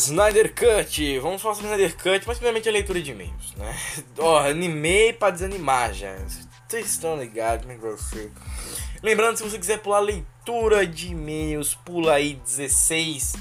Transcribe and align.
Snyder 0.00 0.54
Cut, 0.54 1.18
vamos 1.18 1.42
falar 1.42 1.54
sobre 1.54 1.70
Snyder 1.70 1.94
Cut, 1.94 2.26
mas 2.26 2.38
primeiramente 2.38 2.68
a 2.68 2.72
leitura 2.72 3.02
de 3.02 3.10
e-mails, 3.10 3.54
né? 3.54 3.76
Ó, 4.18 4.38
animei 4.38 5.12
pra 5.12 5.30
desanimar 5.30 5.92
já. 5.92 6.16
Vocês 6.66 6.86
estão 6.86 7.18
ligados 7.18 7.66
como 7.66 7.76
é 7.76 7.78
vai 7.78 7.98
ser? 7.98 8.32
Lembrando, 9.02 9.36
se 9.36 9.42
você 9.42 9.58
quiser 9.58 9.78
pular 9.80 9.98
a 9.98 10.00
leitura 10.00 10.86
de 10.86 11.08
e-mails, 11.08 11.74
pula 11.74 12.14
aí 12.14 12.34
16 12.34 13.34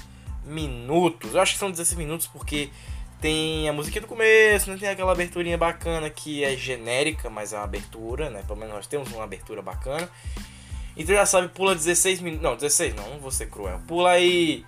minutos. 0.44 1.34
Eu 1.34 1.42
acho 1.42 1.54
que 1.54 1.60
são 1.60 1.72
16 1.72 1.98
minutos 1.98 2.28
porque 2.28 2.70
tem 3.22 3.70
a 3.70 3.74
musiquinha 3.74 4.02
do 4.02 4.08
começo, 4.08 4.70
né? 4.70 4.78
Tem 4.78 4.90
aquela 4.90 5.14
aberturinha 5.14 5.58
bacana 5.58 6.10
que 6.10 6.44
é 6.44 6.58
genérica, 6.58 7.30
mas 7.30 7.54
é 7.54 7.58
uma 7.58 7.64
abertura, 7.64 8.30
né? 8.30 8.44
Pelo 8.46 8.60
menos 8.60 8.76
nós 8.76 8.88
temos 8.88 9.10
uma 9.14 9.24
abertura 9.24 9.62
bacana. 9.62 10.10
Então 10.98 11.16
já 11.16 11.26
sabe, 11.26 11.48
pula 11.48 11.74
16 11.74 12.20
minutos. 12.20 12.44
Não, 12.44 12.56
16 12.56 12.96
não, 12.96 13.10
não 13.12 13.20
vou 13.20 13.32
ser 13.32 13.50
cruel. 13.50 13.80
Pula 13.88 14.12
aí 14.12 14.66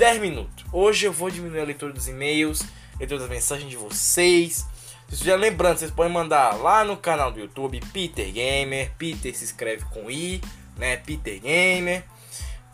10 0.00 0.18
minutos. 0.18 0.64
Hoje 0.72 1.04
eu 1.04 1.12
vou 1.12 1.28
diminuir 1.28 1.60
a 1.60 1.64
leitura 1.64 1.92
dos 1.92 2.08
e-mails, 2.08 2.62
leitura 2.98 3.20
das 3.20 3.28
mensagens 3.28 3.68
de 3.68 3.76
vocês. 3.76 4.66
Já 5.10 5.36
lembrando, 5.36 5.76
vocês 5.76 5.90
podem 5.90 6.10
mandar 6.10 6.54
lá 6.54 6.82
no 6.82 6.96
canal 6.96 7.30
do 7.30 7.38
YouTube 7.38 7.78
Peter 7.92 8.32
Gamer. 8.32 8.90
Peter 8.96 9.36
se 9.36 9.44
escreve 9.44 9.84
com 9.92 10.10
I, 10.10 10.40
né? 10.78 10.96
Peter 10.96 11.38
Gamer. 11.38 12.02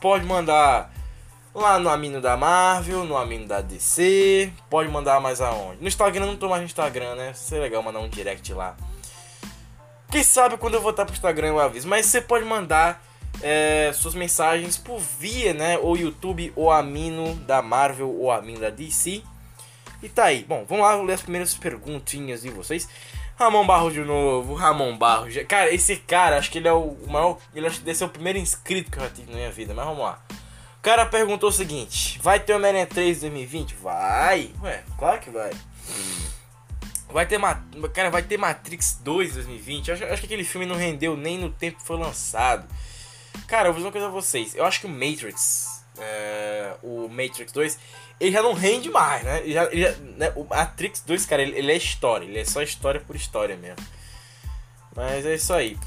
Pode 0.00 0.24
mandar 0.24 0.94
lá 1.52 1.80
no 1.80 1.88
Amino 1.88 2.20
da 2.20 2.36
Marvel, 2.36 3.04
no 3.04 3.16
Amino 3.16 3.48
da 3.48 3.60
DC. 3.60 4.52
Pode 4.70 4.88
mandar 4.88 5.20
mais 5.20 5.40
aonde? 5.40 5.82
No 5.82 5.88
Instagram, 5.88 6.26
não 6.26 6.36
tô 6.36 6.48
mais 6.48 6.60
no 6.60 6.66
Instagram, 6.66 7.16
né? 7.16 7.32
Seria 7.34 7.64
legal 7.64 7.82
mandar 7.82 7.98
um 7.98 8.08
direct 8.08 8.54
lá. 8.54 8.76
Quem 10.12 10.22
sabe 10.22 10.56
quando 10.58 10.74
eu 10.74 10.80
voltar 10.80 11.04
pro 11.04 11.12
Instagram 11.12 11.48
eu 11.48 11.58
aviso. 11.58 11.88
Mas 11.88 12.06
você 12.06 12.20
pode 12.20 12.44
mandar 12.44 13.04
é, 13.42 13.92
suas 13.94 14.14
mensagens 14.14 14.76
por 14.76 14.98
via, 14.98 15.52
né? 15.52 15.78
Ou 15.78 15.96
YouTube, 15.96 16.52
ou 16.56 16.70
Amino 16.70 17.34
da 17.34 17.62
Marvel, 17.62 18.10
ou 18.10 18.30
Amino 18.30 18.60
da 18.60 18.70
DC. 18.70 19.22
E 20.02 20.08
tá 20.08 20.24
aí. 20.24 20.44
Bom, 20.44 20.64
vamos 20.68 20.84
lá 20.84 20.94
ler 21.02 21.14
as 21.14 21.22
primeiras 21.22 21.54
perguntinhas 21.54 22.42
de 22.42 22.50
vocês. 22.50 22.88
Ramon 23.38 23.66
Barros 23.66 23.92
de 23.92 24.00
novo, 24.00 24.54
Ramon 24.54 24.96
Barros. 24.96 25.34
Cara, 25.46 25.72
esse 25.72 25.96
cara, 25.96 26.38
acho 26.38 26.50
que 26.50 26.58
ele 26.58 26.68
é 26.68 26.72
o 26.72 26.96
maior. 27.06 27.38
Ele 27.54 27.66
acho 27.66 27.78
que 27.78 27.84
deve 27.84 27.98
ser 27.98 28.04
o 28.04 28.08
primeiro 28.08 28.38
inscrito 28.38 28.90
que 28.90 28.98
eu 28.98 29.02
já 29.02 29.10
tive 29.10 29.30
na 29.30 29.36
minha 29.36 29.52
vida, 29.52 29.74
mas 29.74 29.84
vamos 29.84 30.02
lá. 30.02 30.18
O 30.78 30.82
cara 30.82 31.04
perguntou 31.04 31.50
o 31.50 31.52
seguinte: 31.52 32.18
Vai 32.22 32.40
ter 32.40 32.54
Homem-Aranha 32.54 32.86
3 32.86 33.20
2020? 33.20 33.74
Vai! 33.74 34.50
Ué, 34.62 34.82
claro 34.98 35.20
que 35.20 35.30
vai. 35.30 35.50
Vai 37.10 37.26
ter, 37.26 37.40
cara, 37.92 38.10
vai 38.10 38.22
ter 38.22 38.36
Matrix 38.36 39.00
2 39.02 39.34
2020. 39.34 39.92
Acho, 39.92 40.04
acho 40.04 40.20
que 40.20 40.26
aquele 40.26 40.44
filme 40.44 40.66
não 40.66 40.76
rendeu 40.76 41.16
nem 41.16 41.38
no 41.38 41.50
tempo 41.50 41.78
que 41.78 41.86
foi 41.86 41.98
lançado. 41.98 42.66
Cara, 43.46 43.68
eu 43.68 43.72
vou 43.72 43.76
dizer 43.76 43.86
uma 43.86 43.92
coisa 43.92 44.06
a 44.06 44.10
vocês. 44.10 44.54
Eu 44.54 44.64
acho 44.64 44.80
que 44.80 44.86
o 44.86 44.90
Matrix, 44.90 45.84
é, 45.98 46.74
o 46.82 47.08
Matrix 47.08 47.52
2, 47.52 47.78
ele 48.18 48.32
já 48.32 48.42
não 48.42 48.52
rende 48.52 48.90
mais, 48.90 49.22
né? 49.22 49.40
Ele 49.40 49.52
já, 49.52 49.64
ele 49.64 49.82
já, 49.82 49.92
né? 50.16 50.32
O 50.34 50.44
Matrix 50.44 51.02
2, 51.02 51.26
cara, 51.26 51.42
ele, 51.42 51.58
ele, 51.58 51.72
é 51.72 51.76
história. 51.76 52.24
Ele 52.24 52.38
é 52.38 52.44
só 52.44 52.62
história 52.62 53.00
por 53.00 53.14
história 53.14 53.56
mesmo. 53.56 53.84
Mas 54.94 55.26
é 55.26 55.34
isso 55.34 55.52
aí. 55.52 55.78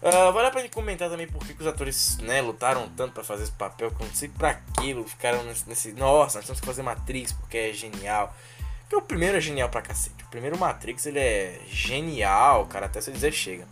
Uh, 0.00 0.32
vale 0.32 0.46
a 0.46 0.50
pena 0.50 0.68
comentar 0.68 1.10
também 1.10 1.26
por 1.26 1.44
que, 1.44 1.60
os 1.60 1.66
atores 1.66 2.18
né, 2.18 2.40
lutaram 2.40 2.88
tanto 2.96 3.12
para 3.14 3.24
fazer 3.24 3.42
esse 3.42 3.52
papel, 3.52 3.90
que 3.90 4.04
não 4.04 4.14
sei 4.14 4.28
pra 4.28 4.50
aquilo, 4.50 5.02
ficaram 5.08 5.42
nesse, 5.42 5.68
nesse. 5.68 5.92
Nossa, 5.92 6.38
nós 6.38 6.46
temos 6.46 6.60
que 6.60 6.66
fazer 6.66 6.82
Matrix 6.82 7.32
porque 7.32 7.56
é 7.56 7.72
genial. 7.72 8.34
Porque 8.82 8.96
o 8.96 9.02
primeiro 9.02 9.36
é 9.36 9.40
genial 9.40 9.68
pra 9.68 9.82
cacete. 9.82 10.24
O 10.24 10.28
primeiro 10.28 10.56
Matrix 10.56 11.04
ele 11.06 11.18
é 11.18 11.60
genial, 11.68 12.66
cara, 12.66 12.86
até 12.86 13.00
se 13.00 13.10
dizer 13.10 13.32
chega. 13.32 13.66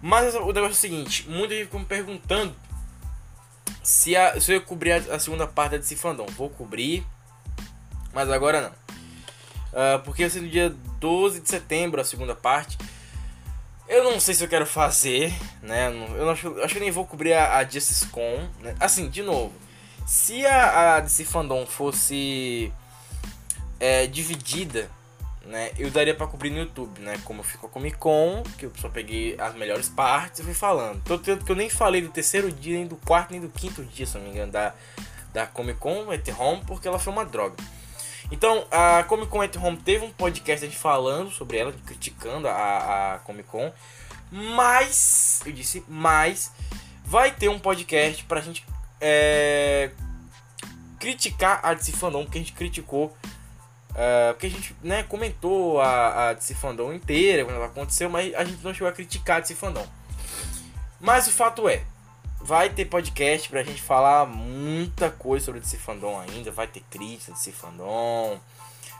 Mas 0.00 0.34
o 0.34 0.46
negócio 0.46 0.66
é 0.66 0.68
o 0.70 0.74
seguinte, 0.74 1.28
muita 1.28 1.54
gente 1.54 1.64
ficou 1.64 1.80
me 1.80 1.86
perguntando 1.86 2.54
se, 3.82 4.14
a, 4.14 4.40
se 4.40 4.52
eu 4.52 4.56
ia 4.56 4.60
cobrir 4.60 4.92
a, 4.92 5.16
a, 5.16 5.18
segunda 5.18 5.46
parte 5.46 5.78
DC 5.78 5.96
Fandom. 5.96 6.26
Vou 6.26 6.50
cobrir, 6.50 7.04
mas 8.12 8.30
agora 8.30 8.60
não. 8.60 8.70
Uh, 9.68 10.02
porque 10.04 10.22
vai 10.22 10.30
ser 10.30 10.40
no 10.40 10.48
dia 10.48 10.74
12 11.00 11.40
de 11.40 11.48
setembro 11.48 12.00
a 12.00 12.04
segunda 12.04 12.34
parte. 12.34 12.78
Eu 13.88 14.04
não 14.04 14.20
sei 14.20 14.34
se 14.34 14.44
eu 14.44 14.48
quero 14.48 14.66
fazer, 14.66 15.32
né? 15.62 15.88
Eu 15.88 16.26
não, 16.26 16.30
acho, 16.30 16.60
acho 16.60 16.74
que 16.74 16.80
nem 16.80 16.90
vou 16.90 17.06
cobrir 17.06 17.32
a, 17.32 17.56
a 17.56 17.64
Justice 17.64 18.06
Con. 18.08 18.46
Né? 18.60 18.74
Assim, 18.78 19.08
de 19.08 19.22
novo, 19.22 19.52
se 20.06 20.44
a, 20.44 20.96
a 20.96 21.00
DC 21.00 21.24
Fandom 21.24 21.66
fosse 21.66 22.72
é, 23.80 24.06
dividida 24.06 24.90
né, 25.48 25.72
eu 25.78 25.90
daria 25.90 26.14
para 26.14 26.26
cobrir 26.26 26.50
no 26.50 26.58
YouTube, 26.58 27.00
né? 27.00 27.18
Como 27.24 27.42
ficou 27.42 27.68
a 27.68 27.72
Comic 27.72 27.96
Con, 27.96 28.42
que 28.58 28.66
eu 28.66 28.72
só 28.76 28.88
peguei 28.88 29.34
as 29.40 29.54
melhores 29.54 29.88
partes 29.88 30.40
e 30.40 30.42
fui 30.42 30.52
falando. 30.52 31.02
Tanto 31.02 31.44
que 31.44 31.50
eu 31.50 31.56
nem 31.56 31.70
falei 31.70 32.02
do 32.02 32.10
terceiro 32.10 32.52
dia, 32.52 32.76
nem 32.76 32.86
do 32.86 32.96
quarto, 32.96 33.30
nem 33.30 33.40
do 33.40 33.48
quinto 33.48 33.82
dia, 33.82 34.06
se 34.06 34.16
não 34.16 34.24
me 34.24 34.30
engano, 34.30 34.52
da, 34.52 34.74
da 35.32 35.46
Comic 35.46 35.78
Con 35.80 36.10
at 36.10 36.28
Home, 36.38 36.62
porque 36.66 36.86
ela 36.86 36.98
foi 36.98 37.12
uma 37.12 37.24
droga. 37.24 37.56
Então, 38.30 38.66
a 38.70 39.02
Comic 39.04 39.30
Con 39.30 39.40
at 39.40 39.56
Home 39.56 39.78
teve 39.78 40.04
um 40.04 40.10
podcast 40.10 40.66
a 40.66 40.68
gente 40.68 40.78
falando 40.78 41.30
sobre 41.30 41.56
ela, 41.56 41.72
criticando 41.86 42.46
a, 42.46 43.14
a 43.14 43.18
Comic 43.20 43.48
Con. 43.48 43.72
Mas, 44.30 45.40
eu 45.46 45.52
disse, 45.52 45.82
mas, 45.88 46.52
vai 47.04 47.30
ter 47.30 47.48
um 47.48 47.58
podcast 47.58 48.22
pra 48.24 48.42
gente 48.42 48.66
é, 49.00 49.90
criticar 50.98 51.60
a 51.62 51.72
DC 51.72 51.92
Fandom, 51.92 52.26
que 52.26 52.36
a 52.36 52.40
gente 52.40 52.52
criticou 52.52 53.16
Uh, 53.98 54.32
porque 54.34 54.46
a 54.46 54.50
gente 54.50 54.76
né, 54.80 55.02
comentou 55.02 55.80
a, 55.80 56.28
a 56.28 56.32
DC 56.32 56.54
Fandom 56.54 56.92
inteira 56.92 57.44
quando 57.44 57.56
ela 57.56 57.66
aconteceu, 57.66 58.08
mas 58.08 58.32
a 58.32 58.44
gente 58.44 58.62
não 58.62 58.72
chegou 58.72 58.86
a 58.86 58.92
criticar 58.92 59.38
a 59.38 59.40
DC 59.40 59.56
Fandom. 59.56 59.84
Mas 61.00 61.26
o 61.26 61.32
fato 61.32 61.68
é, 61.68 61.82
vai 62.40 62.70
ter 62.70 62.84
podcast 62.84 63.48
pra 63.48 63.64
gente 63.64 63.82
falar 63.82 64.24
muita 64.24 65.10
coisa 65.10 65.46
sobre 65.46 65.60
DC 65.60 65.78
Fandom 65.78 66.16
ainda, 66.16 66.52
vai 66.52 66.68
ter 66.68 66.80
crítica 66.88 67.32
DC 67.32 67.50
Fandom. 67.50 68.38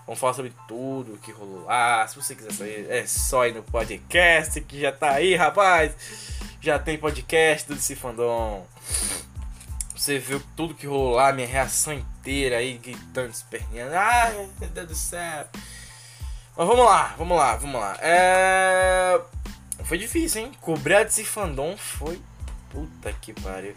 Vamos 0.05 0.19
falar 0.19 0.35
sobre 0.35 0.53
tudo 0.67 1.17
que 1.23 1.31
rolou 1.31 1.65
lá. 1.65 2.05
Se 2.09 2.17
você 2.17 2.35
quiser 2.35 2.51
saber, 2.53 2.91
é 2.91 3.07
só 3.07 3.47
ir 3.47 3.55
no 3.55 3.63
podcast 3.63 4.61
que 4.63 4.81
já 4.81 4.91
tá 4.91 5.13
aí, 5.13 5.37
rapaz. 5.37 5.95
Já 6.61 6.77
tem 6.77 6.99
podcast 6.99 7.69
do 7.69 7.77
DC 7.77 7.95
Fandom. 7.95 8.67
Você 9.95 10.19
viu 10.19 10.43
tudo 10.57 10.75
que 10.75 10.89
rolou 10.89 11.15
lá, 11.15 11.33
minha 11.33 11.47
reação 11.47 11.93
inteira 11.93 12.18
aí, 12.31 12.79
gritando, 12.79 13.31
esperneando. 13.31 13.95
Ai, 13.95 14.33
meu 14.59 14.69
Deus 14.69 14.89
do 14.89 14.95
céu. 14.95 15.47
Mas 16.57 16.67
vamos 16.67 16.85
lá, 16.85 17.15
vamos 17.17 17.37
lá, 17.37 17.57
vamos 17.57 17.81
lá. 17.81 17.97
É... 18.01 19.21
Foi 19.85 19.97
difícil, 19.97 20.43
hein? 20.43 20.53
A 20.63 21.03
DC 21.05 21.25
Fandom 21.25 21.77
foi. 21.77 22.21
Puta 22.71 23.13
que 23.13 23.33
pariu. 23.33 23.75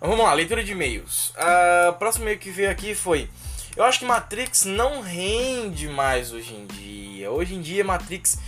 Mas 0.00 0.10
vamos 0.10 0.24
lá, 0.24 0.32
leitura 0.32 0.64
de 0.64 0.72
e-mails. 0.72 1.30
Uh, 1.30 1.92
próximo 1.98 2.24
e-mail 2.24 2.38
que 2.38 2.50
veio 2.50 2.70
aqui 2.70 2.94
foi. 2.94 3.30
Eu 3.76 3.84
acho 3.84 4.00
que 4.00 4.04
Matrix 4.04 4.64
não 4.64 5.00
rende 5.00 5.88
mais 5.88 6.32
hoje 6.32 6.54
em 6.54 6.66
dia. 6.66 7.30
Hoje 7.30 7.54
em 7.54 7.60
dia 7.60 7.84
Matrix 7.84 8.38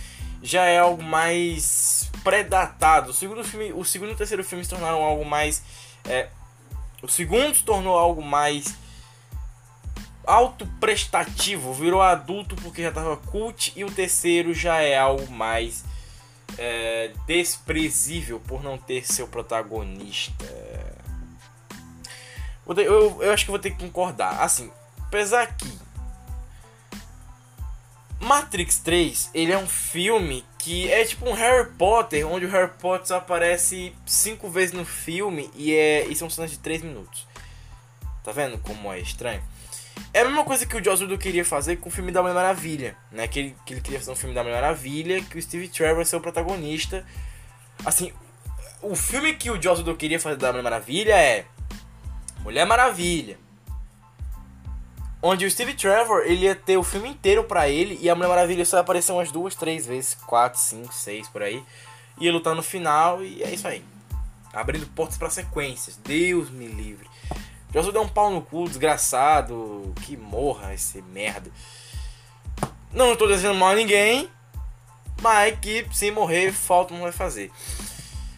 já 0.43 0.65
é 0.65 0.79
algo 0.79 1.01
mais 1.01 2.09
predatado. 2.23 3.11
O 3.11 3.13
segundo 3.13 3.43
filme, 3.43 3.71
o 3.73 3.85
segundo 3.85 4.09
e 4.09 4.13
o 4.13 4.17
terceiro 4.17 4.43
filme 4.43 4.63
se 4.63 4.69
tornaram 4.69 5.01
algo 5.03 5.23
mais 5.23 5.61
é, 6.05 6.29
o 7.01 7.07
segundo 7.07 7.55
se 7.55 7.63
tornou 7.63 7.97
algo 7.97 8.21
mais 8.21 8.75
autoprestativo, 10.25 11.73
virou 11.73 12.01
adulto 12.01 12.55
porque 12.55 12.81
já 12.81 12.89
estava 12.89 13.17
cult 13.17 13.73
e 13.75 13.83
o 13.83 13.91
terceiro 13.91 14.53
já 14.53 14.77
é 14.77 14.97
algo 14.97 15.31
mais 15.31 15.83
é, 16.57 17.11
desprezível 17.25 18.39
por 18.39 18.63
não 18.63 18.77
ter 18.77 19.05
seu 19.05 19.27
protagonista. 19.27 20.45
Eu, 22.67 22.77
eu, 22.77 23.23
eu 23.23 23.33
acho 23.33 23.45
que 23.45 23.51
vou 23.51 23.59
ter 23.59 23.71
que 23.71 23.83
concordar. 23.83 24.41
Assim, 24.41 24.71
Apesar 25.11 25.57
que 25.57 25.67
Matrix 28.17 28.77
3, 28.77 29.31
ele 29.33 29.51
é 29.51 29.57
um 29.57 29.67
filme 29.67 30.45
que 30.57 30.89
é 30.89 31.03
tipo 31.03 31.29
um 31.29 31.33
Harry 31.33 31.69
Potter, 31.71 32.25
onde 32.25 32.45
o 32.45 32.49
Harry 32.49 32.71
Potter 32.79 33.07
só 33.07 33.17
aparece 33.17 33.93
cinco 34.05 34.49
vezes 34.49 34.73
no 34.73 34.85
filme 34.85 35.51
e, 35.53 35.73
é, 35.73 36.05
e 36.05 36.15
são 36.15 36.29
cenas 36.29 36.51
de 36.51 36.59
3 36.59 36.83
minutos. 36.83 37.27
Tá 38.23 38.31
vendo 38.31 38.57
como 38.59 38.93
é 38.93 38.99
estranho? 38.99 39.43
É 40.13 40.21
a 40.21 40.25
mesma 40.25 40.43
coisa 40.43 40.65
que 40.65 40.75
o 40.75 40.83
Joss 40.83 41.03
Whedon 41.03 41.17
queria 41.17 41.45
fazer 41.45 41.77
com 41.77 41.89
o 41.89 41.91
filme 41.91 42.11
da 42.11 42.21
Mulher 42.21 42.33
Maravilha, 42.33 42.97
né? 43.11 43.27
Que 43.27 43.39
ele, 43.39 43.55
que 43.65 43.73
ele 43.73 43.81
queria 43.81 43.99
fazer 43.99 44.11
um 44.11 44.15
filme 44.15 44.35
da 44.35 44.43
Mulher 44.43 44.61
Maravilha, 44.61 45.21
que 45.21 45.37
o 45.37 45.41
Steve 45.41 45.67
Trevor 45.67 46.05
ser 46.05 46.17
o 46.17 46.21
protagonista. 46.21 47.05
Assim, 47.85 48.11
o 48.81 48.95
filme 48.95 49.33
que 49.35 49.49
o 49.49 49.61
Joss 49.61 49.81
Whedon 49.81 49.95
queria 49.95 50.19
fazer 50.19 50.35
da 50.35 50.49
Mulher 50.49 50.63
Maravilha 50.63 51.13
é 51.13 51.45
Mulher 52.43 52.65
Maravilha, 52.65 53.37
Onde 55.23 55.45
o 55.45 55.51
Steve 55.51 55.75
Trevor, 55.75 56.23
ele 56.25 56.45
ia 56.45 56.55
ter 56.55 56.77
o 56.77 56.83
filme 56.83 57.07
inteiro 57.07 57.43
pra 57.43 57.69
ele 57.69 57.99
e 58.01 58.09
a 58.09 58.15
Mulher 58.15 58.29
Maravilha 58.29 58.65
só 58.65 58.77
ia 58.77 58.81
aparecer 58.81 59.11
umas 59.11 59.31
duas, 59.31 59.53
três 59.53 59.85
vezes, 59.85 60.15
quatro, 60.15 60.59
cinco, 60.59 60.91
seis, 60.91 61.27
por 61.29 61.43
aí. 61.43 61.63
Ia 62.19 62.31
lutar 62.31 62.55
no 62.55 62.63
final 62.63 63.23
e 63.23 63.43
é 63.43 63.53
isso 63.53 63.67
aí. 63.67 63.85
Abrindo 64.51 64.87
portas 64.87 65.19
para 65.19 65.29
sequências. 65.29 65.95
Deus 66.03 66.49
me 66.49 66.65
livre. 66.65 67.07
Josué 67.73 67.93
deu 67.93 68.01
um 68.01 68.07
pau 68.07 68.29
no 68.29 68.41
cu, 68.41 68.67
desgraçado. 68.67 69.93
Que 70.05 70.17
morra 70.17 70.73
esse 70.73 71.01
merda. 71.01 71.51
Não 72.91 73.13
estou 73.13 73.27
desejando 73.27 73.59
mal 73.59 73.69
a 73.69 73.75
ninguém. 73.75 74.29
Mas 75.21 75.57
que 75.59 75.85
se 75.93 76.09
morrer, 76.11 76.51
falta 76.51 76.93
não 76.93 77.01
vai 77.01 77.11
fazer. 77.11 77.51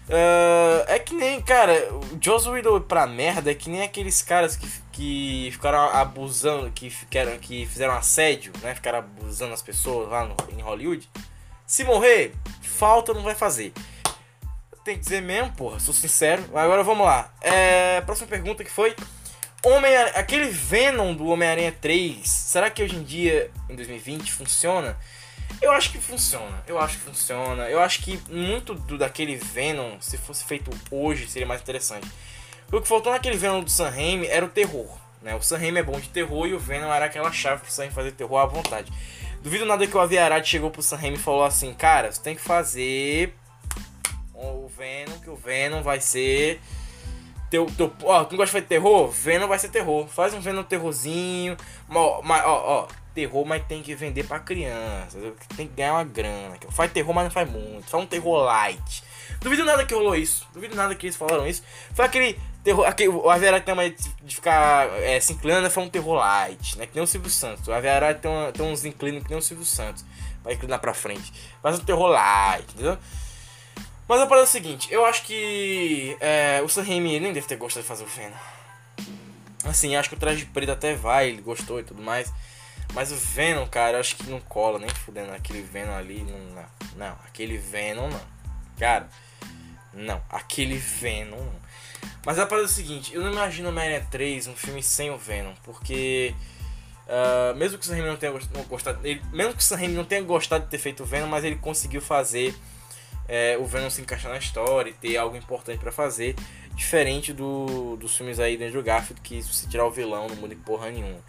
Uh, 0.07 0.83
é 0.87 0.99
que 0.99 1.15
nem, 1.15 1.41
cara, 1.41 1.73
o 1.93 2.17
Joss 2.21 2.47
Whedon 2.47 2.81
pra 2.81 3.07
merda 3.07 3.49
é 3.49 3.55
que 3.55 3.69
nem 3.69 3.83
aqueles 3.83 4.21
caras 4.21 4.57
que, 4.57 4.67
que 4.91 5.49
ficaram 5.53 5.79
abusando, 5.95 6.69
que, 6.71 6.89
ficaram, 6.89 7.37
que 7.39 7.65
fizeram 7.65 7.93
assédio, 7.93 8.51
né? 8.61 8.75
Ficaram 8.75 8.99
abusando 8.99 9.53
as 9.53 9.61
pessoas 9.61 10.09
lá 10.09 10.25
no, 10.25 10.35
em 10.51 10.61
Hollywood. 10.61 11.09
Se 11.65 11.85
morrer, 11.85 12.35
falta 12.61 13.13
não 13.13 13.23
vai 13.23 13.33
fazer. 13.33 13.71
Tem 14.83 14.95
que 14.95 15.01
dizer 15.01 15.21
mesmo, 15.21 15.53
porra, 15.53 15.79
sou 15.79 15.93
sincero. 15.93 16.43
Agora 16.53 16.83
vamos 16.83 17.05
lá. 17.05 17.33
É, 17.39 18.01
próxima 18.01 18.27
pergunta 18.27 18.65
que 18.65 18.69
foi. 18.69 18.93
Homem 19.65 19.95
aquele 19.95 20.49
Venom 20.49 21.15
do 21.15 21.27
Homem-Aranha 21.27 21.73
3, 21.79 22.27
será 22.27 22.69
que 22.69 22.83
hoje 22.83 22.97
em 22.97 23.03
dia, 23.03 23.49
em 23.69 23.75
2020, 23.75 24.33
funciona? 24.33 24.97
Eu 25.61 25.71
acho 25.71 25.89
que 25.89 25.97
funciona. 25.99 26.61
Eu 26.67 26.77
acho 26.77 26.97
que 26.97 27.03
funciona. 27.05 27.69
Eu 27.69 27.79
acho 27.79 28.01
que 28.01 28.19
muito 28.29 28.75
do 28.75 28.97
daquele 28.97 29.37
Venom, 29.37 30.01
se 30.01 30.17
fosse 30.17 30.43
feito 30.43 30.69
hoje, 30.91 31.29
seria 31.29 31.47
mais 31.47 31.61
interessante. 31.61 32.05
O 32.69 32.81
que 32.81 32.87
faltou 32.87 33.13
naquele 33.13 33.37
Venom 33.37 33.63
do 33.63 33.69
Sam 33.69 33.89
Raimi 33.89 34.27
era 34.27 34.45
o 34.45 34.49
terror. 34.49 34.97
Né? 35.21 35.33
O 35.33 35.41
Sam 35.41 35.57
Raimi 35.57 35.79
é 35.79 35.83
bom 35.83 35.97
de 35.97 36.09
terror 36.09 36.45
e 36.45 36.53
o 36.53 36.59
Venom 36.59 36.91
era 36.91 37.05
aquela 37.05 37.31
chave 37.31 37.61
pro 37.61 37.71
Sam 37.71 37.89
fazer 37.91 38.11
terror 38.11 38.39
à 38.39 38.45
vontade. 38.45 38.91
Duvido 39.41 39.65
nada 39.65 39.87
que 39.87 39.95
o 39.95 39.99
Aviarad 39.99 40.45
chegou 40.45 40.71
pro 40.71 40.81
Sam 40.81 40.97
Raimi 40.97 41.15
e 41.15 41.19
falou 41.19 41.45
assim, 41.45 41.73
cara, 41.73 42.11
você 42.11 42.21
tem 42.21 42.35
que 42.35 42.41
fazer 42.41 43.33
o 44.33 44.67
Venom, 44.67 45.19
que 45.19 45.29
o 45.29 45.35
Venom 45.37 45.81
vai 45.81 46.01
ser 46.01 46.59
teu, 47.53 47.67
teu, 47.77 47.93
ó, 48.01 48.23
tu 48.23 48.31
não 48.31 48.37
gosta 48.37 48.59
de 48.59 48.65
terror? 48.65 49.11
Venom 49.11 49.47
vai 49.47 49.59
ser 49.59 49.69
terror. 49.69 50.07
Faz 50.07 50.33
um 50.33 50.39
Venom 50.39 50.63
terrorzinho. 50.63 51.55
Ó, 51.87 52.23
ó, 52.27 52.43
ó, 52.47 52.87
terror, 53.13 53.45
mas 53.45 53.63
tem 53.67 53.83
que 53.83 53.93
vender 53.93 54.23
pra 54.23 54.39
criança. 54.39 55.19
Tem 55.55 55.67
que 55.67 55.75
ganhar 55.75 55.93
uma 55.93 56.03
grana. 56.03 56.57
Faz 56.71 56.91
terror, 56.91 57.13
mas 57.13 57.25
não 57.25 57.31
faz 57.31 57.47
muito. 57.47 57.87
Faz 57.87 58.03
um 58.03 58.07
terror 58.07 58.43
light. 58.43 59.03
Duvido 59.39 59.63
nada 59.63 59.85
que 59.85 59.93
rolou 59.93 60.15
isso. 60.15 60.47
Duvido 60.51 60.75
nada 60.75 60.95
que 60.95 61.05
eles 61.05 61.15
falaram 61.15 61.45
isso. 61.45 61.61
Foi 61.93 62.03
aquele 62.05 62.39
terror. 62.63 62.87
Aquele, 62.87 63.09
o 63.09 63.29
Avera 63.29 63.61
tem 63.61 63.71
uma 63.71 63.87
de 63.87 64.35
ficar 64.35 64.87
é, 65.03 65.19
se 65.19 65.33
inclinando, 65.33 65.69
foi 65.69 65.83
um 65.83 65.89
terror 65.89 66.15
light, 66.15 66.75
né? 66.79 66.87
Que 66.87 66.95
nem 66.95 67.03
o 67.03 67.07
Silvio 67.07 67.29
Santos. 67.29 67.67
O 67.67 67.71
Avera 67.71 68.15
tem, 68.15 68.31
uma, 68.31 68.51
tem 68.51 68.65
uns 68.65 68.83
inclinos 68.83 69.21
que 69.21 69.29
nem 69.29 69.37
o 69.37 69.43
Silvio 69.43 69.65
Santos. 69.65 70.03
Vai 70.43 70.53
inclinar 70.53 70.79
pra 70.79 70.95
frente. 70.95 71.31
Faz 71.61 71.77
um 71.77 71.83
terror 71.83 72.07
light, 72.07 72.65
entendeu? 72.73 72.97
Mas 74.07 74.19
a 74.19 74.27
parada 74.27 74.45
é 74.45 74.49
o 74.49 74.51
seguinte, 74.51 74.91
eu 74.91 75.05
acho 75.05 75.23
que 75.23 76.17
é, 76.19 76.61
o 76.61 76.67
Sam 76.67 76.83
Raimi 76.83 77.19
nem 77.19 77.31
deve 77.31 77.47
ter 77.47 77.55
gostado 77.55 77.83
de 77.83 77.87
fazer 77.87 78.03
o 78.03 78.07
Venom. 78.07 78.35
Assim, 79.63 79.95
acho 79.95 80.09
que 80.09 80.15
o 80.15 80.19
traje 80.19 80.45
preto 80.45 80.71
até 80.71 80.93
vai, 80.93 81.29
ele 81.29 81.41
gostou 81.41 81.79
e 81.79 81.83
tudo 81.83 82.01
mais. 82.01 82.31
Mas 82.93 83.11
o 83.11 83.15
Venom, 83.15 83.65
cara, 83.65 83.97
eu 83.97 83.99
acho 84.01 84.15
que 84.17 84.29
não 84.29 84.39
cola 84.41 84.77
nem 84.77 84.89
fudendo. 84.89 85.31
Aquele 85.31 85.61
Venom 85.61 85.95
ali, 85.95 86.23
não, 86.23 86.65
não. 86.95 87.17
Aquele 87.25 87.57
Venom 87.57 88.07
não. 88.07 88.21
Cara, 88.77 89.09
não. 89.93 90.21
Aquele 90.29 90.77
Venom 90.77 91.37
não. 91.37 91.63
Mas 92.25 92.37
a 92.39 92.45
parada 92.45 92.67
é 92.67 92.69
o 92.69 92.73
seguinte, 92.73 93.13
eu 93.13 93.21
não 93.21 93.31
imagino 93.31 93.69
Homem-Aranha 93.69 94.07
3 94.11 94.47
um 94.47 94.55
filme 94.55 94.83
sem 94.83 95.11
o 95.11 95.17
Venom, 95.17 95.53
porque... 95.63 96.33
Uh, 97.05 97.53
mesmo 97.55 97.77
que 97.77 97.83
o 97.83 97.87
Sam 97.87 97.95
Raimi 97.95 98.07
não 98.07 98.15
tenha 98.15 98.31
gostado... 98.67 99.05
Ele, 99.05 99.21
mesmo 99.31 99.53
que 99.53 99.59
o 99.59 99.63
Sam 99.63 99.75
Raimi 99.75 99.93
não 99.93 100.05
tenha 100.05 100.21
gostado 100.21 100.65
de 100.65 100.69
ter 100.69 100.77
feito 100.77 101.03
o 101.03 101.05
Venom, 101.05 101.27
mas 101.27 101.43
ele 101.43 101.57
conseguiu 101.57 102.01
fazer 102.01 102.55
é, 103.27 103.57
o 103.57 103.65
Venom 103.65 103.89
se 103.89 104.01
encaixar 104.01 104.31
na 104.31 104.37
história 104.37 104.89
e 104.89 104.93
ter 104.93 105.17
algo 105.17 105.35
importante 105.35 105.79
para 105.79 105.91
fazer, 105.91 106.35
diferente 106.75 107.31
do, 107.33 107.95
dos 107.97 108.15
filmes 108.15 108.39
aí 108.39 108.57
do 108.57 108.63
Andrew 108.63 108.83
Garfield, 108.83 109.21
que 109.21 109.41
se 109.41 109.53
você 109.53 109.67
tirar 109.67 109.85
o 109.85 109.91
vilão 109.91 110.27
não 110.27 110.35
muda 110.35 110.55
porra 110.65 110.89
nenhuma. 110.89 111.19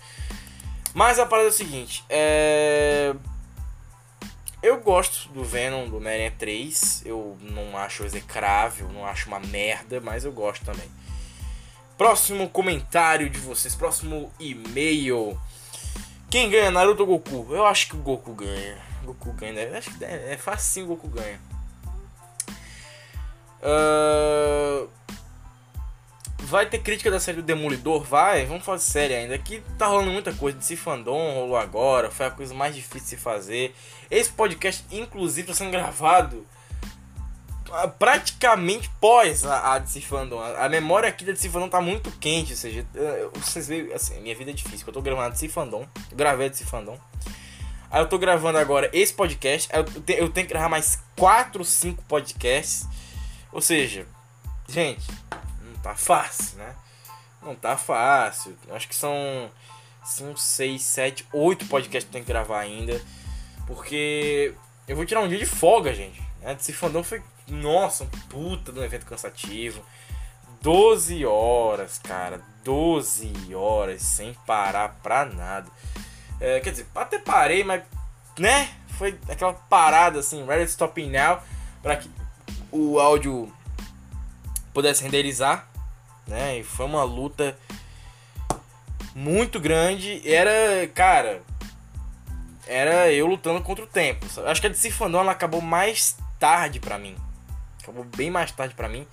Mas 0.93 1.19
a 1.19 1.27
parada 1.27 1.49
é 1.49 1.51
o 1.51 1.53
seguinte, 1.53 2.05
é... 2.09 3.15
Eu 4.63 4.81
gosto 4.81 5.29
do 5.29 5.45
Venom 5.45 5.87
do 5.91 5.99
Homem-Aranha 5.99 6.33
3, 6.39 7.03
eu 7.05 7.37
não 7.43 7.77
acho 7.77 8.03
execrável, 8.03 8.89
não 8.89 9.05
acho 9.05 9.29
uma 9.29 9.39
merda, 9.39 10.01
mas 10.01 10.25
eu 10.25 10.33
gosto 10.33 10.65
também. 10.65 10.91
Próximo 11.99 12.49
comentário 12.49 13.29
de 13.29 13.39
vocês, 13.39 13.75
próximo 13.75 14.33
e-mail. 14.41 15.39
Quem 16.31 16.49
ganha, 16.49 16.71
Naruto 16.71 17.03
ou 17.03 17.19
Goku? 17.19 17.55
Eu 17.55 17.67
acho 17.67 17.89
que 17.89 17.95
o 17.95 17.99
Goku 17.99 18.33
ganha. 18.33 18.79
Goku 19.05 19.33
ganha, 19.35 19.77
acho 19.77 19.97
que 19.99 20.05
é, 20.05 20.33
é 20.33 20.37
facinho 20.39 20.87
o 20.87 20.89
Goku 20.97 21.09
ganha. 21.09 21.39
Vai 26.39 26.67
ter 26.67 26.79
crítica 26.79 27.11
da 27.11 27.19
série 27.19 27.39
do 27.39 27.43
Demolidor? 27.43 28.05
Vai, 28.05 28.45
vamos 28.47 28.65
falar 28.65 28.79
série 28.79 29.15
ainda. 29.15 29.35
Aqui 29.35 29.63
tá 29.79 29.87
rolando 29.87 30.13
muita 30.13 30.33
coisa. 30.33 30.57
De 30.57 30.77
fandom 30.77 31.35
rolou 31.35 31.57
agora, 31.57 32.11
foi 32.11 32.27
a 32.27 32.31
coisa 32.31 32.55
mais 32.55 32.75
difícil 32.75 33.17
de 33.17 33.23
fazer. 33.23 33.75
Esse 34.11 34.31
podcast, 34.31 34.85
inclusive, 34.93 35.51
está 35.51 35.55
sendo 35.55 35.71
gravado 35.71 36.47
ah, 37.73 37.89
praticamente 37.89 38.89
pós 39.01 39.45
a, 39.45 39.75
a 39.75 39.79
DC 39.81 40.01
Fandom. 40.03 40.39
A, 40.39 40.67
a, 40.67 40.69
memória 40.69 41.09
aqui 41.09 41.25
da 41.25 41.33
DC 41.33 41.49
Fandom 41.49 41.69
tá 41.69 41.81
muito 41.81 42.09
quente, 42.21 42.53
ou 42.53 42.57
seja, 42.57 42.87
vocês 43.35 43.67
veem, 43.67 43.93
assim, 43.93 44.21
minha 44.21 44.35
vida 44.37 44.53
é 44.53 44.55
difícil, 44.55 44.87
eu 44.87 44.93
tô 44.93 45.03
gravando 45.03 45.27
a 45.27 45.31
DC 45.31 45.49
Fandom, 45.49 45.85
eu 46.11 46.17
gravei 46.17 46.47
a 46.47 46.51
DC 46.51 46.65
Fandom. 46.65 46.97
Aí 47.91 48.01
eu 48.01 48.09
tô 48.09 48.17
gravando 48.17 48.59
agora 48.59 48.89
esse 48.93 49.13
podcast, 49.13 49.69
eu, 49.73 49.85
te, 49.85 50.13
eu 50.13 50.29
tenho 50.29 50.47
que 50.47 50.53
gravar 50.53 50.69
mais 50.69 51.03
4, 51.17 51.65
5 51.65 52.05
podcasts. 52.05 52.87
Ou 53.55 53.61
seja, 53.61 54.05
gente, 54.69 55.07
não 55.63 55.75
tá 55.81 55.95
fácil, 55.95 56.59
né? 56.59 56.75
Não 57.41 57.55
tá 57.55 57.77
fácil. 57.77 58.59
Acho 58.69 58.89
que 58.89 58.97
são 58.97 59.49
5, 60.05 60.37
6, 60.37 60.83
7, 60.83 61.29
8 61.33 61.67
podcasts 61.67 62.05
que 62.05 62.11
tenho 62.11 62.25
que 62.25 62.33
gravar 62.33 62.59
ainda. 62.59 63.01
Porque 63.65 64.53
eu 64.89 64.97
vou 64.97 65.07
tirar 65.07 65.21
um 65.21 65.29
dia 65.29 65.39
de 65.39 65.47
folga, 65.47 65.95
gente. 65.95 66.21
Esse 66.43 66.73
fandom 66.73 67.05
foi, 67.05 67.23
nossa, 67.47 68.03
um 68.03 68.09
puta 68.29 68.73
de 68.73 68.81
um 68.81 68.83
evento 68.83 69.07
cansativo. 69.07 69.85
12 70.61 71.25
horas, 71.25 71.99
cara. 71.99 72.43
12 72.65 73.55
horas 73.55 74.03
sem 74.03 74.35
parar 74.45 74.97
pra 75.01 75.27
nada. 75.27 75.71
É, 76.41 76.59
quer 76.59 76.71
dizer, 76.71 76.89
até 76.93 77.21
parei, 77.21 77.63
mas, 77.63 77.85
né? 78.37 78.69
Foi 78.99 79.17
aquela 79.29 79.53
parada 79.53 80.19
assim, 80.19 80.45
ready 80.45 80.69
stopping 80.69 81.11
now, 81.11 81.41
pra 81.81 81.97
que 81.97 82.11
o 82.75 82.99
áudio 82.99 83.51
pudesse 84.73 85.05
renderizar, 85.05 85.69
né? 86.27 86.59
E 86.59 86.65
foi 86.65 86.85
uma 86.87 87.05
luta 87.05 87.57
muito 89.15 89.61
grande. 89.61 90.21
Era, 90.29 90.89
cara, 90.89 91.41
era 92.67 93.13
eu 93.13 93.27
lutando 93.29 93.63
contra 93.63 93.85
o 93.85 93.87
tempo. 93.87 94.27
Acho 94.45 94.61
que 94.61 94.67
a 94.67 94.71
DC 94.71 94.91
Fandom 94.91 95.21
ela 95.21 95.31
acabou 95.31 95.61
mais 95.61 96.17
tarde 96.41 96.81
pra 96.81 96.99
mim. 96.99 97.17
Acabou 97.81 98.03
bem 98.05 98.29
mais 98.29 98.51
tarde 98.51 98.75
pra 98.75 98.89
mim. 98.89 99.07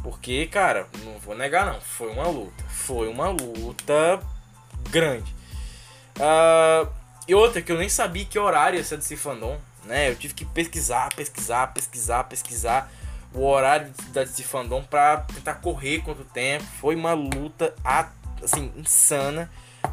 Porque, 0.00 0.46
cara, 0.46 0.86
não 1.02 1.18
vou 1.18 1.34
negar 1.34 1.66
não, 1.66 1.80
foi 1.80 2.12
uma 2.12 2.28
luta. 2.28 2.62
Foi 2.68 3.08
uma 3.08 3.28
luta 3.28 4.20
grande. 4.90 5.34
Ah, 6.20 6.86
e 7.26 7.34
outra 7.34 7.60
que 7.60 7.72
eu 7.72 7.78
nem 7.78 7.88
sabia 7.88 8.24
que 8.24 8.38
horário 8.38 8.76
ia 8.76 8.84
ser 8.84 8.98
DC 8.98 9.16
Fandom, 9.16 9.58
né? 9.84 10.10
Eu 10.10 10.16
tive 10.16 10.34
que 10.34 10.44
pesquisar, 10.44 11.08
pesquisar, 11.14 11.68
pesquisar, 11.68 12.24
pesquisar 12.24 12.90
o 13.32 13.44
horário 13.44 13.92
da 14.12 14.22
DC 14.24 14.42
Fandom 14.44 14.82
pra 14.82 15.18
tentar 15.18 15.54
correr 15.54 16.00
contra 16.02 16.22
o 16.22 16.26
tempo. 16.26 16.64
Foi 16.80 16.94
uma 16.94 17.12
luta, 17.14 17.74
assim, 18.42 18.72
insana 18.76 19.50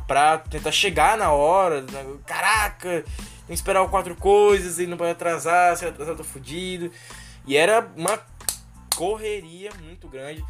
pra 0.07 0.38
tentar 0.38 0.71
chegar 0.71 1.17
na 1.17 1.31
hora. 1.31 1.81
né? 1.81 2.05
Caraca, 2.25 3.03
tem 3.03 3.48
que 3.48 3.53
esperar 3.53 3.88
quatro 3.89 4.15
coisas 4.15 4.79
e 4.79 4.86
não 4.88 4.95
pode 4.98 5.12
atrasar, 5.12 5.75
se 5.75 5.86
atrasar 5.86 6.13
eu 6.13 6.17
tô 6.17 6.24
fudido. 6.24 6.91
E 7.48 7.57
era 7.57 7.88
uma 7.95 8.19
correria 8.95 9.71
muito 9.81 10.07
grande. 10.07 10.43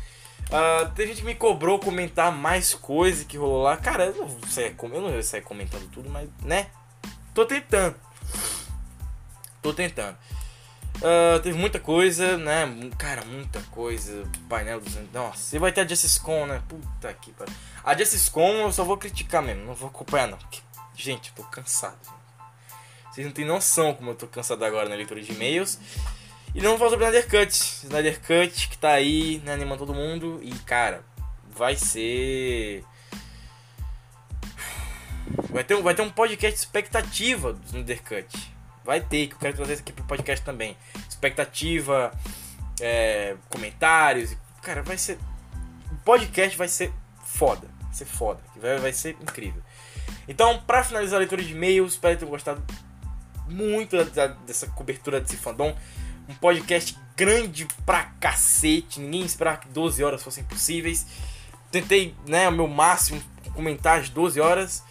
Ah, 0.51 0.91
tem 0.93 1.07
gente 1.07 1.19
que 1.21 1.25
me 1.25 1.36
cobrou 1.36 1.79
comentar 1.79 2.29
mais 2.31 2.74
coisa 2.74 3.24
que 3.24 3.38
rolou 3.38 3.63
lá. 3.63 3.77
Cara, 3.77 4.05
eu 4.07 4.15
não, 4.15 4.27
com- 4.75 4.88
eu 4.88 5.01
não 5.01 5.10
vou 5.12 5.24
sair 5.24 5.41
comentando 5.41 5.89
tudo, 5.91 6.10
mas, 6.10 6.27
né? 6.43 6.67
Tô 7.33 7.45
tentando. 7.45 7.95
Tô 9.61 9.73
tentando. 9.73 10.17
Ah, 11.03 11.39
teve 11.41 11.57
muita 11.57 11.79
coisa, 11.79 12.37
né? 12.37 12.65
Cara, 12.97 13.23
muita 13.25 13.61
coisa. 13.71 14.23
Painel 14.49 14.79
dos. 14.81 14.95
Nossa, 15.13 15.37
você 15.37 15.59
vai 15.59 15.71
ter 15.71 15.81
a 15.81 15.87
Justice 15.87 16.19
Con, 16.19 16.45
né? 16.47 16.61
Puta 16.67 17.13
que 17.13 17.31
pariu. 17.31 17.53
A 17.83 17.97
Justice 17.97 18.29
Con 18.29 18.49
eu 18.61 18.71
só 18.71 18.83
vou 18.83 18.97
criticar 18.97 19.41
mesmo, 19.41 19.65
não 19.65 19.73
vou 19.73 19.89
acompanhar, 19.89 20.27
não. 20.27 20.37
Porque, 20.37 20.59
gente, 20.95 21.29
eu 21.29 21.35
tô 21.43 21.49
cansado. 21.49 21.97
gente. 22.03 23.13
Vocês 23.13 23.25
não 23.27 23.33
têm 23.33 23.45
noção 23.45 23.93
como 23.93 24.11
eu 24.11 24.15
tô 24.15 24.27
cansado 24.27 24.63
agora 24.63 24.87
na 24.89 24.95
leitura 24.95 25.21
de 25.21 25.31
e-mails. 25.31 25.79
E 26.53 26.61
não 26.61 26.71
vou 26.71 26.79
falar 26.79 26.91
sobre 26.91 27.05
Snyder 27.07 27.29
Cut. 27.29 27.53
Snyder 27.85 28.19
Cut 28.21 28.67
que 28.69 28.77
tá 28.77 28.91
aí, 28.91 29.41
né, 29.45 29.53
animando 29.53 29.85
todo 29.85 29.93
mundo. 29.93 30.39
E, 30.43 30.51
cara, 30.59 31.03
vai 31.55 31.75
ser. 31.75 32.83
Vai 35.49 35.63
ter, 35.63 35.75
um- 35.75 35.81
vai 35.81 35.93
ter 35.93 36.01
um 36.01 36.09
podcast 36.09 36.57
expectativa 36.59 37.53
do 37.53 37.65
Snyder 37.65 38.01
Cut. 38.03 38.53
Vai 38.83 39.00
ter, 39.01 39.27
que 39.27 39.35
eu 39.35 39.39
quero 39.39 39.55
trazer 39.55 39.73
isso 39.73 39.81
aqui 39.81 39.91
pro 39.93 40.03
podcast 40.05 40.43
também. 40.43 40.75
Expectativa, 41.07 42.11
é, 42.79 43.35
comentários. 43.50 44.35
Cara, 44.61 44.81
vai 44.81 44.97
ser. 44.97 45.17
O 45.91 45.95
podcast 46.03 46.57
vai 46.57 46.67
ser 46.67 46.91
foda. 47.23 47.67
Vai 47.81 47.93
ser 47.93 48.05
foda. 48.05 48.39
Vai, 48.55 48.77
vai 48.79 48.93
ser 48.93 49.15
incrível. 49.21 49.61
Então, 50.27 50.61
pra 50.61 50.83
finalizar 50.83 51.17
a 51.17 51.19
leitura 51.19 51.43
de 51.43 51.51
e-mails, 51.51 51.93
espero 51.93 52.15
que 52.15 52.19
tenham 52.21 52.31
gostado 52.31 52.63
muito 53.47 54.03
da- 54.05 54.27
dessa 54.27 54.67
cobertura 54.67 55.19
desse 55.21 55.38
fandom. 55.38 55.75
Um 56.29 56.33
podcast 56.35 56.97
grande 57.15 57.67
pra 57.85 58.03
cacete. 58.19 59.00
Ninguém 59.00 59.21
esperava 59.25 59.57
que 59.57 59.67
12 59.69 60.03
horas 60.03 60.23
fossem 60.23 60.43
possíveis. 60.43 61.05
Tentei, 61.71 62.15
né, 62.27 62.47
o 62.50 62.51
meu 62.51 62.67
máximo 62.67 63.21
comentar 63.53 64.00
as 64.00 64.09
12 64.09 64.39
horas. 64.39 64.83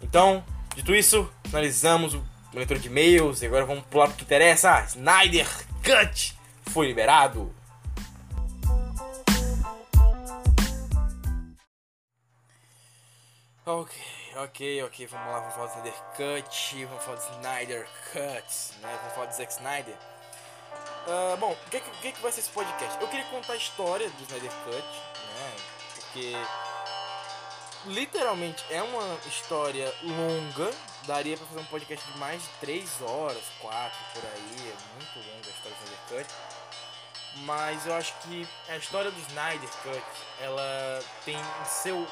Então, 0.00 0.44
dito 0.74 0.94
isso, 0.94 1.30
finalizamos 1.46 2.14
o 2.14 2.31
leitura 2.54 2.78
de 2.78 2.88
e-mails. 2.88 3.42
E 3.42 3.46
agora 3.46 3.64
vamos 3.64 3.84
pular 3.84 4.08
pro 4.08 4.16
que 4.16 4.24
interessa. 4.24 4.84
Snyder 4.88 5.48
Cut 5.84 6.36
foi 6.70 6.86
liberado. 6.86 7.54
Ok, 13.64 13.96
ok, 14.36 14.82
ok, 14.82 15.06
vamos 15.06 15.32
lá, 15.32 15.38
vamos 15.38 15.54
falar 15.54 15.66
do 15.66 15.72
Snyder 15.78 15.94
Cut, 16.16 16.84
vamos 16.86 17.04
falar 17.04 17.16
do 17.16 17.32
Snyder 17.36 17.88
Cut, 18.12 18.80
né? 18.80 18.98
Vamos 19.00 19.14
falar 19.14 19.26
do 19.26 19.34
Zack 19.34 19.52
Snyder. 19.52 19.94
Ah, 21.06 21.36
bom, 21.38 21.52
o 21.52 21.70
que, 21.70 21.80
que 21.80 22.12
que 22.12 22.20
vai 22.20 22.32
ser 22.32 22.40
esse 22.40 22.50
podcast? 22.50 23.00
Eu 23.00 23.06
queria 23.06 23.24
contar 23.26 23.52
a 23.52 23.56
história 23.56 24.10
do 24.10 24.22
Snyder 24.22 24.50
Cut, 24.64 24.76
né? 24.76 25.56
Porque 25.94 26.32
literalmente 27.86 28.64
é 28.70 28.82
uma 28.82 29.16
história 29.28 29.92
longa, 30.02 30.70
daria 31.06 31.36
pra 31.36 31.46
fazer 31.46 31.60
um 31.60 31.64
podcast 31.66 32.10
de 32.10 32.18
mais 32.18 32.42
de 32.42 32.48
3 32.60 33.02
horas, 33.02 33.42
4 33.60 33.98
por 34.14 34.24
aí, 34.24 34.68
é 34.70 34.76
muito 34.94 35.18
longa 35.28 35.46
a 35.46 35.50
história 35.50 35.76
do 35.78 35.84
Snyder 35.84 36.24
Cut. 36.24 36.34
Mas 37.44 37.86
eu 37.86 37.94
acho 37.96 38.14
que 38.22 38.46
a 38.68 38.76
história 38.76 39.10
do 39.10 39.18
Snyder 39.20 39.68
Cut, 39.82 40.02
ela 40.40 41.00
tem 41.24 41.36
em 41.36 41.64
seu 41.64 42.06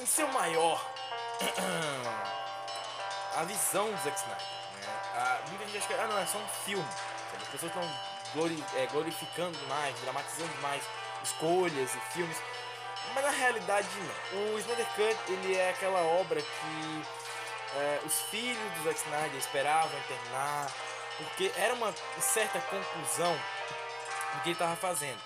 em 0.00 0.06
seu 0.06 0.28
maior 0.28 0.80
a 3.36 3.44
visão 3.44 3.90
do 3.90 3.96
Zack 4.02 4.16
Snyder. 4.18 4.46
Né? 4.46 4.86
Ah, 5.14 5.40
muita 5.48 5.64
gente 5.66 5.78
acha 5.78 5.86
que 5.88 5.94
ah, 5.94 6.06
não, 6.06 6.18
é 6.18 6.26
só 6.26 6.38
um 6.38 6.48
filme. 6.64 6.88
sabe? 7.30 7.42
As 7.42 7.48
pessoas 7.48 7.72
estão 7.74 7.90
glori- 8.34 8.64
é, 8.76 8.86
glorificando 8.86 9.58
mais, 9.66 9.98
dramatizando 10.00 10.54
mais 10.60 10.82
escolhas 11.24 11.94
e 11.94 12.00
filmes. 12.12 12.36
Mas 13.14 13.24
na 13.24 13.30
realidade 13.30 13.88
não. 14.32 14.54
O 14.54 14.58
Snyder 14.58 14.86
Cut 14.94 15.16
ele 15.32 15.56
é 15.56 15.70
aquela 15.70 16.00
obra 16.00 16.40
que 16.40 17.02
é, 17.76 18.00
os 18.04 18.22
filhos 18.22 18.72
do 18.74 18.84
Zack 18.84 19.00
Snyder 19.00 19.36
esperavam 19.36 20.00
terminar, 20.06 20.70
porque 21.18 21.52
era 21.56 21.74
uma 21.74 21.92
certa 22.20 22.60
conclusão 22.60 23.32
do 24.34 24.42
que 24.42 24.48
ele 24.48 24.52
estava 24.52 24.76
fazendo. 24.76 25.20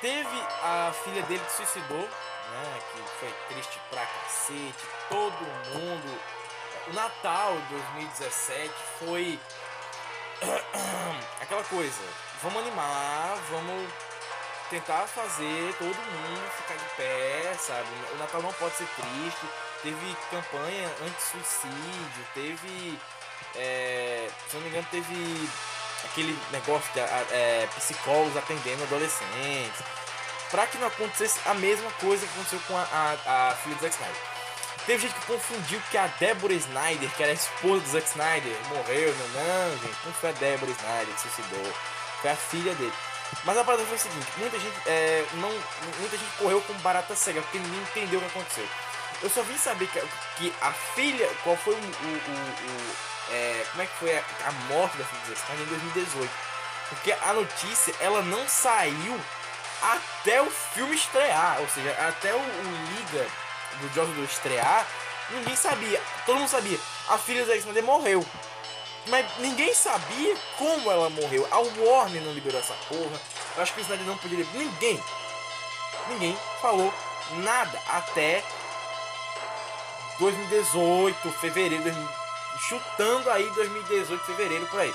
Teve 0.00 0.40
a 0.62 0.92
filha 1.04 1.22
dele 1.22 1.42
que 1.44 1.52
suicidou, 1.52 2.08
né? 2.50 2.80
Que 2.92 3.02
foi 3.18 3.34
triste 3.48 3.78
pra 3.90 4.04
cacete. 4.06 4.86
Todo 5.08 5.40
mundo. 5.74 6.20
O 6.88 6.92
Natal 6.94 7.54
de 7.56 7.74
2017 7.74 8.72
foi 8.98 9.38
aquela 11.40 11.62
coisa. 11.64 12.02
Vamos 12.42 12.62
animar, 12.62 13.36
vamos 13.50 13.92
tentar 14.70 15.06
fazer 15.08 15.74
todo 15.78 15.96
mundo 15.96 16.50
ficar 16.56 16.74
de 16.74 16.84
pé, 16.96 17.54
sabe? 17.58 17.88
O 18.14 18.18
Natal 18.18 18.40
não 18.40 18.52
pode 18.52 18.76
ser 18.76 18.86
triste. 18.86 19.46
Teve 19.82 20.16
campanha 20.30 20.88
anti-suicídio, 21.02 22.26
teve. 22.32 22.98
é, 23.56 24.28
se 24.48 24.56
não 24.56 24.62
me 24.62 24.68
engano, 24.68 24.86
teve 24.90 25.48
aquele 26.04 26.38
negócio 26.52 26.92
de 26.92 27.00
é, 27.00 27.68
psicólogos 27.76 28.36
atendendo 28.36 28.84
adolescentes. 28.84 29.82
Pra 30.50 30.66
que 30.66 30.78
não 30.78 30.88
acontecesse 30.88 31.38
a 31.46 31.54
mesma 31.54 31.90
coisa 31.92 32.26
que 32.26 32.32
aconteceu 32.32 32.60
com 32.66 32.76
a, 32.76 32.82
a, 32.82 33.50
a 33.50 33.54
filha 33.56 33.76
do 33.76 33.82
Zack 33.82 33.94
Snyder. 33.94 34.22
Teve 34.86 35.02
gente 35.02 35.14
que 35.14 35.26
confundiu 35.26 35.80
que 35.90 35.98
a 35.98 36.06
Deborah 36.06 36.54
Snyder, 36.54 37.10
que 37.10 37.22
era 37.22 37.32
a 37.32 37.34
esposa 37.34 37.82
do 37.84 37.90
Zack 37.90 38.08
Snyder, 38.08 38.56
morreu. 38.68 39.14
Não, 39.14 39.28
não, 39.42 39.78
gente, 39.78 39.96
não 40.04 40.12
foi 40.14 40.30
a 40.30 40.32
Deborah 40.32 40.72
Snyder 40.72 41.14
que 41.14 41.20
suicidou. 41.20 41.72
Foi 42.20 42.30
a 42.30 42.36
filha 42.36 42.74
dele. 42.74 42.92
Mas 43.44 43.56
a 43.56 43.64
parada 43.64 43.84
foi 43.84 43.96
o 43.96 43.98
seguinte, 43.98 44.26
muita 44.36 44.58
gente, 44.58 44.76
é, 44.86 45.24
não, 45.34 45.50
muita 45.98 46.16
gente 46.16 46.30
correu 46.38 46.60
com 46.62 46.74
barata 46.74 47.14
cega, 47.16 47.40
porque 47.42 47.58
ninguém 47.58 47.80
entendeu 47.82 48.18
o 48.18 48.22
que 48.22 48.28
aconteceu. 48.38 48.68
Eu 49.22 49.30
só 49.30 49.42
vim 49.42 49.56
saber 49.56 49.86
que, 49.88 50.00
que 50.36 50.54
a 50.60 50.72
filha, 50.72 51.28
qual 51.44 51.56
foi 51.56 51.74
o, 51.74 51.76
o, 51.76 51.80
o- 51.80 53.32
é, 53.32 53.64
como 53.70 53.82
é 53.82 53.86
que 53.86 53.94
foi 53.98 54.16
a, 54.16 54.22
a 54.46 54.52
morte 54.68 54.96
da 54.96 55.04
filha 55.04 55.20
do 55.22 55.28
Zack 55.28 55.40
Snyder 55.52 55.64
em 55.66 55.68
2018. 55.68 56.30
Porque 56.88 57.12
a 57.12 57.32
notícia, 57.32 57.94
ela 58.00 58.22
não 58.22 58.48
saiu 58.48 59.20
até 59.82 60.42
o 60.42 60.50
filme 60.50 60.94
estrear, 60.96 61.58
ou 61.60 61.68
seja, 61.68 61.90
até 62.08 62.34
o, 62.34 62.38
o 62.38 62.96
Liga 62.96 63.26
do 63.80 63.94
Joss 63.94 64.10
do 64.12 64.24
estrear, 64.24 64.84
ninguém 65.30 65.54
sabia, 65.56 66.02
todo 66.26 66.38
mundo 66.38 66.48
sabia, 66.48 66.78
a 67.08 67.16
filha 67.16 67.44
Zack 67.46 67.58
Snyder 67.60 67.84
morreu. 67.84 68.26
Mas 69.06 69.26
ninguém 69.38 69.74
sabia 69.74 70.36
como 70.58 70.90
ela 70.90 71.08
morreu. 71.10 71.46
A 71.50 71.58
Warner 71.58 72.22
não 72.22 72.32
liberou 72.32 72.60
essa 72.60 72.74
porra. 72.88 73.20
Eu 73.56 73.62
acho 73.62 73.72
que 73.74 73.80
o 73.80 73.82
Snyder 73.82 74.06
não 74.06 74.16
poderia. 74.18 74.46
Ninguém. 74.54 75.02
Ninguém 76.08 76.38
falou 76.60 76.92
nada 77.38 77.80
até 77.88 78.42
2018, 80.18 81.32
fevereiro, 81.32 81.82
2000, 81.82 82.08
chutando 82.68 83.30
aí 83.30 83.48
2018, 83.50 84.24
fevereiro 84.24 84.66
por 84.66 84.80
aí. 84.80 84.94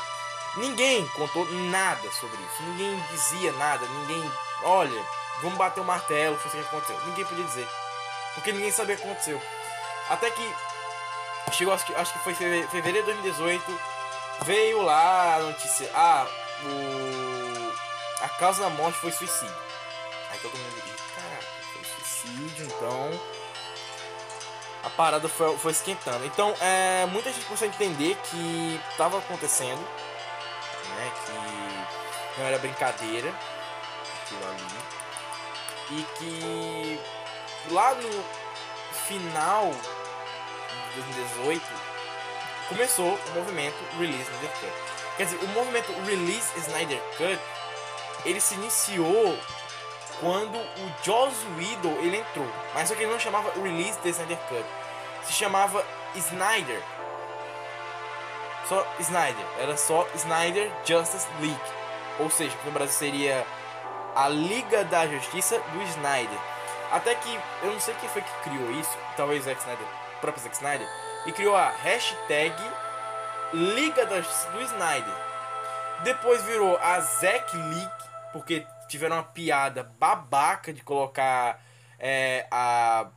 Ninguém 0.58 1.06
contou 1.10 1.46
nada 1.52 2.10
sobre 2.12 2.38
isso. 2.38 2.64
Ninguém 2.64 3.04
dizia 3.12 3.52
nada. 3.54 3.86
Ninguém. 3.86 4.32
Olha, 4.64 5.06
vamos 5.42 5.58
bater 5.58 5.82
o 5.82 5.84
martelo, 5.84 6.38
foi 6.38 6.48
isso 6.48 6.70
que 6.70 6.76
aconteceu. 6.76 7.00
Ninguém 7.08 7.26
podia 7.26 7.44
dizer. 7.44 7.68
Porque 8.36 8.52
ninguém 8.52 8.72
sabia 8.72 8.96
o 8.96 8.98
que 8.98 9.04
aconteceu. 9.04 9.42
Até 10.10 10.30
que 10.30 10.56
chegou, 11.52 11.74
acho 11.74 11.86
que, 11.86 11.96
acho 11.96 12.14
que 12.14 12.20
foi 12.20 12.34
feve- 12.36 12.68
fevereiro 12.68 13.06
de 13.08 13.14
2018, 13.14 13.80
veio 14.44 14.82
lá 14.82 15.36
a 15.36 15.40
notícia, 15.40 15.90
ah, 15.94 16.28
o, 16.64 18.24
a 18.24 18.30
causa 18.30 18.64
da 18.64 18.70
morte 18.70 18.98
foi 19.00 19.12
suicídio. 19.12 19.56
Aí 20.32 20.40
todo 20.40 20.58
mundo, 20.58 20.78
"Ih, 20.78 21.16
caraca, 21.16 21.48
foi 21.74 21.84
suicídio, 21.84 22.66
então 22.66 23.12
a 24.84 24.90
parada 24.92 25.28
foi, 25.28 25.58
foi 25.58 25.72
esquentando. 25.72 26.26
Então, 26.26 26.56
é, 26.62 27.06
muita 27.08 27.32
gente 27.32 27.46
começou 27.46 27.68
a 27.68 27.70
entender 27.70 28.16
que 28.30 28.80
tava 28.98 29.18
acontecendo, 29.18 29.82
né, 29.82 31.12
que 31.26 32.40
não 32.40 32.48
era 32.48 32.60
brincadeira, 32.60 33.34
aquilo 34.22 34.46
ali, 34.48 34.96
e 35.92 36.04
que 36.18 37.00
lá 37.74 37.96
no 37.96 38.26
final 39.08 39.72
de 40.94 41.02
2018 41.02 41.85
começou 42.70 43.14
o 43.14 43.32
movimento 43.36 43.78
Release 43.98 44.22
Snyder 44.22 44.52
Cut. 44.60 44.74
Quer 45.18 45.24
dizer, 45.26 45.38
o 45.44 45.48
movimento 45.50 45.92
Release 46.06 46.60
Snyder 46.60 47.02
Cut 47.18 47.40
ele 48.26 48.42
se 48.42 48.56
iniciou 48.56 49.38
quando 50.20 50.58
o 50.58 51.04
Joss 51.04 51.36
Whedon 51.58 51.98
ele 52.00 52.18
entrou, 52.18 52.48
mas 52.74 52.88
só 52.88 52.96
que 52.96 53.04
ele 53.04 53.12
não 53.12 53.20
chamava 53.20 53.52
Release 53.62 53.98
the 54.00 54.10
Snyder 54.10 54.38
Cut, 54.50 54.66
se 55.24 55.34
chamava 55.34 55.86
Snyder. 56.16 56.82
Só 58.68 58.88
Snyder, 59.00 59.46
era 59.60 59.78
só 59.78 60.08
Snyder 60.16 60.72
Justice 60.84 61.28
League, 61.40 61.62
ou 62.20 62.30
seja, 62.30 62.58
no 62.66 62.72
Brasil 62.72 62.96
seria 62.96 63.46
a 64.16 64.28
Liga 64.28 64.84
da 64.86 65.06
Justiça 65.08 65.60
do 65.60 65.82
Snyder. 65.84 66.40
Até 66.92 67.14
que 67.14 67.40
eu 67.62 67.72
não 67.72 67.80
sei 67.80 67.94
quem 67.96 68.10
foi 68.10 68.22
que 68.22 68.50
criou 68.50 68.72
isso, 68.72 68.98
talvez 69.18 69.42
o 69.42 69.46
Zack 69.46 69.60
Snyder, 69.60 69.86
o 70.18 70.22
próprio 70.22 70.44
Zack 70.44 70.56
Snyder, 70.56 70.88
e 71.26 71.32
criou 71.32 71.56
a 71.56 71.70
hashtag 71.70 72.56
Liga 73.54 74.06
do 74.06 74.62
Snyder. 74.62 75.14
Depois 76.04 76.44
virou 76.44 76.78
a 76.78 77.00
Zack 77.00 77.56
League, 77.56 78.04
porque 78.34 78.66
tiveram 78.88 79.18
uma 79.18 79.24
piada 79.24 79.84
babaca 79.98 80.74
de 80.74 80.84
colocar 80.84 81.64
é, 81.98 82.46
a 82.52 83.08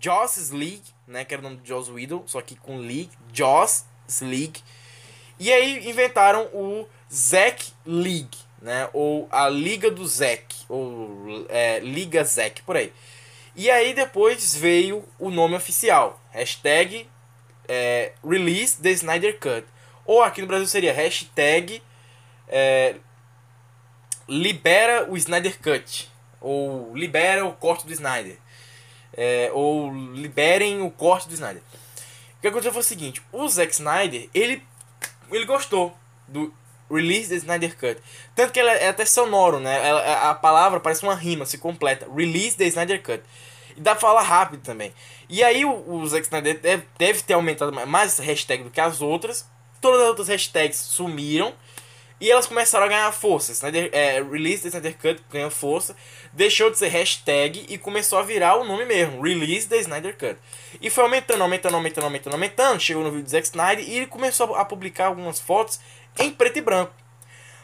Joss 0.00 0.50
League, 0.52 0.84
né, 1.06 1.24
que 1.24 1.34
era 1.34 1.40
o 1.40 1.44
nome 1.44 1.58
de 1.58 1.68
Joss 1.68 1.90
Whedon, 1.90 2.24
só 2.26 2.40
que 2.42 2.56
com 2.56 2.78
League, 2.78 3.10
Joss 3.32 3.84
League. 4.20 4.62
E 5.38 5.52
aí 5.52 5.88
inventaram 5.88 6.46
o 6.52 6.88
Zack 7.12 7.72
League, 7.84 8.38
né? 8.60 8.88
Ou 8.92 9.28
a 9.30 9.48
Liga 9.48 9.90
do 9.90 10.06
Zack, 10.06 10.64
ou 10.68 11.46
é, 11.48 11.78
Liga 11.80 12.24
Zack, 12.24 12.62
por 12.62 12.76
aí. 12.76 12.92
E 13.54 13.70
aí 13.70 13.94
depois 13.94 14.54
veio 14.54 15.04
o 15.18 15.30
nome 15.30 15.54
oficial, 15.54 16.20
hashtag 16.30 17.08
é, 17.68 18.12
Release 18.24 18.80
the 18.80 18.90
Snyder 18.90 19.38
Cut. 19.38 19.66
Ou 20.04 20.22
aqui 20.22 20.40
no 20.40 20.46
Brasil 20.46 20.66
seria 20.66 20.92
hashtag 20.92 21.82
é, 22.48 22.96
Libera 24.28 25.10
o 25.10 25.16
Snyder 25.16 25.58
Cut. 25.60 26.10
Ou 26.40 26.94
Libera 26.96 27.44
o 27.44 27.52
corte 27.52 27.86
do 27.86 27.92
Snyder. 27.92 28.38
É, 29.16 29.50
ou 29.52 29.92
Liberem 30.14 30.82
o 30.82 30.90
corte 30.90 31.28
do 31.28 31.34
Snyder. 31.34 31.62
O 32.38 32.40
que 32.40 32.48
aconteceu 32.48 32.72
foi 32.72 32.82
o 32.82 32.84
seguinte, 32.84 33.22
o 33.32 33.48
Zack 33.48 33.72
Snyder, 33.72 34.28
ele 34.34 34.62
ele 35.32 35.44
gostou 35.44 35.96
do 36.28 36.52
Release 36.90 37.28
the 37.28 37.34
Snyder 37.36 37.76
Cut. 37.76 38.00
Tanto 38.34 38.52
que 38.52 38.60
ela 38.60 38.72
é 38.72 38.88
até 38.88 39.04
sonoro, 39.04 39.58
né? 39.58 39.76
A 40.22 40.34
palavra 40.34 40.78
parece 40.78 41.02
uma 41.02 41.14
rima, 41.14 41.44
se 41.44 41.58
completa. 41.58 42.06
Release 42.14 42.56
the 42.56 42.64
Snyder 42.66 43.02
Cut. 43.02 43.22
E 43.76 43.80
dá 43.80 43.92
pra 43.92 44.00
falar 44.00 44.22
rápido 44.22 44.62
também. 44.62 44.92
E 45.28 45.44
aí 45.44 45.64
o, 45.64 45.90
o 45.90 46.06
Zack 46.06 46.24
Snyder 46.24 46.58
deve, 46.98 47.22
ter 47.22 47.34
aumentado 47.34 47.72
mais 47.86 48.12
essa 48.12 48.22
hashtag 48.22 48.64
do 48.64 48.70
que 48.70 48.80
as 48.80 49.00
outras. 49.02 49.46
Todas 49.80 50.00
as 50.00 50.08
outras 50.08 50.28
hashtags 50.28 50.78
sumiram. 50.78 51.52
E 52.18 52.30
elas 52.30 52.46
começaram 52.46 52.86
a 52.86 52.88
ganhar 52.88 53.12
força. 53.12 53.52
Snyder, 53.52 53.90
é, 53.92 54.22
Release 54.22 54.62
the 54.62 54.68
Snyder 54.68 54.96
Cut 54.96 55.22
ganhou 55.30 55.50
força. 55.50 55.94
Deixou 56.32 56.70
de 56.70 56.78
ser 56.78 56.88
hashtag 56.88 57.66
e 57.68 57.76
começou 57.76 58.18
a 58.18 58.22
virar 58.22 58.56
o 58.56 58.64
nome 58.64 58.86
mesmo. 58.86 59.20
Release 59.20 59.68
the 59.68 59.76
Snyder 59.76 60.16
Cut. 60.16 60.38
E 60.80 60.88
foi 60.88 61.04
aumentando, 61.04 61.42
aumentando, 61.42 61.74
aumentando, 61.74 62.04
aumentando, 62.04 62.32
aumentando. 62.32 62.80
Chegou 62.80 63.02
no 63.02 63.10
vídeo 63.10 63.24
do 63.24 63.30
Zack 63.30 63.46
Snyder 63.46 63.86
e 63.86 63.98
ele 63.98 64.06
começou 64.06 64.54
a 64.54 64.64
publicar 64.64 65.08
algumas 65.08 65.38
fotos 65.38 65.78
em 66.18 66.30
preto 66.30 66.58
e 66.58 66.62
branco. 66.62 67.05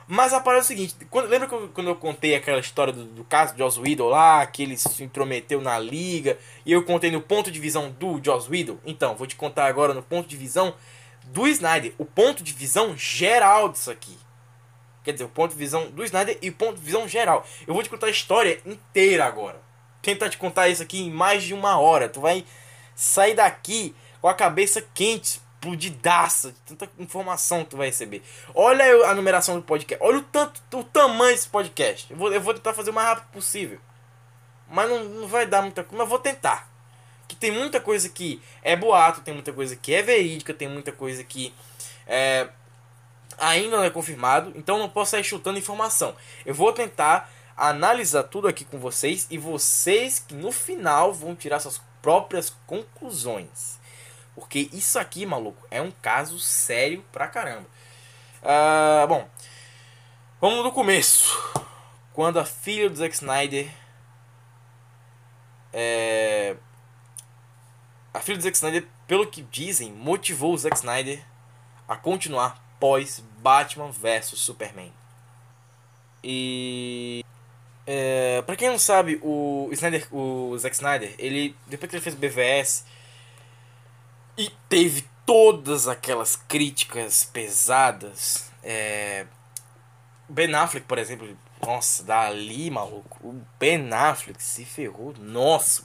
Mas 0.08 0.32
a 0.32 0.40
parada 0.40 0.62
é 0.62 0.64
o 0.64 0.66
seguinte, 0.66 0.96
quando, 1.10 1.28
lembra 1.28 1.48
que 1.48 1.54
eu- 1.54 1.68
quando 1.68 1.86
eu 1.88 1.96
contei 1.96 2.34
aquela 2.34 2.58
história 2.58 2.92
do, 2.92 3.04
do 3.04 3.24
caso 3.24 3.52
de 3.52 3.58
Joss 3.60 3.80
Whedon 3.80 4.08
lá, 4.08 4.44
que 4.46 4.62
ele 4.62 4.76
se 4.76 5.02
intrometeu 5.02 5.60
na 5.60 5.78
liga, 5.78 6.38
e 6.66 6.72
eu 6.72 6.84
contei 6.84 7.10
no 7.10 7.20
ponto 7.20 7.50
de 7.50 7.60
visão 7.60 7.90
do 7.90 8.20
Joss 8.22 8.50
Whedon? 8.50 8.78
Então, 8.84 9.14
vou 9.14 9.26
te 9.26 9.36
contar 9.36 9.66
agora 9.66 9.94
no 9.94 10.02
ponto 10.02 10.28
de 10.28 10.36
visão 10.36 10.74
do 11.24 11.46
Snyder, 11.46 11.94
o 11.98 12.04
ponto 12.04 12.42
de 12.42 12.52
visão 12.52 12.96
geral 12.96 13.68
disso 13.68 13.90
aqui. 13.90 14.18
Quer 15.04 15.12
dizer, 15.12 15.24
o 15.24 15.28
ponto 15.28 15.52
de 15.52 15.58
visão 15.58 15.90
do 15.90 16.04
Snyder 16.04 16.38
e 16.40 16.48
o 16.50 16.52
ponto 16.52 16.76
de 16.76 16.84
visão 16.84 17.08
geral. 17.08 17.46
Eu 17.66 17.74
vou 17.74 17.82
te 17.82 17.90
contar 17.90 18.06
a 18.06 18.10
história 18.10 18.60
inteira 18.64 19.24
agora. 19.24 19.60
Tentar 20.00 20.28
te 20.28 20.38
contar 20.38 20.68
isso 20.68 20.82
aqui 20.82 21.00
em 21.00 21.10
mais 21.10 21.42
de 21.42 21.54
uma 21.54 21.78
hora. 21.78 22.08
Tu 22.08 22.20
vai 22.20 22.44
sair 22.94 23.34
daqui 23.34 23.94
com 24.20 24.28
a 24.28 24.34
cabeça 24.34 24.80
quente, 24.94 25.40
explodidaça, 25.62 26.50
de 26.50 26.58
tanta 26.74 26.90
informação 26.98 27.62
que 27.62 27.70
tu 27.70 27.76
vai 27.76 27.86
receber. 27.86 28.22
Olha 28.52 29.06
a 29.06 29.14
numeração 29.14 29.56
do 29.56 29.62
podcast. 29.62 30.04
Olha 30.04 30.18
o 30.18 30.22
tanto, 30.22 30.60
o 30.74 30.84
tamanho 30.84 31.32
desse 31.32 31.48
podcast. 31.48 32.10
Eu 32.10 32.16
vou, 32.16 32.32
eu 32.32 32.40
vou 32.40 32.52
tentar 32.52 32.74
fazer 32.74 32.90
o 32.90 32.92
mais 32.92 33.08
rápido 33.08 33.30
possível. 33.30 33.78
Mas 34.68 34.90
não, 34.90 35.04
não 35.04 35.28
vai 35.28 35.46
dar 35.46 35.62
muita 35.62 35.84
coisa, 35.84 35.98
mas 35.98 36.08
vou 36.08 36.18
tentar. 36.18 36.68
Que 37.28 37.36
tem 37.36 37.52
muita 37.52 37.80
coisa 37.80 38.08
que 38.08 38.42
é 38.62 38.74
boato, 38.74 39.20
tem 39.20 39.32
muita 39.32 39.52
coisa 39.52 39.76
que 39.76 39.94
é 39.94 40.02
verídica, 40.02 40.52
tem 40.52 40.68
muita 40.68 40.90
coisa 40.90 41.22
que 41.22 41.54
é, 42.06 42.48
ainda 43.38 43.76
não 43.76 43.84
é 43.84 43.90
confirmado, 43.90 44.52
então 44.56 44.78
não 44.78 44.88
posso 44.88 45.12
sair 45.12 45.24
chutando 45.24 45.58
informação. 45.58 46.16
Eu 46.44 46.54
vou 46.54 46.72
tentar 46.72 47.30
analisar 47.56 48.24
tudo 48.24 48.48
aqui 48.48 48.64
com 48.64 48.78
vocês 48.78 49.28
e 49.30 49.38
vocês 49.38 50.18
que 50.18 50.34
no 50.34 50.50
final 50.50 51.12
vão 51.12 51.36
tirar 51.36 51.60
suas 51.60 51.80
próprias 52.02 52.52
conclusões. 52.66 53.80
Porque 54.34 54.68
isso 54.72 54.98
aqui, 54.98 55.26
maluco, 55.26 55.66
é 55.70 55.80
um 55.80 55.90
caso 55.90 56.38
sério 56.38 57.04
pra 57.12 57.28
caramba. 57.28 57.66
Ah, 58.42 59.04
bom, 59.08 59.28
vamos 60.40 60.64
do 60.64 60.72
começo. 60.72 61.38
Quando 62.12 62.38
a 62.38 62.44
filha 62.44 62.88
do 62.88 62.96
Zack 62.96 63.14
Snyder. 63.14 63.70
É, 65.72 66.56
a 68.12 68.20
filha 68.20 68.36
do 68.36 68.42
Zack 68.42 68.56
Snyder, 68.56 68.86
pelo 69.06 69.26
que 69.26 69.42
dizem, 69.42 69.92
motivou 69.92 70.52
o 70.52 70.58
Zack 70.58 70.76
Snyder 70.76 71.22
a 71.88 71.96
continuar 71.96 72.62
pós 72.78 73.22
Batman 73.38 73.90
vs 73.90 74.38
Superman. 74.38 74.92
E 76.22 77.24
é, 77.86 78.42
para 78.42 78.56
quem 78.56 78.68
não 78.68 78.78
sabe, 78.78 79.18
o 79.22 79.68
Snyder, 79.72 80.06
o 80.14 80.56
Zack 80.58 80.74
Snyder, 80.74 81.14
ele 81.18 81.56
depois 81.66 81.90
que 81.90 81.96
ele 81.96 82.02
fez 82.02 82.14
o 82.14 82.18
BVS 82.18 82.84
e 84.36 84.50
teve 84.68 85.04
todas 85.26 85.86
aquelas 85.88 86.36
críticas 86.36 87.24
pesadas, 87.24 88.50
é, 88.62 89.26
Ben 90.28 90.54
Affleck, 90.54 90.86
por 90.86 90.98
exemplo, 90.98 91.36
nossa, 91.64 92.02
dali, 92.02 92.70
maluco, 92.70 93.18
o 93.26 93.40
Ben 93.58 93.92
Affleck 93.92 94.42
se 94.42 94.64
ferrou, 94.64 95.14
nossa, 95.18 95.84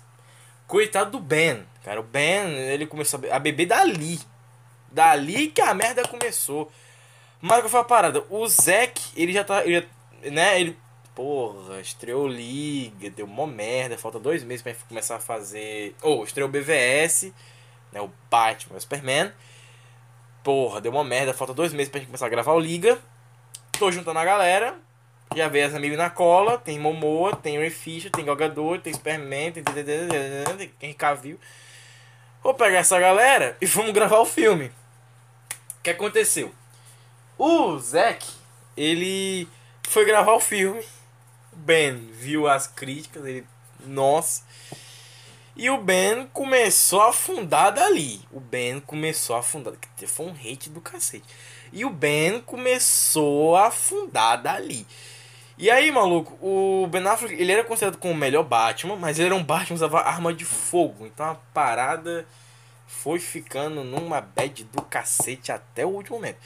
coitado 0.66 1.12
do 1.12 1.20
Ben, 1.20 1.64
cara, 1.84 2.00
o 2.00 2.04
Ben, 2.04 2.48
ele 2.58 2.88
começou 2.88 3.18
a 3.18 3.22
be- 3.22 3.32
a 3.32 3.40
beber 3.40 3.68
dali, 3.68 4.20
dali 4.92 5.48
que 5.48 5.62
a 5.62 5.74
merda 5.74 6.08
começou. 6.08 6.72
Mas 7.40 7.62
que 7.62 7.70
foi 7.70 7.80
a 7.82 7.84
parada, 7.84 8.26
o 8.32 8.48
Zack, 8.48 9.00
ele 9.16 9.32
já 9.32 9.44
tá, 9.44 9.64
ele 9.64 9.82
já, 9.82 10.32
né, 10.32 10.60
ele, 10.60 10.76
porra, 11.14 11.80
estreou 11.80 12.28
Liga, 12.28 13.12
deu 13.12 13.28
mó 13.28 13.46
merda, 13.46 13.98
falta 13.98 14.20
dois 14.20 14.44
meses 14.44 14.64
pra 14.64 14.74
começar 14.88 15.18
a 15.18 15.20
fazer, 15.20 15.96
ou, 16.02 16.24
estreou 16.24 16.50
BVS, 16.50 17.32
né, 17.92 18.02
o 18.02 18.12
Batman, 18.30 18.78
o 18.78 18.82
Superman, 18.82 19.32
porra, 20.44 20.80
deu 20.82 20.92
uma 20.92 21.04
merda, 21.04 21.34
falta 21.34 21.54
dois 21.54 21.74
meses 21.74 21.90
pra 21.90 22.00
gente 22.00 22.08
começar 22.08 22.26
a 22.26 22.30
gravar 22.30 22.54
o 22.54 22.60
Liga, 22.60 22.98
tô 23.78 23.92
juntando 23.92 24.20
a 24.20 24.26
galera, 24.26 24.76
já 25.36 25.48
veio 25.48 25.68
as 25.68 25.76
amigos 25.76 25.98
na 25.98 26.10
cola, 26.10 26.58
tem 26.58 26.80
Momoa, 26.80 27.36
tem 27.36 27.58
Ray 27.58 27.70
Fisher, 27.70 28.12
tem 28.12 28.26
Galgador, 28.26 28.80
tem 28.80 28.94
Superman, 28.94 29.52
tem 29.52 29.64
Henry 30.82 30.94
Cavill. 30.94 31.40
Vou 32.42 32.54
pegar 32.54 32.78
essa 32.78 33.00
galera 33.00 33.58
e 33.60 33.66
vamos 33.66 33.92
gravar 33.92 34.20
o 34.20 34.26
filme. 34.26 34.72
O 35.80 35.84
que 35.84 35.90
aconteceu? 35.90 36.54
O 37.38 37.78
Zack, 37.78 38.26
ele 38.76 39.48
foi 39.88 40.06
gravar 40.06 40.34
o 40.34 40.40
filme. 40.40 40.84
Ben 41.52 41.98
viu 42.14 42.48
as 42.48 42.68
críticas, 42.68 43.26
ele. 43.26 43.46
Nossa. 43.86 44.44
E 45.60 45.72
o 45.72 45.82
Ben 45.82 46.28
começou 46.34 47.02
a 47.02 47.10
afundar 47.10 47.74
dali. 47.74 48.22
O 48.32 48.40
Ben 48.40 48.80
começou 48.80 49.36
a 49.36 49.40
afundar. 49.40 49.74
Foi 50.06 50.28
um 50.28 50.32
hate 50.32 50.70
do 50.70 50.80
cacete. 50.80 51.26
E 51.74 51.84
o 51.84 51.90
Ben 51.90 52.40
começou 52.42 53.56
a 53.56 53.66
afundar 53.66 54.40
dali. 54.40 54.86
E 55.58 55.72
aí, 55.72 55.92
maluco, 55.92 56.38
o 56.40 56.86
Ben 56.86 57.04
Affleck, 57.08 57.34
ele 57.34 57.52
era 57.52 57.64
considerado 57.64 57.98
como 57.98 58.14
o 58.14 58.16
melhor 58.16 58.44
Batman, 58.44 58.96
mas 58.96 59.18
ele 59.18 59.30
era 59.30 59.36
um 59.36 59.44
Batman 59.44 59.66
que 59.66 59.74
usava 59.74 60.02
arma 60.02 60.32
de 60.32 60.46
fogo. 60.46 61.08
Então 61.08 61.26
a 61.26 61.34
parada 61.34 62.28
foi 62.86 63.20
ficando 63.20 63.84
numa 63.84 64.22
bad 64.22 64.64
do 64.66 64.84
cacete 64.84 65.52
até 65.52 65.84
o 65.84 65.90
último 65.90 66.18
momento. 66.18 66.38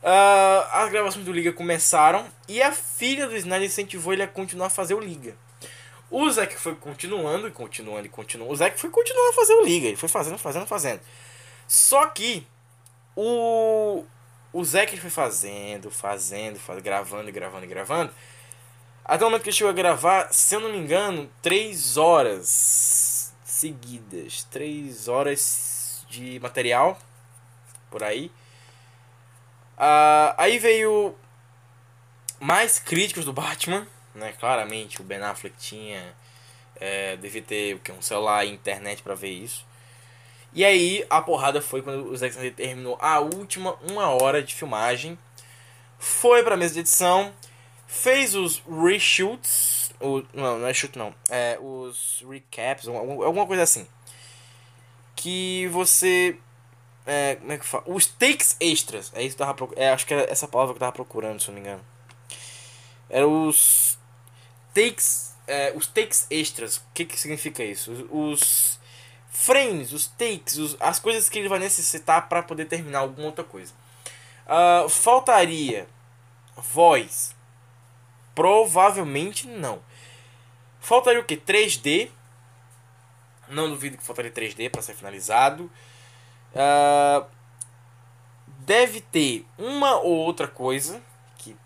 Uh, 0.00 0.62
as 0.74 0.92
gravações 0.92 1.24
do 1.24 1.32
Liga 1.32 1.52
começaram 1.52 2.24
e 2.46 2.62
a 2.62 2.70
filha 2.70 3.26
do 3.26 3.36
Snyder 3.36 3.66
incentivou 3.66 4.12
ele 4.12 4.22
a 4.22 4.28
continuar 4.28 4.68
a 4.68 4.70
fazer 4.70 4.94
o 4.94 5.00
Liga. 5.00 5.34
O 6.10 6.30
Zack 6.30 6.56
foi 6.56 6.74
continuando 6.74 7.48
e 7.48 7.50
continuando 7.50 8.06
e 8.06 8.08
continuando. 8.08 8.52
O 8.52 8.56
Zack 8.56 8.80
foi 8.80 8.90
continuando 8.90 9.30
a 9.30 9.34
fazer 9.34 9.54
o 9.54 9.64
Liga. 9.64 9.88
Ele 9.88 9.96
foi 9.96 10.08
fazendo, 10.08 10.38
fazendo, 10.38 10.66
fazendo. 10.66 11.00
Só 11.66 12.06
que 12.06 12.46
o, 13.14 14.04
o 14.52 14.64
Zack 14.64 14.98
foi 14.98 15.10
fazendo, 15.10 15.90
fazendo, 15.90 16.58
fazendo, 16.58 16.82
gravando 16.82 17.32
gravando 17.32 17.66
gravando. 17.66 18.12
Até 19.04 19.24
o 19.24 19.28
momento 19.28 19.42
que 19.42 19.50
ele 19.50 19.56
chegou 19.56 19.70
a 19.70 19.74
gravar, 19.74 20.32
se 20.32 20.54
eu 20.54 20.60
não 20.60 20.70
me 20.70 20.78
engano, 20.78 21.30
três 21.42 21.96
horas 21.96 23.34
seguidas. 23.44 24.44
Três 24.44 25.08
horas 25.08 26.04
de 26.08 26.38
material 26.40 26.98
por 27.90 28.02
aí. 28.02 28.30
Uh, 29.76 30.34
aí 30.36 30.58
veio 30.58 31.14
mais 32.40 32.78
críticos 32.78 33.24
do 33.24 33.32
Batman, 33.32 33.86
né? 34.18 34.34
Claramente 34.38 35.00
o 35.00 35.04
Ben 35.04 35.18
Affleck 35.18 35.56
tinha. 35.56 36.14
É, 36.80 37.16
devia 37.16 37.42
ter 37.42 37.74
o 37.74 37.80
que, 37.80 37.90
um 37.90 38.00
celular 38.02 38.44
e 38.44 38.50
internet 38.50 39.02
para 39.02 39.14
ver 39.14 39.30
isso. 39.30 39.66
E 40.52 40.64
aí 40.64 41.04
a 41.10 41.20
porrada 41.20 41.60
foi 41.60 41.82
quando 41.82 42.06
o 42.08 42.16
Zack 42.16 42.32
Snyder 42.32 42.54
terminou 42.54 42.96
a 43.00 43.18
última 43.18 43.74
uma 43.90 44.08
hora 44.08 44.42
de 44.42 44.54
filmagem. 44.54 45.18
Foi 45.98 46.42
pra 46.42 46.56
mesa 46.56 46.74
de 46.74 46.80
edição. 46.80 47.32
Fez 47.86 48.34
os 48.34 48.62
reshoots. 48.68 49.90
O, 50.00 50.22
não, 50.32 50.58
não 50.58 50.66
é 50.68 50.74
shoot 50.74 50.96
não. 50.96 51.14
É, 51.28 51.58
os 51.60 52.24
recaps, 52.28 52.86
alguma 52.86 53.46
coisa 53.46 53.62
assim. 53.62 53.86
Que 55.16 55.66
você 55.72 56.38
é, 57.10 57.36
como 57.36 57.52
é 57.52 57.56
que 57.56 57.64
fala? 57.64 57.84
Os 57.86 58.04
takes 58.04 58.54
extras. 58.60 59.10
É 59.14 59.22
isso 59.22 59.34
que 59.34 59.42
eu 59.42 59.46
tava 59.46 59.68
é, 59.76 59.88
Acho 59.88 60.06
que 60.06 60.12
era 60.12 60.30
essa 60.30 60.46
palavra 60.46 60.74
que 60.74 60.76
eu 60.76 60.80
tava 60.80 60.92
procurando, 60.92 61.40
se 61.40 61.48
eu 61.48 61.54
não 61.54 61.62
me 61.62 61.66
engano. 61.66 61.84
Era 63.08 63.26
os 63.26 63.87
takes. 64.74 65.36
É, 65.46 65.72
os 65.74 65.86
takes 65.86 66.26
extras. 66.30 66.76
O 66.76 66.82
que, 66.92 67.04
que 67.04 67.18
significa 67.18 67.64
isso? 67.64 67.90
Os, 67.92 68.04
os 68.10 68.78
frames, 69.30 69.92
os 69.92 70.06
takes, 70.06 70.56
os, 70.56 70.76
as 70.80 70.98
coisas 70.98 71.28
que 71.28 71.38
ele 71.38 71.48
vai 71.48 71.58
necessitar 71.58 72.28
para 72.28 72.42
poder 72.42 72.66
terminar 72.66 73.00
alguma 73.00 73.28
outra 73.28 73.44
coisa. 73.44 73.72
Uh, 74.46 74.88
faltaria 74.88 75.86
voz? 76.56 77.34
Provavelmente 78.34 79.46
não. 79.46 79.80
Faltaria 80.80 81.20
o 81.20 81.24
que? 81.24 81.36
3D. 81.36 82.10
Não 83.48 83.68
duvido 83.68 83.96
que 83.96 84.04
faltaria 84.04 84.30
3D 84.30 84.70
para 84.70 84.82
ser 84.82 84.94
finalizado. 84.94 85.70
Uh, 86.52 87.26
deve 88.60 89.00
ter 89.00 89.46
uma 89.56 89.96
ou 89.96 90.12
outra 90.12 90.48
coisa 90.48 91.02
que 91.38 91.56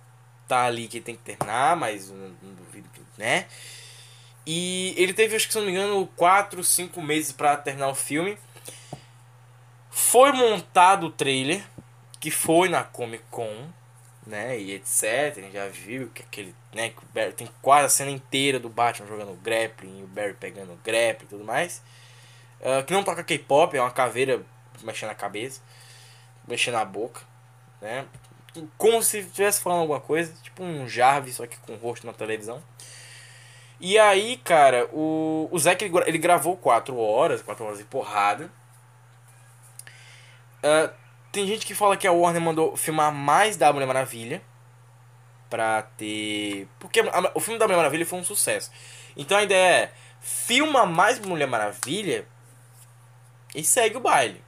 tá 0.46 0.64
ali 0.64 0.88
que 0.88 1.00
tem 1.00 1.16
que 1.16 1.22
terminar, 1.22 1.76
mas 1.76 2.10
não, 2.10 2.34
né? 3.22 3.46
E 4.44 4.94
ele 4.96 5.14
teve, 5.14 5.36
acho 5.36 5.46
que 5.46 5.52
se 5.52 5.58
não 5.58 5.66
me 5.66 5.70
engano, 5.70 6.08
4, 6.16 6.64
5 6.64 7.00
meses 7.00 7.30
para 7.30 7.56
terminar 7.56 7.88
o 7.88 7.94
filme. 7.94 8.36
Foi 9.90 10.32
montado 10.32 11.06
o 11.06 11.10
trailer, 11.10 11.64
que 12.18 12.30
foi 12.30 12.68
na 12.68 12.82
Comic 12.82 13.22
Con, 13.30 13.68
né? 14.26 14.58
E 14.58 14.72
etc. 14.72 15.36
A 15.36 15.40
gente 15.40 15.52
já 15.52 15.68
viu 15.68 16.10
que 16.12 16.22
aquele, 16.22 16.52
né? 16.74 16.90
Que 16.90 17.04
Barry 17.14 17.32
tem 17.32 17.48
quase 17.60 17.86
a 17.86 17.88
cena 17.88 18.10
inteira 18.10 18.58
do 18.58 18.68
Batman 18.68 19.06
jogando 19.06 19.34
grappling, 19.40 20.00
e 20.00 20.02
o 20.02 20.08
Barry 20.08 20.34
pegando 20.34 20.76
grappling 20.82 21.26
e 21.26 21.28
tudo 21.28 21.44
mais. 21.44 21.80
Uh, 22.60 22.84
que 22.84 22.92
não 22.92 23.04
toca 23.04 23.22
K-pop, 23.22 23.76
é 23.76 23.80
uma 23.80 23.90
caveira 23.90 24.44
mexendo 24.82 25.10
a 25.10 25.14
cabeça, 25.14 25.60
mexendo 26.48 26.76
a 26.76 26.84
boca, 26.84 27.20
né? 27.80 28.04
Como 28.76 29.00
se 29.02 29.18
estivesse 29.18 29.60
falando 29.60 29.80
alguma 29.82 30.00
coisa, 30.00 30.34
tipo 30.42 30.62
um 30.64 30.88
Jarvis, 30.88 31.36
só 31.36 31.46
que 31.46 31.56
com 31.58 31.74
o 31.74 31.76
rosto 31.76 32.06
na 32.06 32.12
televisão. 32.12 32.62
E 33.82 33.98
aí, 33.98 34.38
cara, 34.38 34.88
o, 34.92 35.48
o 35.50 35.58
Zack 35.58 35.84
ele, 35.84 35.92
ele 36.06 36.16
gravou 36.16 36.56
4 36.56 36.96
horas, 36.96 37.42
4 37.42 37.64
horas 37.64 37.78
de 37.78 37.84
porrada. 37.84 38.50
Uh, 40.64 40.90
tem 41.30 41.46
gente 41.46 41.66
que 41.66 41.74
fala 41.74 41.96
que 41.96 42.06
a 42.06 42.12
Warner 42.12 42.40
mandou 42.40 42.76
filmar 42.76 43.12
mais 43.12 43.58
da 43.58 43.70
Mulher 43.72 43.86
Maravilha. 43.86 44.40
Pra 45.50 45.82
ter. 45.82 46.66
Porque 46.78 47.00
a, 47.00 47.32
o 47.34 47.40
filme 47.40 47.58
da 47.58 47.66
Mulher 47.66 47.76
Maravilha 47.76 48.06
foi 48.06 48.18
um 48.18 48.24
sucesso. 48.24 48.70
Então 49.16 49.36
a 49.36 49.42
ideia 49.42 49.84
é: 49.84 49.92
filma 50.20 50.86
mais 50.86 51.18
Mulher 51.18 51.46
Maravilha 51.46 52.24
e 53.54 53.62
segue 53.62 53.98
o 53.98 54.00
baile 54.00 54.42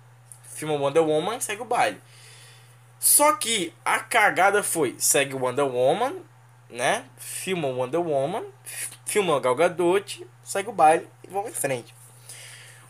filma 0.55 0.75
Wonder 0.75 1.03
Woman, 1.03 1.41
segue 1.41 1.63
o 1.63 1.67
baile. 1.67 2.01
Só 2.99 3.35
que 3.37 3.75
a 3.85 3.99
cagada 3.99 4.63
foi, 4.63 4.95
segue 4.99 5.35
Wonder 5.35 5.67
Woman, 5.67 6.15
né? 6.71 7.05
Filma 7.19 7.69
Wonder 7.69 8.01
Woman, 8.01 8.45
filma 9.05 9.41
Gal 9.41 9.55
Gadot, 9.55 10.27
segue 10.43 10.69
o 10.69 10.73
baile 10.73 11.09
e 11.23 11.31
vamos 11.31 11.51
em 11.51 11.55
frente. 11.55 11.95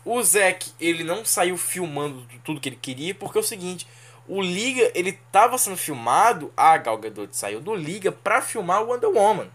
O 0.03 0.21
Zack, 0.21 0.71
ele 0.79 1.03
não 1.03 1.25
saiu 1.25 1.57
filmando 1.57 2.27
tudo 2.43 2.61
que 2.61 2.69
ele 2.69 2.75
queria, 2.75 3.15
porque 3.15 3.37
é 3.37 3.41
o 3.41 3.43
seguinte, 3.43 3.87
o 4.27 4.41
Liga, 4.41 4.91
ele 4.93 5.13
tava 5.31 5.57
sendo 5.57 5.77
filmado, 5.77 6.53
a 6.55 6.77
Gal 6.77 6.97
Gadot 6.97 7.35
saiu 7.35 7.59
do 7.59 7.75
Liga 7.75 8.11
para 8.11 8.41
filmar 8.41 8.83
o 8.83 8.91
Wonder 8.91 9.09
Woman. 9.09 9.49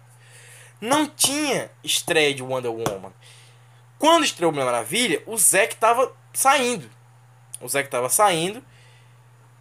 Não 0.81 1.07
tinha 1.07 1.71
estreia 1.85 2.35
de 2.35 2.43
Wonder 2.43 2.71
Woman. 2.71 3.13
Quando 3.99 4.25
estreou 4.25 4.51
Mulher 4.51 4.65
Maravilha, 4.65 5.23
o 5.27 5.37
Zack 5.37 5.77
tava 5.77 6.11
saindo. 6.33 6.89
O 7.61 7.69
Zack 7.69 7.91
tava 7.91 8.09
saindo. 8.09 8.65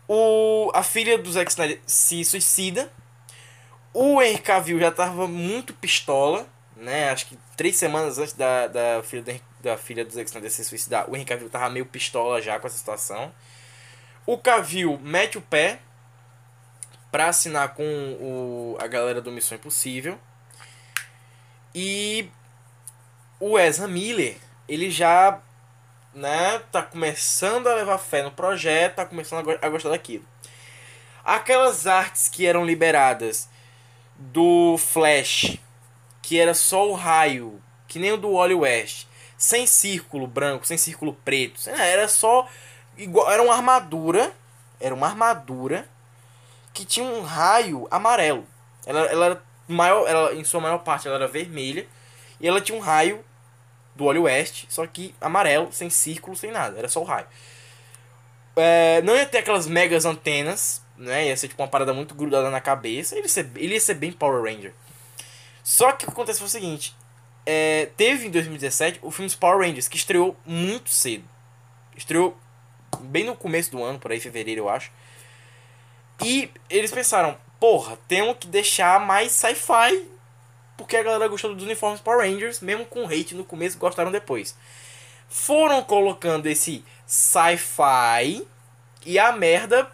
O, 0.07 0.71
a 0.73 0.81
filha 0.81 1.17
do 1.17 1.31
Zack 1.31 1.51
Snyder 1.51 1.81
se 1.85 2.23
suicida. 2.23 2.91
O 3.93 4.21
Henry 4.21 4.39
Cavill 4.39 4.79
já 4.79 4.91
tava 4.91 5.27
muito 5.27 5.73
pistola, 5.73 6.47
né? 6.79 7.09
Acho 7.09 7.27
que 7.27 7.37
três 7.55 7.75
semanas 7.75 8.17
antes 8.17 8.33
da, 8.33 8.67
da, 8.67 9.03
filha, 9.03 9.21
do, 9.21 9.41
da 9.61 9.77
filha 9.77 10.05
do 10.05 10.11
Zack 10.11 10.49
se 10.49 10.63
suicidar, 10.63 11.09
o 11.09 11.15
Henry 11.15 11.25
Cavill 11.25 11.49
tava 11.49 11.69
meio 11.69 11.85
pistola 11.85 12.41
já 12.41 12.59
com 12.59 12.67
essa 12.67 12.77
situação. 12.77 13.33
O 14.25 14.37
Cavill 14.37 14.99
mete 15.01 15.37
o 15.37 15.41
pé 15.41 15.79
pra 17.11 17.27
assinar 17.27 17.73
com 17.73 17.83
o, 17.83 18.77
a 18.79 18.87
galera 18.87 19.21
do 19.21 19.31
Missão 19.31 19.57
Impossível. 19.57 20.19
E 21.73 22.29
o 23.39 23.57
Ezra 23.57 23.87
Miller, 23.87 24.37
ele 24.67 24.91
já 24.91 25.39
né, 26.13 26.59
tá 26.71 26.81
começando 26.81 27.67
a 27.67 27.75
levar 27.75 27.97
fé 27.97 28.23
no 28.23 28.31
projeto, 28.31 28.95
tá 28.95 29.05
começando 29.05 29.49
a 29.61 29.69
gostar 29.69 29.89
daquilo. 29.89 30.25
Aquelas 31.23 31.87
artes 31.87 32.27
que 32.27 32.45
eram 32.45 32.65
liberadas 32.65 33.49
do 34.17 34.77
Flash, 34.77 35.59
que 36.29 36.39
era 36.39 36.53
só 36.53 36.87
o 36.87 36.93
raio, 36.93 37.59
que 37.87 37.97
nem 37.97 38.11
o 38.11 38.17
do 38.17 38.33
Wally 38.33 38.53
West, 38.53 39.07
sem 39.35 39.65
círculo 39.65 40.27
branco, 40.27 40.63
sem 40.63 40.77
círculo 40.77 41.11
preto, 41.25 41.67
era 41.67 42.07
só 42.07 42.47
igual, 42.95 43.31
era 43.31 43.41
uma 43.41 43.55
armadura, 43.55 44.31
era 44.79 44.93
uma 44.93 45.07
armadura 45.07 45.89
que 46.71 46.85
tinha 46.85 47.03
um 47.03 47.23
raio 47.23 47.87
amarelo. 47.89 48.45
Ela, 48.85 48.99
ela 49.07 49.25
era 49.25 49.43
maior, 49.67 50.07
ela, 50.07 50.35
em 50.35 50.43
sua 50.43 50.61
maior 50.61 50.77
parte 50.83 51.07
ela 51.07 51.17
era 51.17 51.27
vermelha 51.27 51.87
e 52.39 52.47
ela 52.47 52.61
tinha 52.61 52.77
um 52.77 52.81
raio 52.81 53.25
do 53.95 54.05
Wally 54.05 54.19
West, 54.19 54.65
só 54.69 54.85
que 54.85 55.15
amarelo, 55.19 55.73
sem 55.73 55.89
círculo, 55.89 56.37
sem 56.37 56.51
nada, 56.51 56.77
era 56.77 56.87
só 56.87 57.01
o 57.01 57.05
raio. 57.05 57.25
É, 58.55 59.01
não 59.01 59.15
ia 59.15 59.25
ter 59.25 59.39
aquelas 59.39 59.65
megas 59.65 60.05
antenas, 60.05 60.79
né? 60.95 61.25
Ia 61.25 61.35
ser 61.35 61.47
tipo 61.47 61.63
uma 61.63 61.67
parada 61.67 61.91
muito 61.91 62.13
grudada 62.13 62.51
na 62.51 62.61
cabeça. 62.61 63.15
Ele 63.15 63.23
ia 63.23 63.29
ser, 63.29 63.49
ele 63.55 63.73
ia 63.73 63.79
ser 63.79 63.95
bem 63.95 64.11
Power 64.11 64.43
Ranger. 64.43 64.75
Só 65.69 65.91
que 65.91 66.03
o 66.03 66.07
que 66.07 66.13
acontece 66.13 66.39
foi 66.39 66.47
o 66.47 66.49
seguinte: 66.49 66.95
é, 67.45 67.91
teve 67.95 68.25
em 68.25 68.31
2017 68.31 69.01
o 69.03 69.11
filme 69.11 69.29
Power 69.35 69.59
Rangers, 69.59 69.87
que 69.87 69.97
estreou 69.97 70.35
muito 70.43 70.89
cedo. 70.89 71.23
Estreou 71.95 72.35
bem 73.01 73.23
no 73.23 73.35
começo 73.35 73.69
do 73.69 73.83
ano, 73.83 73.99
por 73.99 74.11
aí, 74.11 74.19
fevereiro, 74.19 74.61
eu 74.61 74.69
acho. 74.69 74.91
E 76.25 76.49
eles 76.71 76.89
pensaram: 76.89 77.37
porra, 77.59 77.99
temos 78.07 78.37
que 78.39 78.47
deixar 78.47 78.99
mais 78.99 79.31
sci-fi 79.31 80.09
porque 80.75 80.97
a 80.97 81.03
galera 81.03 81.27
gostou 81.27 81.53
dos 81.53 81.63
uniformes 81.63 82.01
Power 82.01 82.27
Rangers, 82.27 82.61
mesmo 82.61 82.83
com 82.83 83.05
hate 83.05 83.35
no 83.35 83.45
começo, 83.45 83.77
gostaram 83.77 84.11
depois. 84.11 84.57
Foram 85.27 85.83
colocando 85.83 86.47
esse 86.47 86.83
sci-fi 87.05 88.43
e 89.05 89.19
a 89.19 89.31
merda, 89.31 89.91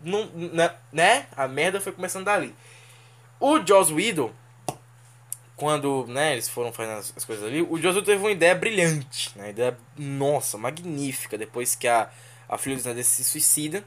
não, 0.00 0.26
né, 0.26 0.72
né? 0.92 1.26
A 1.36 1.48
merda 1.48 1.80
foi 1.80 1.90
começando 1.90 2.26
dali. 2.26 2.54
O 3.40 3.58
Joss 3.66 3.92
Whedon, 3.92 4.30
quando 5.60 6.06
né, 6.08 6.32
eles 6.32 6.48
foram 6.48 6.72
fazendo 6.72 7.00
as, 7.00 7.12
as 7.14 7.22
coisas 7.22 7.44
ali, 7.44 7.60
o 7.60 7.74
Whedon 7.74 8.02
teve 8.02 8.16
uma 8.16 8.30
ideia 8.30 8.54
brilhante, 8.54 9.30
né? 9.36 9.50
ideia, 9.50 9.76
nossa, 9.94 10.56
magnífica, 10.56 11.36
depois 11.36 11.74
que 11.74 11.86
a, 11.86 12.10
a 12.48 12.56
filha 12.56 12.76
do 12.76 12.78
Snyder 12.78 13.04
se 13.04 13.22
suicida, 13.22 13.84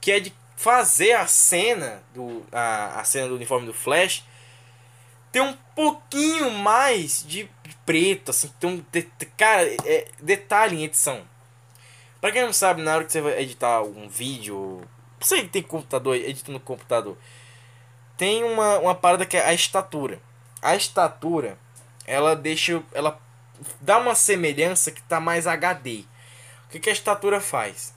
que 0.00 0.10
é 0.10 0.18
de 0.18 0.34
fazer 0.56 1.12
a 1.12 1.24
cena 1.28 2.02
do 2.12 2.44
a, 2.50 2.98
a 2.98 3.04
cena 3.04 3.28
do 3.28 3.36
uniforme 3.36 3.64
do 3.64 3.72
Flash 3.72 4.24
ter 5.30 5.40
um 5.40 5.56
pouquinho 5.72 6.50
mais 6.50 7.24
de 7.24 7.48
preto, 7.86 8.32
assim, 8.32 8.50
tem 8.58 8.68
um 8.68 8.84
de, 8.90 9.02
cara, 9.36 9.68
é, 9.84 10.08
detalhe 10.20 10.78
em 10.78 10.84
edição. 10.84 11.22
Pra 12.20 12.32
quem 12.32 12.42
não 12.42 12.52
sabe, 12.52 12.82
na 12.82 12.96
hora 12.96 13.04
que 13.04 13.12
você 13.12 13.20
vai 13.20 13.40
editar 13.40 13.82
um 13.82 14.08
vídeo, 14.08 14.80
você 15.20 15.42
que 15.42 15.48
tem 15.48 15.62
computador, 15.62 16.16
edita 16.16 16.50
no 16.50 16.58
computador, 16.58 17.16
tem 18.16 18.42
uma, 18.42 18.80
uma 18.80 18.94
parada 18.96 19.24
que 19.24 19.36
é 19.36 19.46
a 19.46 19.54
estatura. 19.54 20.20
A 20.60 20.74
estatura, 20.74 21.58
ela 22.06 22.34
deixa, 22.34 22.82
ela 22.92 23.20
dá 23.80 23.98
uma 23.98 24.14
semelhança 24.14 24.90
que 24.90 25.02
tá 25.02 25.20
mais 25.20 25.46
HD. 25.46 26.04
O 26.66 26.70
que, 26.70 26.80
que 26.80 26.90
a 26.90 26.92
estatura 26.92 27.40
faz? 27.40 27.94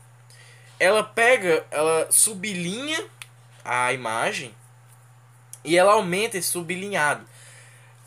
Ela 0.80 1.04
pega, 1.04 1.65
ela 1.71 2.08
sublinha 2.12 3.04
a 3.63 3.93
imagem 3.93 4.56
e 5.63 5.78
ela 5.78 5.93
aumenta 5.93 6.38
esse 6.38 6.50
sublinhado, 6.50 7.26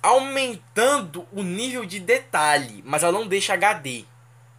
aumentando 0.03 1.27
o 1.33 1.43
nível 1.43 1.85
de 1.85 2.01
detalhe, 2.01 2.83
mas 2.85 3.03
ela 3.03 3.13
não 3.13 3.27
deixa 3.27 3.55
HD. 3.55 4.05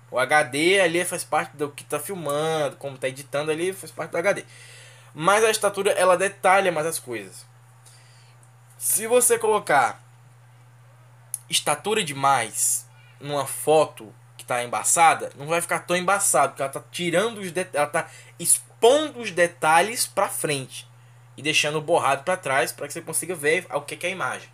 O 0.10 0.19
HD 0.19 0.79
ali 0.79 1.03
faz 1.03 1.23
parte 1.23 1.58
do 1.58 1.69
que 1.69 1.84
está 1.84 1.99
filmando, 1.99 2.77
como 2.77 2.95
está 2.95 3.10
editando 3.10 3.51
ali, 3.51 3.73
faz 3.73 3.91
parte 3.91 4.12
do 4.12 4.17
HD. 4.17 4.45
Mas 5.13 5.43
a 5.43 5.49
estatura 5.49 5.91
ela 5.91 6.17
detalha 6.17 6.71
mais 6.71 6.88
as 6.88 6.99
coisas. 6.99 7.45
Se 8.86 9.08
você 9.08 9.39
colocar 9.39 10.00
estatura 11.50 12.04
demais 12.04 12.88
numa 13.19 13.48
foto 13.48 14.13
que 14.38 14.43
está 14.43 14.63
embaçada, 14.63 15.32
não 15.36 15.48
vai 15.48 15.60
ficar 15.60 15.80
tão 15.80 15.98
embaçado, 15.98 16.50
porque 16.50 16.62
ela 16.62 16.69
está 16.69 16.84
tirando 16.91 17.39
os 17.39 17.52
ela 17.74 17.88
tá 17.88 18.08
expondo 18.38 19.21
os 19.21 19.32
detalhes 19.32 20.06
para 20.06 20.30
frente 20.30 20.88
e 21.36 21.41
deixando 21.41 21.82
borrado 21.82 22.24
para 22.24 22.38
trás 22.38 22.71
para 22.71 22.86
que 22.86 22.93
você 22.93 23.02
consiga 23.02 23.34
ver 23.34 23.65
o 23.74 23.82
que 23.82 24.06
é 24.06 24.10
a 24.10 24.12
imagem. 24.12 24.48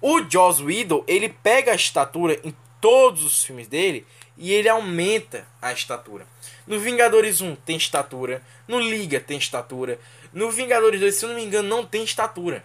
O 0.00 0.22
Joss 0.26 0.62
Whedon, 0.62 1.04
ele 1.06 1.28
pega 1.28 1.72
a 1.72 1.76
estatura 1.76 2.40
em 2.42 2.56
todos 2.80 3.22
os 3.22 3.44
filmes 3.44 3.68
dele 3.68 4.06
e 4.38 4.54
ele 4.54 4.70
aumenta 4.70 5.46
a 5.60 5.70
estatura. 5.70 6.26
No 6.66 6.80
Vingadores 6.80 7.42
1 7.42 7.56
tem 7.56 7.76
estatura, 7.76 8.42
no 8.66 8.80
Liga 8.80 9.20
tem 9.20 9.36
estatura, 9.36 10.00
no 10.32 10.50
Vingadores 10.50 10.98
2, 10.98 11.14
se 11.14 11.26
eu 11.26 11.28
não 11.28 11.36
me 11.36 11.44
engano, 11.44 11.68
não 11.68 11.84
tem 11.84 12.02
estatura. 12.02 12.64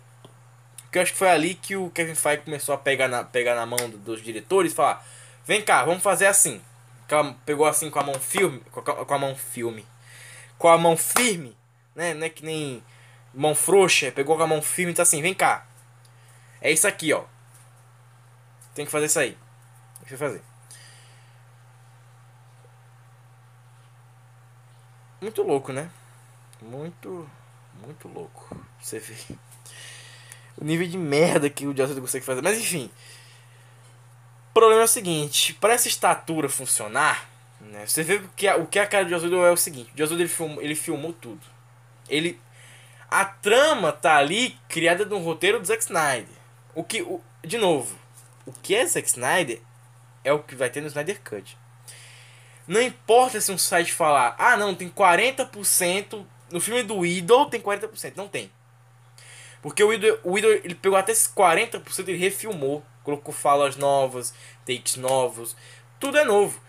Que 0.95 0.99
eu 0.99 1.03
acho 1.03 1.11
que 1.11 1.19
foi 1.19 1.27
ali 1.27 1.55
que 1.55 1.75
o 1.75 1.89
Kevin 1.89 2.15
Feige 2.15 2.43
começou 2.43 2.73
a 2.73 2.77
pegar 2.77 3.09
na, 3.09 3.21
pegar 3.21 3.53
na 3.53 3.65
mão 3.65 3.89
dos 3.89 4.21
diretores 4.23 4.71
e 4.71 4.75
falar: 4.75 5.05
"Vem 5.45 5.61
cá, 5.61 5.83
vamos 5.83 6.01
fazer 6.01 6.25
assim". 6.25 6.61
Pegou 7.45 7.65
assim 7.65 7.89
com 7.89 7.99
a 7.99 8.03
mão 8.03 8.17
firme, 8.17 8.61
com 8.71 8.79
a, 8.79 9.05
com 9.05 9.13
a 9.13 9.19
mão 9.19 9.35
filme, 9.35 9.85
com 10.57 10.69
a 10.69 10.77
mão 10.77 10.95
firme, 10.95 11.53
né? 11.93 12.13
Não 12.13 12.25
é 12.25 12.29
que 12.29 12.45
nem 12.45 12.81
mão 13.33 13.53
frouxa, 13.53 14.09
pegou 14.09 14.37
com 14.37 14.43
a 14.43 14.47
mão 14.47 14.61
firme 14.61 14.91
e 14.91 14.93
disse 14.93 15.01
assim: 15.01 15.21
"Vem 15.21 15.33
cá. 15.33 15.67
É 16.61 16.71
isso 16.71 16.87
aqui, 16.87 17.11
ó. 17.11 17.25
Tem 18.73 18.85
que 18.85 18.91
fazer 18.91 19.07
isso 19.07 19.19
aí. 19.19 19.37
Deixa 19.99 20.15
eu 20.15 20.17
fazer. 20.17 20.41
Muito 25.19 25.43
louco, 25.43 25.73
né? 25.73 25.89
Muito, 26.61 27.29
muito 27.85 28.07
louco. 28.07 28.55
Você 28.79 28.97
vê 28.97 29.35
o 30.57 30.63
nível 30.63 30.87
de 30.87 30.97
merda 30.97 31.49
que 31.49 31.67
o 31.67 31.75
Joss 31.75 31.99
consegue 31.99 32.25
fazer. 32.25 32.41
Mas 32.41 32.57
enfim. 32.57 32.89
O 34.49 34.53
problema 34.53 34.81
é 34.81 34.85
o 34.85 34.87
seguinte: 34.87 35.53
para 35.53 35.73
essa 35.73 35.87
estatura 35.87 36.49
funcionar, 36.49 37.29
né, 37.59 37.85
você 37.85 38.03
vê 38.03 38.21
que 38.35 38.47
a, 38.47 38.57
o 38.57 38.67
que 38.67 38.79
a 38.79 38.87
cara 38.87 39.05
de 39.05 39.11
Joss 39.11 39.25
é 39.25 39.51
o 39.51 39.57
seguinte: 39.57 39.91
o 39.93 39.97
Joss 39.97 40.13
ele 40.13 40.27
filmou, 40.27 40.61
ele 40.61 40.75
filmou 40.75 41.13
tudo. 41.13 41.41
Ele. 42.09 42.39
A 43.09 43.23
trama 43.23 43.91
tá 43.91 44.17
ali 44.17 44.57
criada 44.67 45.05
num 45.05 45.19
roteiro 45.19 45.59
do 45.59 45.65
Zack 45.65 45.83
Snyder. 45.83 46.35
O 46.73 46.83
que. 46.83 47.01
O, 47.01 47.21
de 47.43 47.57
novo, 47.57 47.95
o 48.45 48.51
que 48.51 48.75
é 48.75 48.85
Zack 48.85 49.07
Snyder 49.07 49.61
é 50.23 50.33
o 50.33 50.39
que 50.39 50.55
vai 50.55 50.69
ter 50.69 50.81
no 50.81 50.87
Snyder 50.87 51.21
Cut. 51.21 51.57
Não 52.67 52.81
importa 52.81 53.39
se 53.39 53.51
um 53.51 53.57
site 53.57 53.93
falar, 53.93 54.35
ah 54.39 54.57
não, 54.57 54.73
tem 54.73 54.89
40%, 54.89 56.25
no 56.51 56.59
filme 56.59 56.81
do 56.81 57.05
Idol 57.05 57.45
tem 57.45 57.61
40%, 57.61 58.13
não 58.15 58.27
tem. 58.27 58.51
Porque 59.61 59.83
o 59.83 59.93
Idol, 59.93 60.19
o 60.23 60.37
Idol 60.37 60.51
ele 60.51 60.75
pegou 60.75 60.97
até 60.97 61.11
esses 61.11 61.27
40% 61.27 62.07
e 62.09 62.15
refilmou, 62.15 62.83
colocou 63.03 63.33
falas 63.33 63.75
novas, 63.75 64.33
takes 64.65 64.95
novos, 64.95 65.55
tudo 65.99 66.17
é 66.17 66.23
novo. 66.23 66.59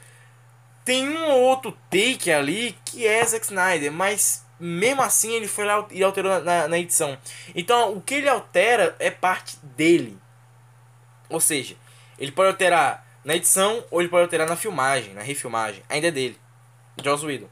Tem 0.85 1.09
um 1.09 1.31
outro 1.31 1.77
take 1.91 2.31
ali 2.31 2.77
que 2.85 3.07
é 3.07 3.25
Zack 3.25 3.45
Snyder, 3.47 3.91
mas 3.93 4.47
mesmo 4.59 5.03
assim 5.03 5.33
ele 5.33 5.49
foi 5.49 5.65
lá 5.65 5.87
e 5.91 6.03
alterou 6.03 6.41
na, 6.41 6.69
na 6.69 6.79
edição. 6.79 7.19
Então 7.55 7.93
o 7.95 8.01
que 8.01 8.15
ele 8.15 8.29
altera 8.29 8.95
é 8.99 9.11
parte 9.11 9.57
dele. 9.63 10.19
Ou 11.29 11.41
seja, 11.41 11.77
ele 12.19 12.33
pode 12.33 12.51
alterar 12.51 13.05
na 13.25 13.35
edição 13.35 13.85
ou 13.91 14.01
ele 14.01 14.09
pode 14.09 14.23
alterar 14.23 14.49
na 14.49 14.57
filmagem, 14.57 15.13
na 15.13 15.23
refilmagem. 15.23 15.83
Ainda 15.89 16.09
é 16.09 16.11
dele. 16.11 16.39
Joss 17.03 17.27
Whedon. 17.27 17.49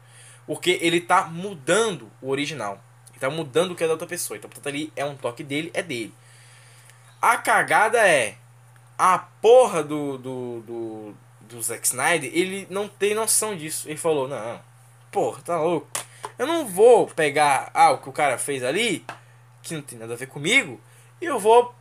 Porque 0.46 0.78
ele 0.80 1.00
tá 1.00 1.24
mudando 1.24 2.10
o 2.22 2.30
original. 2.30 2.82
Tá 3.28 3.34
mudando 3.34 3.72
o 3.72 3.74
que 3.74 3.84
é 3.84 3.86
da 3.86 3.92
outra 3.92 4.06
pessoa. 4.06 4.36
Então, 4.36 4.48
portanto, 4.48 4.68
ali 4.68 4.92
é 4.94 5.04
um 5.04 5.16
toque 5.16 5.42
dele, 5.42 5.70
é 5.74 5.82
dele. 5.82 6.14
A 7.20 7.36
cagada 7.36 7.98
é. 8.06 8.36
A 8.96 9.18
porra 9.18 9.82
do, 9.82 10.16
do, 10.18 10.60
do, 10.60 11.14
do 11.40 11.62
Zack 11.62 11.84
Snyder, 11.86 12.30
ele 12.32 12.66
não 12.70 12.86
tem 12.86 13.14
noção 13.14 13.56
disso. 13.56 13.88
Ele 13.88 13.96
falou: 13.96 14.28
Não, 14.28 14.60
porra, 15.10 15.42
tá 15.42 15.60
louco. 15.60 15.88
Eu 16.38 16.46
não 16.46 16.66
vou 16.66 17.06
pegar 17.08 17.70
ah, 17.74 17.90
o 17.90 17.98
que 17.98 18.08
o 18.08 18.12
cara 18.12 18.38
fez 18.38 18.62
ali, 18.62 19.04
que 19.62 19.74
não 19.74 19.82
tem 19.82 19.98
nada 19.98 20.14
a 20.14 20.16
ver 20.16 20.26
comigo, 20.26 20.80
e 21.20 21.24
eu 21.24 21.38
vou 21.38 21.74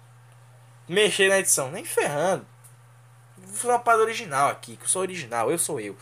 mexer 0.87 1.29
na 1.29 1.39
edição. 1.39 1.71
Nem 1.71 1.85
ferrando 1.85 2.45
vou 3.53 3.55
fazer 3.55 3.73
uma 3.73 3.79
parada 3.79 4.03
original 4.03 4.49
aqui, 4.49 4.75
que 4.75 4.83
eu 4.83 4.87
sou 4.87 5.01
original, 5.01 5.51
eu 5.51 5.57
sou 5.57 5.79
eu. 5.79 5.95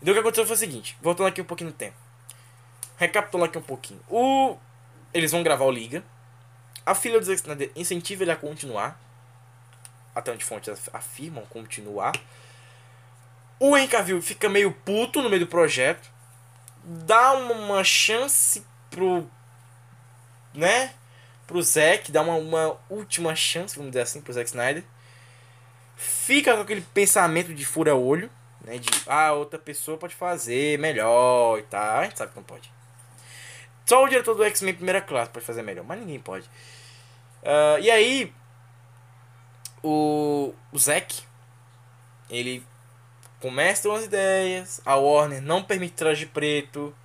Então 0.00 0.12
o 0.12 0.14
que 0.14 0.20
aconteceu 0.20 0.46
foi 0.46 0.56
o 0.56 0.58
seguinte, 0.58 0.96
voltando 1.00 1.28
aqui 1.28 1.40
um 1.40 1.44
pouquinho 1.44 1.70
no 1.70 1.76
tempo. 1.76 1.96
Recapitulando 3.02 3.50
aqui 3.50 3.58
um 3.58 3.62
pouquinho. 3.62 4.00
O... 4.08 4.56
Eles 5.12 5.32
vão 5.32 5.42
gravar 5.42 5.64
o 5.64 5.70
Liga. 5.70 6.04
A 6.86 6.94
filha 6.94 7.18
do 7.18 7.26
Zack 7.26 7.40
Snyder 7.40 7.70
incentiva 7.74 8.22
ele 8.22 8.30
a 8.30 8.36
continuar. 8.36 9.00
Até 10.14 10.30
onde 10.30 10.44
fontes 10.44 10.88
afirmam 10.92 11.44
continuar. 11.46 12.12
O 13.58 13.76
Henry 13.76 13.88
Cavill 13.88 14.22
fica 14.22 14.48
meio 14.48 14.72
puto 14.72 15.20
no 15.20 15.28
meio 15.28 15.40
do 15.40 15.46
projeto. 15.48 16.08
Dá 16.84 17.32
uma 17.32 17.82
chance 17.82 18.64
pro. 18.90 19.26
Né? 20.54 20.94
Pro 21.46 21.62
Zack. 21.62 22.12
Dá 22.12 22.22
uma, 22.22 22.34
uma 22.34 22.78
última 22.88 23.34
chance, 23.34 23.74
vamos 23.74 23.90
dizer 23.90 24.02
assim, 24.02 24.20
pro 24.20 24.32
Zack 24.32 24.48
Snyder 24.48 24.84
fica 25.96 26.54
com 26.54 26.62
aquele 26.62 26.80
pensamento 26.80 27.54
de 27.54 27.64
fura-olho, 27.64 28.28
né? 28.64 28.78
De, 28.78 28.88
ah, 29.06 29.32
outra 29.32 29.58
pessoa 29.58 29.96
pode 29.96 30.14
fazer 30.14 30.78
melhor 30.78 31.58
e 31.58 31.62
tal. 31.62 31.98
A 31.98 32.04
gente 32.04 32.18
sabe 32.18 32.32
que 32.32 32.36
não 32.36 32.44
pode. 32.44 32.70
Só 33.92 34.02
o 34.02 34.08
diretor 34.08 34.34
do 34.34 34.42
X-Men 34.42 34.72
primeira 34.72 35.02
classe 35.02 35.30
pode 35.30 35.44
fazer 35.44 35.60
melhor, 35.60 35.84
mas 35.84 36.00
ninguém 36.00 36.18
pode. 36.18 36.46
Uh, 37.42 37.78
e 37.78 37.90
aí, 37.90 38.32
o, 39.82 40.54
o 40.72 40.78
Zack, 40.78 41.22
ele 42.30 42.64
começa 43.38 43.86
umas 43.86 44.04
ideias, 44.04 44.80
a 44.86 44.96
Warner 44.96 45.42
não 45.42 45.62
permite 45.62 45.92
traje 45.92 46.24
preto, 46.24 46.96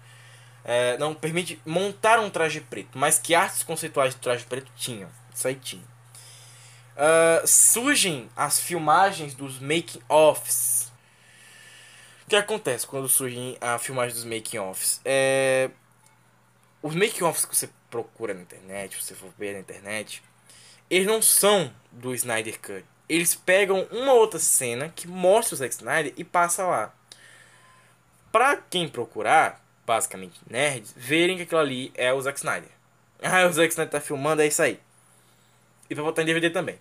é, 0.64 0.98
não 0.98 1.14
permite 1.14 1.62
montar 1.66 2.22
um 2.22 2.30
traje 2.30 2.62
preto, 2.62 2.98
mas 2.98 3.20
que 3.20 3.36
artes 3.36 3.64
conceituais 3.64 4.16
de 4.16 4.22
traje 4.22 4.46
preto 4.46 4.72
tinham. 4.78 5.10
Isso 5.36 5.46
aí 5.46 5.56
tinha. 5.56 5.84
Uh, 5.84 7.46
surgem 7.46 8.30
as 8.34 8.62
filmagens 8.62 9.34
dos 9.34 9.60
making-offs. 9.60 10.90
O 12.26 12.30
que 12.30 12.36
acontece 12.38 12.88
quando 12.88 13.10
surgem 13.10 13.58
a 13.60 13.78
filmagem 13.78 14.16
dos 14.16 14.24
making-offs? 14.24 15.02
É... 15.04 15.70
Os 16.82 16.96
making-offs 16.96 17.46
que 17.46 17.56
você 17.56 17.70
procura 17.90 18.34
na 18.34 18.42
internet, 18.42 19.02
você 19.02 19.16
for 19.16 19.32
ver 19.38 19.54
na 19.54 19.60
internet, 19.60 20.22
eles 20.90 21.08
não 21.08 21.22
são 21.22 21.74
do 21.92 22.14
Snyder 22.14 22.60
Cut. 22.60 22.86
Eles 23.10 23.36
pegam 23.36 23.88
uma 23.92 24.14
outra 24.14 24.40
cena 24.40 24.90
que 24.90 25.08
mostra 25.08 25.56
o 25.56 25.58
Zack 25.58 25.74
Snyder 25.74 26.14
e 26.18 26.24
passa 26.24 26.66
lá. 26.66 26.94
Pra 28.32 28.58
quem 28.58 28.88
procurar, 28.88 29.64
basicamente 29.86 30.40
nerds, 30.50 30.94
verem 30.96 31.38
que 31.38 31.44
aquilo 31.44 31.62
ali 31.62 31.92
é 31.96 32.14
o 32.14 32.22
Zack 32.22 32.38
Snyder. 32.38 32.70
Ah, 33.20 33.48
o 33.48 33.52
Zack 33.52 33.70
Snyder 33.70 33.92
tá 33.92 34.00
filmando, 34.00 34.44
é 34.44 34.48
isso 34.48 34.62
aí. 34.62 34.80
E 35.90 35.96
pra 35.96 36.04
botar 36.04 36.22
em 36.22 36.26
DVD 36.26 36.52
também 36.52 36.80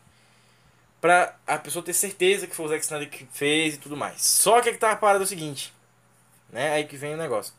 pra 1.01 1.37
a 1.47 1.57
pessoa 1.57 1.85
ter 1.85 1.93
certeza 1.93 2.47
que 2.49 2.55
foi 2.57 2.67
o 2.67 2.69
Zack 2.69 2.83
Snyder 2.83 3.09
que 3.09 3.27
fez 3.33 3.75
e 3.75 3.79
tudo 3.79 3.97
mais. 3.97 4.23
Só 4.23 4.61
que 4.61 4.71
aqui 4.71 4.79
tá 4.79 4.91
a 4.91 4.97
parada 4.97 5.21
do 5.21 5.27
seguinte, 5.27 5.73
né? 6.51 6.73
Aí 6.73 6.85
que 6.85 6.97
vem 6.97 7.15
o 7.15 7.17
negócio. 7.17 7.55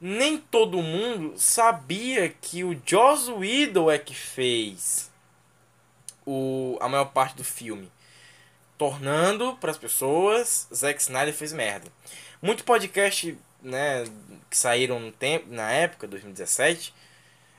Nem 0.00 0.38
todo 0.38 0.80
mundo 0.80 1.38
sabia 1.38 2.28
que 2.30 2.64
o 2.64 2.80
Joss 2.86 3.30
Whedon 3.30 3.90
é 3.90 3.98
que 3.98 4.14
fez 4.14 5.10
o, 6.24 6.78
a 6.80 6.88
maior 6.88 7.06
parte 7.06 7.36
do 7.36 7.44
filme. 7.44 7.90
Tornando 8.78 9.56
para 9.56 9.70
as 9.70 9.76
pessoas, 9.76 10.66
Zack 10.74 11.02
Snyder 11.02 11.34
fez 11.34 11.52
merda. 11.52 11.92
Muito 12.40 12.64
podcast, 12.64 13.36
né, 13.60 14.04
que 14.48 14.56
saíram 14.56 14.98
no 14.98 15.12
tempo, 15.12 15.46
na 15.50 15.70
época, 15.70 16.08
2017, 16.08 16.94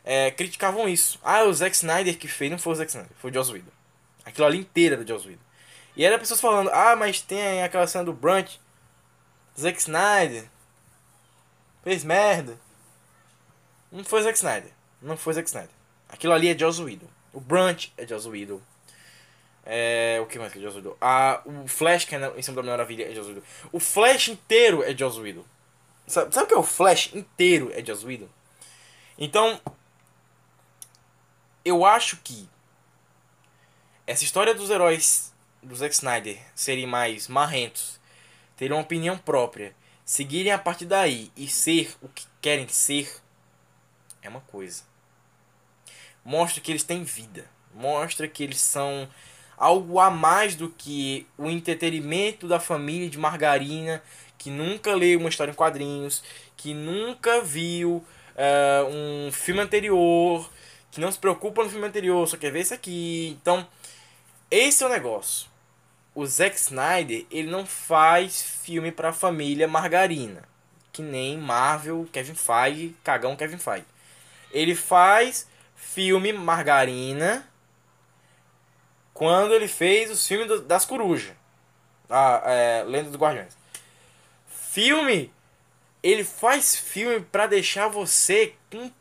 é, 0.03 0.31
criticavam 0.31 0.89
isso. 0.89 1.19
Ah, 1.23 1.43
o 1.43 1.53
Zack 1.53 1.75
Snyder 1.75 2.17
que 2.17 2.27
fez, 2.27 2.49
não 2.49 2.57
foi 2.57 2.73
o 2.73 2.75
Zack 2.75 2.89
Snyder, 2.89 3.15
foi 3.17 3.29
o 3.29 3.33
Joss 3.33 3.51
Whedon. 3.51 3.71
Aquilo 4.25 4.47
ali 4.47 4.57
inteira 4.57 4.97
do 4.97 5.07
Joss 5.07 5.27
Whedon. 5.27 5.43
E 5.95 6.03
era 6.03 6.17
pessoas 6.17 6.41
falando, 6.41 6.71
ah, 6.71 6.95
mas 6.95 7.21
tem 7.21 7.61
aquela 7.61 7.85
cena 7.85 8.05
do 8.05 8.13
Brunch, 8.13 8.59
Zack 9.59 9.77
Snyder, 9.79 10.45
Fez 11.83 12.03
merda. 12.03 12.57
Não 13.91 14.03
foi 14.03 14.21
Zack 14.21 14.37
Snyder. 14.37 14.71
Não 15.01 15.17
foi 15.17 15.33
Zack 15.33 15.47
Snyder. 15.47 15.71
Aquilo 16.07 16.33
ali 16.33 16.49
é 16.49 16.57
Joss 16.57 16.81
Whedon. 16.81 17.07
O 17.33 17.39
Brunch 17.39 17.91
é 17.97 18.05
Joss 18.05 18.27
Whedon. 18.27 18.61
É, 19.65 20.19
o 20.21 20.25
que 20.25 20.39
mais 20.39 20.51
que 20.51 20.59
é 20.59 20.61
Joss 20.61 20.77
Whedon? 20.77 20.95
Ah, 20.99 21.41
o 21.45 21.67
Flash, 21.67 22.05
que 22.05 22.15
é 22.15 22.33
em 22.37 22.41
cima 22.41 22.55
da 22.55 22.61
Mulher 22.61 22.77
Maravilha, 22.77 23.09
é 23.09 23.15
Joss 23.15 23.29
Whedon. 23.29 23.41
O 23.71 23.79
Flash 23.79 24.29
inteiro 24.29 24.83
é 24.83 24.95
Joss 24.95 25.19
Whedon. 25.19 25.45
Sabe, 26.07 26.33
sabe 26.33 26.45
o 26.45 26.47
que 26.47 26.53
é 26.53 26.57
o 26.57 26.63
Flash 26.63 27.13
inteiro 27.13 27.71
é 27.73 27.83
Joss 27.83 28.05
Whedon? 28.05 28.27
Então, 29.17 29.59
eu 31.63 31.85
acho 31.85 32.17
que 32.17 32.49
essa 34.05 34.23
história 34.23 34.53
dos 34.53 34.69
heróis 34.69 35.31
do 35.61 35.75
Zack 35.75 35.93
Snyder 35.93 36.39
serem 36.55 36.87
mais 36.87 37.27
marrentos, 37.27 37.99
terem 38.57 38.75
uma 38.75 38.83
opinião 38.83 39.17
própria, 39.17 39.75
seguirem 40.05 40.51
a 40.51 40.57
partir 40.57 40.85
daí 40.85 41.31
e 41.35 41.47
ser 41.47 41.95
o 42.01 42.07
que 42.07 42.25
querem 42.41 42.67
ser, 42.67 43.11
é 44.21 44.29
uma 44.29 44.41
coisa. 44.41 44.83
Mostra 46.23 46.61
que 46.61 46.71
eles 46.71 46.83
têm 46.83 47.03
vida. 47.03 47.49
Mostra 47.73 48.27
que 48.27 48.43
eles 48.43 48.59
são 48.61 49.07
algo 49.57 49.99
a 49.99 50.09
mais 50.09 50.55
do 50.55 50.69
que 50.69 51.27
o 51.37 51.49
entretenimento 51.49 52.47
da 52.47 52.59
família 52.59 53.09
de 53.09 53.17
margarina 53.17 54.01
que 54.41 54.49
nunca 54.49 54.95
leu 54.95 55.19
uma 55.19 55.29
história 55.29 55.51
em 55.51 55.55
quadrinhos, 55.55 56.23
que 56.57 56.73
nunca 56.73 57.41
viu 57.41 58.03
eh, 58.35 58.83
um 58.89 59.31
filme 59.31 59.61
anterior, 59.61 60.49
que 60.89 60.99
não 60.99 61.11
se 61.11 61.19
preocupa 61.19 61.63
no 61.63 61.69
filme 61.69 61.85
anterior, 61.85 62.27
só 62.27 62.37
quer 62.37 62.51
ver 62.51 62.61
isso 62.61 62.73
aqui. 62.73 63.37
Então, 63.39 63.67
esse 64.49 64.83
é 64.83 64.87
o 64.87 64.89
negócio. 64.89 65.50
O 66.13 66.25
Zack 66.25 66.57
Snyder, 66.57 67.25
ele 67.31 67.49
não 67.49 67.65
faz 67.65 68.41
filme 68.41 68.91
pra 68.91 69.13
família 69.13 69.67
margarina. 69.67 70.43
Que 70.91 71.01
nem 71.01 71.37
Marvel, 71.37 72.07
Kevin 72.11 72.35
Feige, 72.35 72.95
cagão 73.03 73.35
Kevin 73.35 73.57
Feige. 73.57 73.85
Ele 74.51 74.75
faz 74.75 75.47
filme 75.75 76.33
margarina 76.33 77.47
quando 79.13 79.53
ele 79.53 79.67
fez 79.67 80.11
os 80.11 80.27
filmes 80.27 80.47
do- 80.47 80.61
das 80.61 80.85
corujas. 80.85 81.33
A 82.09 82.41
é, 82.45 82.83
Lenda 82.83 83.09
dos 83.09 83.19
Guardiões. 83.19 83.55
Filme, 84.47 85.31
ele 86.03 86.23
faz 86.25 86.75
filme 86.75 87.21
pra 87.21 87.47
deixar 87.47 87.87
você 87.87 88.53
com 88.69 88.91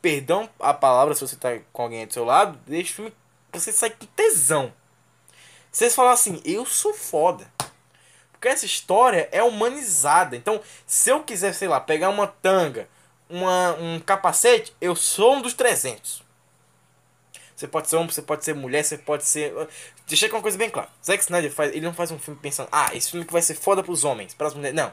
perdão 0.00 0.48
a 0.58 0.72
palavra 0.74 1.14
se 1.14 1.20
você 1.20 1.36
tá 1.36 1.58
com 1.72 1.82
alguém 1.82 2.06
do 2.06 2.12
seu 2.12 2.24
lado, 2.24 2.58
deixa 2.66 2.92
o 2.92 2.94
filme 2.96 3.14
você 3.52 3.70
sair 3.72 3.90
com 3.90 4.06
tesão. 4.06 4.72
Vocês 5.72 5.94
falam 5.94 6.12
assim, 6.12 6.42
eu 6.44 6.66
sou 6.66 6.92
foda. 6.92 7.50
Porque 8.30 8.46
essa 8.46 8.66
história 8.66 9.28
é 9.32 9.42
humanizada. 9.42 10.36
Então, 10.36 10.60
se 10.86 11.10
eu 11.10 11.24
quiser, 11.24 11.54
sei 11.54 11.66
lá, 11.66 11.80
pegar 11.80 12.10
uma 12.10 12.26
tanga, 12.26 12.88
uma, 13.28 13.72
um 13.74 13.98
capacete, 13.98 14.76
eu 14.80 14.94
sou 14.94 15.36
um 15.36 15.40
dos 15.42 15.54
300. 15.54 16.22
Você 17.56 17.68
pode 17.68 17.88
ser 17.88 17.96
homem, 17.96 18.10
você 18.10 18.22
pode 18.22 18.44
ser 18.44 18.54
mulher, 18.54 18.84
você 18.84 18.98
pode 18.98 19.24
ser. 19.24 19.54
Deixa 20.06 20.28
uma 20.28 20.42
coisa 20.42 20.58
bem 20.58 20.68
clara. 20.68 20.88
Zack 21.04 21.22
Snyder 21.22 21.52
faz, 21.52 21.70
ele 21.70 21.86
não 21.86 21.94
faz 21.94 22.10
um 22.10 22.18
filme 22.18 22.38
pensando, 22.40 22.68
ah, 22.72 22.90
esse 22.92 23.10
filme 23.10 23.24
que 23.24 23.32
vai 23.32 23.40
ser 23.40 23.54
foda 23.54 23.82
pros 23.82 24.04
homens, 24.04 24.34
pras 24.34 24.52
mulheres. 24.52 24.76
Não. 24.76 24.92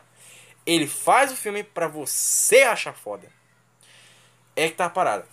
Ele 0.66 0.86
faz 0.88 1.32
o 1.32 1.36
filme 1.36 1.64
pra 1.64 1.88
você 1.88 2.62
achar 2.62 2.94
foda. 2.94 3.28
É 4.56 4.70
que 4.70 4.76
tá 4.76 4.86
a 4.86 4.90
parada. 4.90 5.28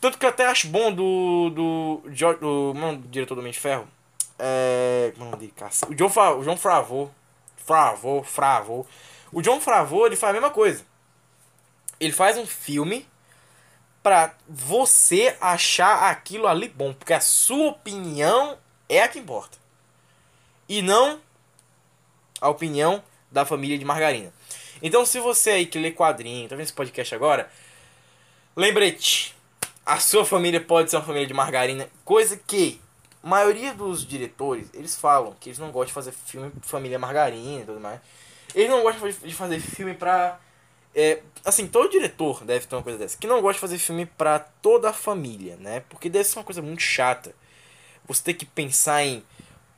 Tanto 0.00 0.18
que 0.18 0.24
eu 0.24 0.30
até 0.30 0.46
acho 0.46 0.68
bom 0.68 0.90
do. 0.92 1.50
do. 1.50 2.02
Do, 2.40 2.72
mano, 2.74 2.98
do 2.98 3.08
diretor 3.08 3.34
do 3.34 3.42
Mente 3.42 3.60
Ferro. 3.60 3.86
É. 4.38 5.12
É 5.16 5.86
o 5.88 5.94
John, 5.94 6.06
o 6.38 6.44
John 6.44 6.56
Favreau. 6.56 7.14
Favreau, 7.56 8.22
Favreau. 8.22 8.86
O 9.32 9.42
John 9.42 9.60
Favreau, 9.60 10.06
ele 10.06 10.16
faz 10.16 10.30
a 10.30 10.40
mesma 10.40 10.50
coisa. 10.50 10.84
Ele 11.98 12.12
faz 12.12 12.36
um 12.36 12.46
filme 12.46 13.06
pra 14.02 14.34
você 14.48 15.36
achar 15.40 16.10
aquilo 16.10 16.46
ali 16.46 16.68
bom. 16.68 16.92
Porque 16.92 17.12
a 17.12 17.20
sua 17.20 17.68
opinião 17.68 18.58
é 18.88 19.02
a 19.02 19.08
que 19.08 19.18
importa. 19.18 19.58
E 20.68 20.82
não 20.82 21.20
a 22.40 22.48
opinião 22.48 23.02
da 23.30 23.44
família 23.44 23.78
de 23.78 23.84
margarina. 23.84 24.32
Então, 24.82 25.06
se 25.06 25.18
você 25.18 25.50
aí 25.50 25.66
que 25.66 25.78
lê 25.78 25.90
quadrinho, 25.90 26.48
tá 26.48 26.56
vendo 26.56 26.64
esse 26.64 26.72
podcast 26.72 27.14
agora? 27.14 27.50
Lembrete, 28.54 29.34
a 29.84 29.98
sua 29.98 30.24
família 30.24 30.60
pode 30.60 30.90
ser 30.90 30.96
uma 30.96 31.04
família 31.04 31.26
de 31.26 31.34
margarina, 31.34 31.88
coisa 32.04 32.36
que 32.36 32.80
maioria 33.24 33.72
dos 33.72 34.06
diretores, 34.06 34.68
eles 34.74 34.94
falam 34.94 35.34
que 35.40 35.48
eles 35.48 35.58
não 35.58 35.70
gostam 35.70 35.86
de 35.86 35.92
fazer 35.94 36.12
filme 36.12 36.52
família 36.60 36.98
margarina 36.98 37.62
e 37.62 37.64
tudo 37.64 37.80
mais. 37.80 38.00
Eles 38.54 38.68
não 38.70 38.82
gostam 38.82 39.10
de 39.10 39.34
fazer 39.34 39.58
filme 39.60 39.94
pra... 39.94 40.38
É, 40.94 41.22
assim, 41.44 41.66
todo 41.66 41.90
diretor 41.90 42.44
deve 42.44 42.66
ter 42.66 42.76
uma 42.76 42.82
coisa 42.82 42.98
dessa, 42.98 43.16
que 43.16 43.26
não 43.26 43.40
gosta 43.40 43.54
de 43.54 43.60
fazer 43.60 43.78
filme 43.78 44.06
pra 44.06 44.38
toda 44.38 44.90
a 44.90 44.92
família, 44.92 45.56
né? 45.56 45.82
Porque 45.88 46.08
deve 46.08 46.24
ser 46.24 46.38
uma 46.38 46.44
coisa 46.44 46.62
muito 46.62 46.82
chata. 46.82 47.34
Você 48.06 48.22
ter 48.22 48.34
que 48.34 48.44
pensar 48.44 49.02
em, 49.02 49.24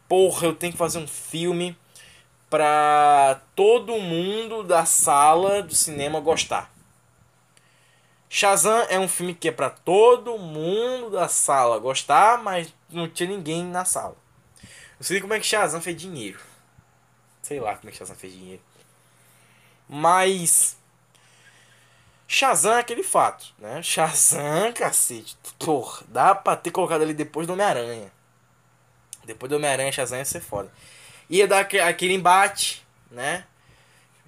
porra, 0.09 0.49
eu 0.49 0.55
tenho 0.55 0.73
que 0.73 0.79
fazer 0.79 0.99
um 0.99 1.07
filme 1.07 1.77
pra 2.51 3.41
todo 3.55 3.99
mundo 3.99 4.63
da 4.63 4.85
sala 4.85 5.63
do 5.63 5.75
cinema 5.75 6.21
gostar. 6.21 6.71
Shazam 8.29 8.87
é 8.91 8.99
um 8.99 9.09
filme 9.09 9.35
que 9.35 9.49
é 9.49 9.53
pra 9.53 9.71
todo 9.71 10.37
mundo 10.37 11.11
da 11.11 11.29
sala 11.29 11.79
gostar, 11.79 12.43
mas 12.43 12.75
não 12.91 13.09
tinha 13.09 13.29
ninguém 13.29 13.65
na 13.65 13.85
sala. 13.85 14.17
Não 14.99 15.03
sei 15.07 15.21
como 15.21 15.35
é 15.35 15.41
que 15.41 15.47
Shazam 15.47 15.81
fez 15.81 15.97
dinheiro. 16.01 16.41
Sei 17.43 17.61
lá 17.61 17.77
como 17.77 17.89
é 17.89 17.93
que 17.93 17.99
Shazam 17.99 18.17
fez 18.17 18.33
dinheiro. 18.33 18.63
Mas. 19.89 20.77
Shazam 22.29 22.73
é 22.75 22.81
aquele 22.81 23.03
fato, 23.03 23.55
né? 23.59 23.81
Shazam, 23.85 24.73
cacete. 24.73 25.37
Porra, 25.59 26.05
dá 26.09 26.35
pra 26.35 26.57
ter 26.57 26.71
colocado 26.71 27.03
ali 27.03 27.15
depois 27.15 27.47
do 27.47 27.53
Homem-Aranha. 27.53 28.11
Depois 29.25 29.49
do 29.51 29.57
Homem-Aranha, 29.57 29.93
Shazam 29.93 30.19
ia 30.19 30.25
ser 30.25 30.41
foda. 30.41 30.73
Ia 31.31 31.47
dar 31.47 31.61
aque- 31.61 31.79
aquele 31.81 32.15
embate, 32.15 32.85
né? 33.11 33.45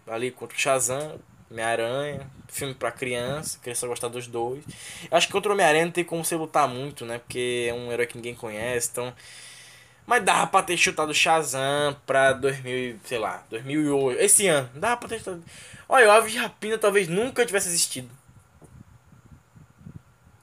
Ali 0.07 0.31
contra 0.31 0.57
o 0.57 0.61
Shazam, 0.61 1.21
Homem-Aranha, 1.51 2.29
filme 2.48 2.74
pra 2.74 2.90
criança, 2.90 3.58
criança 3.62 3.87
gostar 3.87 4.08
dos 4.08 4.26
dois. 4.26 4.64
Acho 5.11 5.26
que 5.26 5.32
contra 5.32 5.50
o 5.50 5.54
Homem-Aranha 5.54 5.84
não 5.87 5.92
tem 5.92 6.04
como 6.04 6.24
você 6.24 6.34
lutar 6.37 6.66
muito, 6.68 7.04
né? 7.06 7.18
Porque 7.18 7.66
é 7.68 7.74
um 7.74 7.92
herói 7.92 8.06
que 8.06 8.16
ninguém 8.16 8.34
conhece, 8.34 8.90
então. 8.92 9.12
Mas 10.06 10.24
dava 10.24 10.46
pra 10.46 10.62
ter 10.62 10.76
chutado 10.76 11.12
Shazam 11.14 11.94
pra 12.06 12.32
2000, 12.32 12.98
sei 13.04 13.18
lá, 13.18 13.44
2008. 13.50 14.20
Esse 14.20 14.46
ano. 14.48 14.68
Dava 14.74 14.96
pra 14.96 15.08
ter 15.08 15.18
chutado. 15.18 15.42
Olha, 15.88 16.08
o 16.08 16.11
Aves 16.11 16.32
de 16.32 16.38
Rapina 16.38 16.78
talvez 16.78 17.08
nunca 17.08 17.44
tivesse 17.44 17.68
existido. 17.68 18.08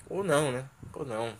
Ou 0.09 0.23
não, 0.23 0.51
né? 0.51 0.65
Ou 0.93 1.05
não. 1.05 1.33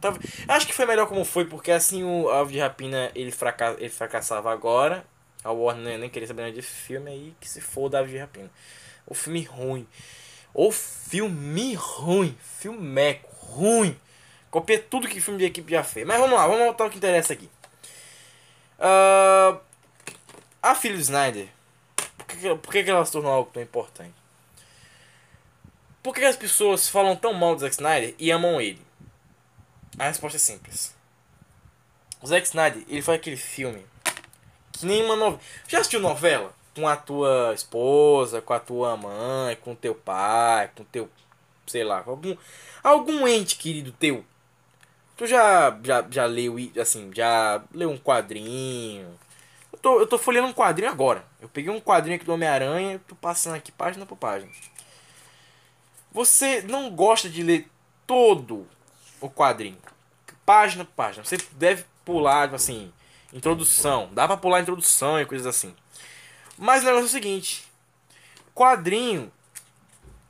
Talvez- 0.00 0.44
Acho 0.46 0.66
que 0.66 0.74
foi 0.74 0.84
melhor 0.86 1.06
como 1.08 1.24
foi, 1.24 1.46
porque 1.46 1.70
assim 1.70 2.04
o 2.04 2.28
Aves 2.28 2.52
de 2.52 2.58
Rapina 2.58 3.10
ele, 3.14 3.30
fraca... 3.32 3.74
ele 3.78 3.88
fracassava 3.88 4.52
agora. 4.52 5.04
A 5.42 5.50
Warner 5.50 5.98
nem 5.98 6.08
queria 6.08 6.26
saber 6.28 6.52
de 6.52 6.62
filme 6.62 7.10
aí, 7.10 7.34
que 7.40 7.48
se 7.48 7.60
foda 7.60 7.98
Aves 7.98 8.10
de 8.12 8.18
Rapina. 8.18 8.50
O 9.06 9.14
filme 9.14 9.42
ruim. 9.44 9.86
O 10.52 10.70
filme 10.70 11.74
ruim. 11.74 12.36
Filmeco 12.58 13.28
ruim. 13.34 13.98
Copia 14.50 14.78
tudo 14.78 15.08
que 15.08 15.20
filme 15.20 15.38
de 15.38 15.46
equipe 15.46 15.70
já 15.70 15.82
fez. 15.82 16.06
Mas 16.06 16.18
vamos 16.18 16.38
lá, 16.38 16.46
vamos 16.46 16.64
voltar 16.64 16.84
ao 16.84 16.90
que 16.90 16.96
interessa 16.96 17.32
aqui. 17.32 17.50
Ah, 18.78 19.58
a 20.62 20.74
filha 20.74 20.94
do 20.94 21.00
Snyder. 21.00 21.48
Por, 22.16 22.26
que, 22.26 22.54
por 22.56 22.72
que, 22.72 22.90
ela 22.90 23.04
se 23.04 23.12
tornou 23.12 23.32
algo 23.32 23.50
tão 23.52 23.62
importante? 23.62 24.14
Por 26.02 26.14
que 26.14 26.20
que 26.20 26.26
as 26.26 26.36
pessoas 26.36 26.88
falam 26.88 27.16
tão 27.16 27.32
mal 27.32 27.54
do 27.54 27.60
Zack 27.60 27.74
Snyder 27.74 28.14
e 28.18 28.30
amam 28.30 28.60
ele? 28.60 28.84
A 29.98 30.04
resposta 30.04 30.36
é 30.36 30.40
simples. 30.40 30.94
O 32.20 32.26
Zack 32.26 32.46
Snyder, 32.46 32.84
ele 32.88 33.02
faz 33.02 33.18
aquele 33.18 33.36
filme 33.36 33.84
que 34.72 34.86
nem 34.86 35.02
uma 35.02 35.16
novela. 35.16 35.40
Já 35.68 35.78
assistiu 35.78 36.00
novela? 36.00 36.54
Com 36.74 36.88
a 36.88 36.96
tua 36.96 37.52
esposa, 37.54 38.40
com 38.40 38.52
a 38.52 38.60
tua 38.60 38.96
mãe, 38.96 39.56
com 39.56 39.74
teu 39.74 39.94
pai, 39.94 40.70
com 40.76 40.84
teu. 40.84 41.08
sei 41.66 41.84
lá, 41.84 42.02
algum. 42.06 42.36
algum 42.82 43.26
ente 43.28 43.56
querido 43.56 43.92
teu. 43.92 44.24
Tu 45.16 45.26
já, 45.26 45.78
já, 45.82 46.04
já 46.10 46.26
leu, 46.26 46.56
assim, 46.80 47.10
já 47.14 47.62
leu 47.72 47.90
um 47.90 47.98
quadrinho. 47.98 49.18
Eu 49.72 49.78
tô, 49.78 50.00
eu 50.00 50.06
tô 50.06 50.18
folheando 50.18 50.48
um 50.48 50.52
quadrinho 50.52 50.90
agora. 50.90 51.24
Eu 51.40 51.48
peguei 51.48 51.70
um 51.70 51.80
quadrinho 51.80 52.16
aqui 52.16 52.24
do 52.24 52.32
Homem-Aranha, 52.32 53.00
tô 53.06 53.14
passando 53.14 53.54
aqui 53.54 53.70
página 53.70 54.04
por 54.04 54.16
página. 54.16 54.50
Você 56.10 56.62
não 56.62 56.90
gosta 56.90 57.28
de 57.28 57.42
ler 57.42 57.68
todo 58.06 58.66
o 59.20 59.28
quadrinho, 59.28 59.78
página 60.44 60.84
por 60.84 60.92
página. 60.92 61.24
Você 61.24 61.38
deve 61.52 61.84
pular, 62.04 62.52
assim, 62.54 62.92
introdução. 63.32 64.08
Dá 64.12 64.26
pra 64.26 64.36
pular 64.36 64.60
introdução 64.60 65.20
e 65.20 65.26
coisas 65.26 65.46
assim. 65.46 65.74
Mas 66.56 66.82
o 66.82 66.86
negócio 66.86 67.04
é 67.04 67.08
o 67.08 67.10
seguinte: 67.10 67.64
quadrinho, 68.54 69.32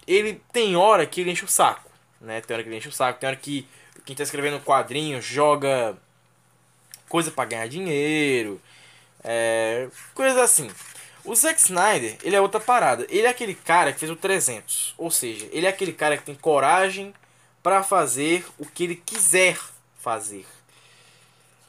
ele 0.07 0.41
tem 0.53 0.77
hora 0.77 1.07
que 1.07 1.21
ele 1.21 1.31
enche 1.31 1.45
o 1.45 1.49
saco, 1.49 1.91
né? 2.21 2.41
Tem 2.41 2.55
hora 2.55 2.63
que 2.63 2.69
ele 2.69 2.77
enche 2.77 2.89
o 2.89 2.93
saco, 2.93 3.19
tem 3.19 3.29
hora 3.29 3.37
que 3.37 3.67
quem 4.05 4.15
tá 4.15 4.23
escrevendo 4.23 4.61
quadrinho 4.61 5.21
joga 5.21 5.97
coisa 7.09 7.31
pra 7.31 7.45
ganhar 7.45 7.69
dinheiro, 7.69 8.61
é, 9.23 9.89
coisas 10.15 10.37
assim. 10.39 10.71
O 11.25 11.35
Zack 11.35 11.59
Snyder, 11.59 12.19
ele 12.23 12.37
é 12.37 12.41
outra 12.41 12.61
parada. 12.61 13.07
Ele 13.09 13.27
é 13.27 13.31
aquele 13.31 13.55
cara 13.55 13.93
que 13.93 13.99
fez 13.99 14.13
o 14.13 14.17
300. 14.17 14.95
Ou 14.99 15.11
seja, 15.11 15.49
ele 15.53 15.65
é 15.65 15.71
aquele 15.71 15.93
cara 15.93 16.19
que 16.19 16.25
tem 16.25 16.35
coragem 16.35 17.15
para 17.63 17.83
fazer 17.83 18.45
o 18.59 18.67
que 18.67 18.85
ele 18.85 18.97
quiser 18.97 19.59
fazer. 19.99 20.47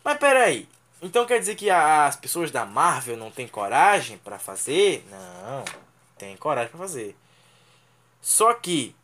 Mas 0.03 0.17
peraí. 0.17 0.67
Então 1.01 1.25
quer 1.25 1.39
dizer 1.39 1.55
que 1.55 1.69
as 1.69 2.15
pessoas 2.15 2.51
da 2.51 2.65
Marvel 2.65 3.17
não 3.17 3.29
têm 3.29 3.47
coragem 3.47 4.17
para 4.17 4.39
fazer? 4.39 5.05
Não. 5.09 5.65
Tem 6.17 6.35
coragem 6.37 6.69
para 6.69 6.79
fazer. 6.79 7.15
Só 8.21 8.53
que 8.53 8.95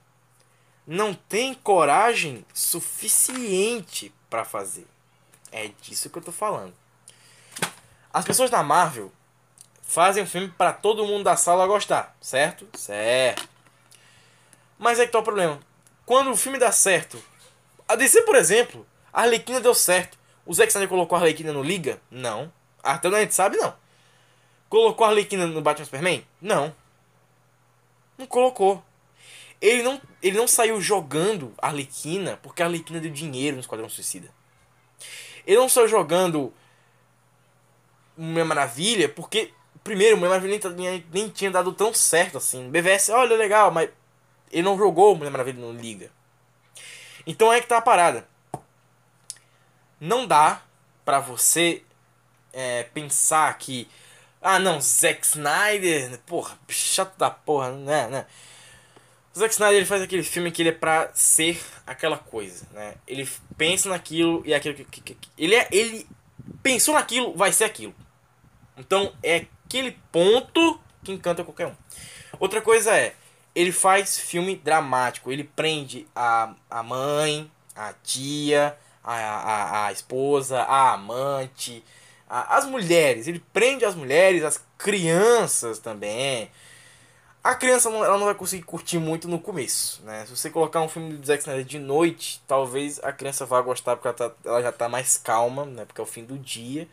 não 0.87 1.13
tem 1.13 1.53
coragem 1.53 2.45
suficiente 2.53 4.13
para 4.29 4.43
fazer. 4.43 4.87
É 5.51 5.69
disso 5.81 6.09
que 6.09 6.17
eu 6.17 6.23
tô 6.23 6.31
falando. 6.31 6.73
As 8.13 8.25
pessoas 8.25 8.49
da 8.49 8.63
Marvel 8.63 9.11
fazem 9.83 10.23
um 10.23 10.27
filme 10.27 10.47
para 10.49 10.73
todo 10.73 11.05
mundo 11.05 11.25
da 11.25 11.35
sala 11.35 11.67
gostar, 11.67 12.15
certo? 12.21 12.67
Certo. 12.77 13.47
Mas 14.79 14.99
é 14.99 15.05
que 15.05 15.11
tá 15.11 15.19
o 15.19 15.23
problema. 15.23 15.59
Quando 16.05 16.31
o 16.31 16.35
filme 16.35 16.57
dá 16.57 16.71
certo, 16.71 17.21
a 17.87 17.95
DC, 17.95 18.23
por 18.23 18.35
exemplo, 18.35 18.87
a 19.13 19.21
Arlequina 19.21 19.59
deu 19.59 19.75
certo. 19.75 20.17
O 20.52 20.54
Zack 20.54 20.68
Snyder 20.68 20.89
colocou 20.89 21.16
a 21.16 21.22
Arlequina 21.22 21.54
no 21.54 21.64
Liga? 21.64 22.02
Não. 22.12 22.52
Até 22.84 23.08
onde 23.08 23.16
a 23.16 23.22
gente 23.22 23.34
sabe, 23.34 23.56
não. 23.56 23.74
Colocou 24.68 25.06
a 25.06 25.10
Arlequina 25.10 25.47
no 25.47 25.62
Batman 25.62 25.86
Superman? 25.86 26.28
Não. 26.41 26.76
Não 28.18 28.26
colocou. 28.26 28.84
Ele 29.62 29.82
não, 29.82 30.02
ele 30.22 30.36
não 30.36 30.49
saiu 30.49 30.82
jogando 30.82 31.54
a 31.58 31.68
Arlequina 31.68 32.38
porque 32.43 32.62
a 32.62 32.66
Arlequina 32.66 32.99
deu 32.99 33.10
dinheiro 33.10 33.56
no 33.56 33.62
Esquadrão 33.62 33.88
Suicida. 33.88 34.28
Ele 35.47 35.56
não 35.56 35.70
saiu 35.70 35.88
jogando 35.88 36.54
Mulher 38.18 38.43
Maravilha 38.43 39.08
porque, 39.08 39.54
primeiro, 39.86 40.18
Mulher 40.18 40.32
Maravilha 40.32 40.70
nem, 40.72 41.06
nem 41.14 41.30
tinha 41.30 41.49
dado 41.49 41.72
tão 41.72 41.93
certo 41.93 42.38
assim. 42.38 42.70
BVS, 42.70 43.08
olha, 43.08 43.38
legal, 43.38 43.72
mas 43.72 43.89
ele 44.52 44.64
não 44.64 44.78
jogou 44.78 45.16
Mulher 45.16 45.32
Maravilha 45.32 45.62
no 45.62 45.72
Liga. 45.72 46.12
Então 47.26 47.54
é 47.54 47.62
que 47.62 47.68
tá 47.68 47.78
a 47.78 47.82
parada. 47.82 48.30
Não 50.02 50.26
dá 50.26 50.64
pra 51.06 51.20
você 51.20 51.84
é, 52.52 52.84
pensar 52.86 53.56
que. 53.60 53.88
Ah 54.41 54.58
não, 54.58 54.82
Zack 54.82 55.24
Snyder, 55.24 56.18
porra, 56.26 56.58
chato 56.68 57.16
da 57.20 57.30
porra, 57.30 57.72
né? 57.74 58.08
né? 58.08 58.26
O 59.36 59.38
Zack 59.38 59.54
Snyder 59.54 59.78
ele 59.78 59.86
faz 59.86 60.02
aquele 60.02 60.24
filme 60.24 60.52
que 60.52 60.64
ele 60.64 60.70
é 60.70 60.74
pra 60.74 61.12
ser 61.14 61.62
aquela 61.86 62.18
coisa, 62.18 62.68
né? 62.72 62.95
Ele 63.08 63.30
pensa 63.56 63.89
naquilo 63.89 64.41
e 64.43 64.54
é 64.54 64.56
aquilo 64.56 64.74
que, 64.74 64.84
que, 64.86 65.14
que, 65.14 65.30
ele 65.38 65.54
é 65.54 65.68
ele 65.72 66.08
pensou 66.64 66.95
naquilo, 66.95 67.38
vai 67.38 67.54
ser 67.54 67.66
aquilo. 67.66 67.93
Então 68.76 69.14
é 69.22 69.45
aquele 69.68 69.91
ponto 70.12 70.80
que 71.04 71.12
encanta 71.12 71.43
qualquer 71.43 71.68
um. 71.68 71.76
Outra 72.39 72.60
coisa 72.60 72.97
é, 72.97 73.14
ele 73.54 73.72
faz 73.72 74.20
filme 74.20 74.56
dramático, 74.56 75.32
ele 75.32 75.43
prende 75.43 76.08
a, 76.16 76.56
a 76.68 76.82
mãe, 76.82 77.52
a 77.76 77.93
tia, 78.04 78.76
a, 79.04 79.14
a, 79.14 79.86
a 79.88 79.91
esposa, 79.91 80.62
a 80.62 80.93
amante, 80.93 81.84
a, 82.30 82.58
as 82.58 82.66
mulheres, 82.66 83.28
ele 83.28 83.43
prende 83.52 83.86
as 83.86 83.95
mulheres, 83.95 84.43
as 84.43 84.64
crianças 84.78 85.80
também. 85.80 86.49
A 87.43 87.56
criança 87.56 87.89
não, 87.89 88.06
ela 88.06 88.18
não 88.20 88.26
vai 88.26 88.36
conseguir 88.36 88.64
curtir 88.64 88.99
muito 88.99 89.28
no 89.28 89.39
começo, 89.39 90.04
né? 90.04 90.26
Se 90.28 90.38
você 90.38 90.49
colocar 90.49 90.80
um 90.82 90.88
filme 90.88 91.18
do 91.18 91.26
Zack 91.26 91.41
Snyder 91.41 91.66
de 91.66 91.80
noite, 91.80 92.41
talvez 92.47 92.99
a 93.04 93.12
criança 93.12 93.47
vá 93.47 93.60
gostar 93.62 93.95
porque 93.95 94.08
ela, 94.08 94.30
tá, 94.30 94.36
ela 94.45 94.62
já 94.62 94.72
tá 94.72 94.88
mais 94.88 95.18
calma, 95.18 95.66
né? 95.66 95.84
Porque 95.86 95.99
é 95.99 96.04
o 96.04 96.08
fim 96.08 96.24
do 96.24 96.38
dia. 96.38 96.88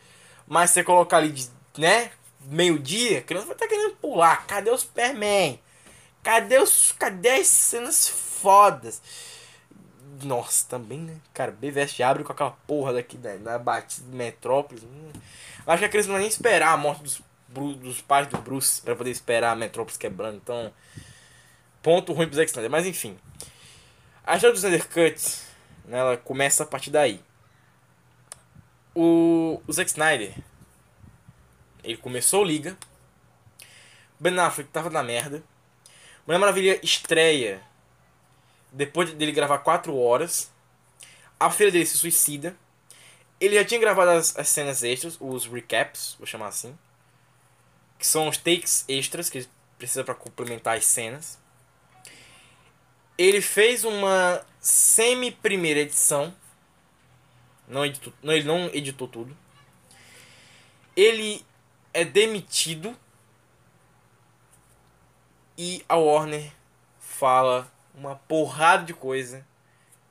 Mas 0.47 0.71
se 0.71 0.75
você 0.75 0.83
colocar 0.83 1.17
ali 1.17 1.31
de, 1.31 1.47
né, 1.77 2.11
meio-dia, 2.41 3.19
a 3.19 3.21
criança 3.21 3.45
vai 3.45 3.55
estar 3.55 3.67
tá 3.67 3.69
querendo 3.69 3.95
pular. 3.97 4.47
Cadê 4.47 4.71
o 4.71 4.77
Superman? 4.77 5.61
Cadê 6.23 6.57
os 6.57 6.91
cadê 6.93 7.29
as 7.29 7.47
cenas 7.47 8.07
fodas? 8.07 9.01
Nossa, 10.23 10.65
também, 10.67 10.99
né? 10.99 11.17
Cara, 11.33 11.51
BVS 11.51 11.99
abre 12.01 12.23
com 12.23 12.31
aquela 12.31 12.51
porra 12.67 12.93
daqui 12.93 13.17
da, 13.17 13.35
da 13.37 13.59
batida 13.59 14.15
Metrópolis. 14.15 14.83
Hum. 14.83 15.11
Acho 15.65 15.79
que 15.79 15.85
a 15.85 15.89
criança 15.89 16.07
não 16.07 16.15
vai 16.15 16.21
nem 16.21 16.29
esperar 16.29 16.73
a 16.73 16.77
morte 16.77 17.03
dos 17.03 17.21
dos 17.49 18.01
pais 18.01 18.27
do 18.27 18.37
Bruce 18.37 18.81
para 18.81 18.95
poder 18.95 19.09
esperar 19.09 19.51
a 19.51 19.55
Metrópolis 19.55 19.97
quebrando. 19.97 20.37
Então, 20.37 20.71
ponto 21.81 22.13
ruim 22.13 22.27
pro 22.27 22.35
Zack 22.35 22.49
Snyder. 22.49 22.69
Mas 22.69 22.85
enfim, 22.85 23.17
a 24.23 24.35
história 24.35 24.53
do 24.53 24.57
Snyder 24.57 24.87
Cut, 24.87 25.37
né, 25.85 25.97
ela 25.97 26.17
começa 26.17 26.63
a 26.63 26.65
partir 26.65 26.91
daí. 26.91 27.21
O, 28.95 29.61
o 29.67 29.73
Zack 29.73 29.89
Snyder, 29.89 30.35
ele 31.83 31.97
começou 31.97 32.43
Liga. 32.43 32.77
Ben 34.19 34.37
Affleck 34.37 34.69
tava 34.69 34.89
na 34.89 35.01
merda. 35.01 35.41
Mulher 36.27 36.39
Maravilha 36.39 36.79
estreia 36.83 37.61
depois 38.71 39.13
dele 39.13 39.31
gravar 39.31 39.59
4 39.59 39.95
horas. 39.95 40.51
A 41.39 41.49
filha 41.49 41.71
dele 41.71 41.85
se 41.85 41.97
suicida. 41.97 42.55
Ele 43.39 43.55
já 43.55 43.63
tinha 43.63 43.79
gravado 43.79 44.11
as, 44.11 44.37
as 44.37 44.49
cenas 44.49 44.83
extras, 44.83 45.17
os 45.19 45.45
recaps, 45.45 46.15
vou 46.19 46.27
chamar 46.27 46.47
assim 46.47 46.77
que 47.99 48.07
são 48.07 48.29
os 48.29 48.37
takes 48.37 48.85
extras 48.87 49.29
que 49.29 49.39
ele 49.39 49.49
precisa 49.77 50.05
para 50.05 50.15
complementar 50.15 50.77
as 50.77 50.85
cenas. 50.85 51.37
Ele 53.17 53.41
fez 53.41 53.83
uma 53.83 54.43
semi 54.61 55.31
primeira 55.31 55.81
edição. 55.81 56.33
Não 57.67 57.85
editou, 57.85 58.13
não, 58.23 58.33
ele 58.33 58.47
não 58.47 58.67
editou 58.73 59.07
tudo. 59.07 59.37
Ele 60.95 61.45
é 61.93 62.05
demitido 62.05 62.97
e 65.57 65.83
a 65.89 65.97
Warner 65.97 66.53
fala 66.97 67.69
uma 67.99 68.15
porrada 68.15 68.85
de 68.85 68.93
coisa 68.93 69.45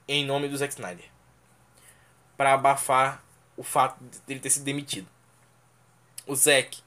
em 0.07 0.25
nome 0.25 0.47
do 0.47 0.57
Zack 0.57 0.75
Snyder 0.75 1.11
para 2.37 2.53
abafar 2.53 3.25
o 3.57 3.63
fato 3.63 3.99
de 4.01 4.21
ele 4.29 4.41
ter 4.41 4.51
sido 4.51 4.65
demitido. 4.65 5.09
O 6.27 6.37
Zack 6.37 6.81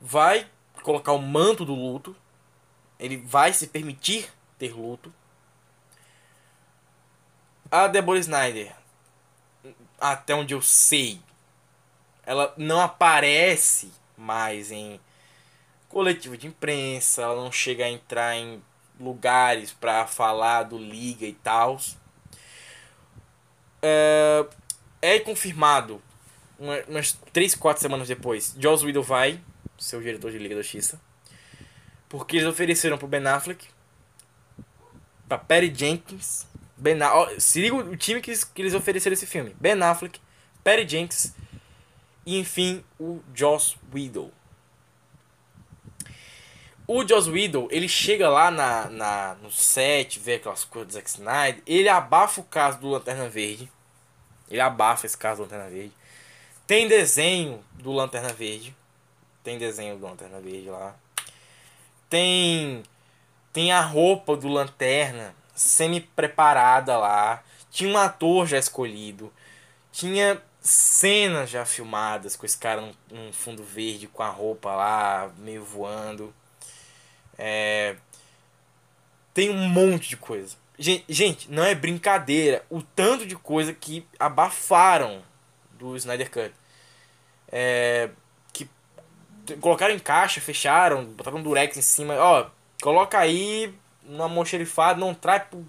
vai 0.00 0.50
colocar 0.82 1.12
o 1.12 1.22
manto 1.22 1.64
do 1.64 1.74
luto, 1.74 2.14
ele 2.98 3.16
vai 3.16 3.52
se 3.52 3.68
permitir 3.68 4.30
ter 4.58 4.74
luto. 4.74 5.12
A 7.70 7.86
Deborah 7.86 8.18
Snyder, 8.18 8.74
até 9.98 10.34
onde 10.34 10.52
eu 10.52 10.60
sei, 10.60 11.22
ela 12.26 12.52
não 12.56 12.80
aparece 12.80 13.92
mais 14.16 14.72
em 14.72 15.00
coletivo 15.88 16.36
de 16.36 16.48
imprensa, 16.48 17.22
ela 17.22 17.36
não 17.36 17.52
chega 17.52 17.84
a 17.84 17.88
entrar 17.88 18.34
em 18.34 18.62
lugares 19.00 19.72
para 19.72 20.06
falar 20.06 20.64
do 20.64 20.78
Liga 20.78 21.26
e 21.26 21.32
tal. 21.32 21.80
É, 23.82 24.46
é 25.00 25.18
confirmado 25.18 26.02
umas 26.58 27.18
3, 27.32 27.54
4 27.54 27.80
semanas 27.80 28.06
depois, 28.06 28.54
Joss 28.58 28.84
Whedon 28.84 29.02
vai 29.02 29.40
seu 29.78 30.00
diretor 30.00 30.30
de 30.30 30.38
Liga 30.38 30.54
da 30.54 30.62
Justiça. 30.62 31.00
Porque 32.08 32.36
eles 32.36 32.48
ofereceram 32.48 32.98
pro 32.98 33.08
Ben 33.08 33.26
Affleck, 33.26 33.66
pra 35.26 35.38
Perry 35.38 35.72
Jenkins, 35.74 36.46
Ben 36.76 36.98
se 37.38 37.60
liga 37.60 37.76
o 37.76 37.96
time 37.96 38.20
que 38.20 38.30
eles, 38.30 38.44
que 38.44 38.60
eles 38.62 38.74
ofereceram 38.74 39.14
esse 39.14 39.26
filme. 39.26 39.54
Ben 39.60 39.80
Affleck, 39.82 40.20
Perry 40.62 40.88
Jenkins 40.88 41.34
e 42.26 42.38
enfim 42.38 42.84
o 42.98 43.20
Joss 43.34 43.76
Whedon. 43.92 44.30
O 46.92 47.06
Joss 47.06 47.30
Whedon, 47.30 47.68
ele 47.70 47.88
chega 47.88 48.28
lá 48.28 48.50
na, 48.50 48.90
na, 48.90 49.36
no 49.36 49.48
set, 49.48 50.18
vê 50.18 50.34
aquelas 50.34 50.64
coisas 50.64 50.88
do 50.88 50.94
Zack 50.94 51.08
Snyder, 51.08 51.62
ele 51.64 51.88
abafa 51.88 52.40
o 52.40 52.44
caso 52.44 52.80
do 52.80 52.88
Lanterna 52.88 53.28
Verde. 53.28 53.70
Ele 54.50 54.60
abafa 54.60 55.06
esse 55.06 55.16
caso 55.16 55.36
do 55.36 55.42
Lanterna 55.44 55.70
Verde. 55.70 55.92
Tem 56.66 56.88
desenho 56.88 57.64
do 57.74 57.92
Lanterna 57.92 58.32
Verde. 58.32 58.74
Tem 59.44 59.56
desenho 59.56 59.98
do 59.98 60.04
Lanterna 60.04 60.40
Verde 60.40 60.68
lá. 60.68 60.96
Tem 62.08 62.82
tem 63.52 63.70
a 63.70 63.80
roupa 63.80 64.36
do 64.36 64.48
Lanterna 64.48 65.32
semi-preparada 65.54 66.98
lá. 66.98 67.44
Tinha 67.70 67.88
um 67.88 67.96
ator 67.96 68.48
já 68.48 68.58
escolhido. 68.58 69.32
Tinha 69.92 70.42
cenas 70.60 71.50
já 71.50 71.64
filmadas 71.64 72.34
com 72.34 72.44
esse 72.44 72.58
cara 72.58 72.80
num, 72.80 72.92
num 73.12 73.32
fundo 73.32 73.62
verde 73.62 74.08
com 74.08 74.24
a 74.24 74.28
roupa 74.28 74.74
lá, 74.74 75.30
meio 75.38 75.64
voando. 75.64 76.34
É... 77.42 77.96
Tem 79.32 79.48
um 79.48 79.68
monte 79.68 80.10
de 80.10 80.16
coisa. 80.16 80.56
Gente, 80.78 81.50
não 81.50 81.64
é 81.64 81.74
brincadeira 81.74 82.64
o 82.68 82.82
tanto 82.82 83.26
de 83.26 83.36
coisa 83.36 83.72
que 83.72 84.06
abafaram 84.18 85.22
do 85.72 85.96
Snyder 85.96 86.30
Cut. 86.30 86.52
É, 87.52 88.10
colocaram 89.60 89.94
em 89.94 89.98
caixa, 89.98 90.40
fecharam, 90.40 91.04
botaram 91.04 91.38
um 91.38 91.42
durex 91.42 91.76
em 91.76 91.82
cima. 91.82 92.14
Ó, 92.16 92.46
coloca 92.82 93.18
aí 93.18 93.74
numa 94.02 94.28
mocherifada, 94.28 95.00
não 95.00 95.14
traz 95.14 95.44
pro... 95.44 95.66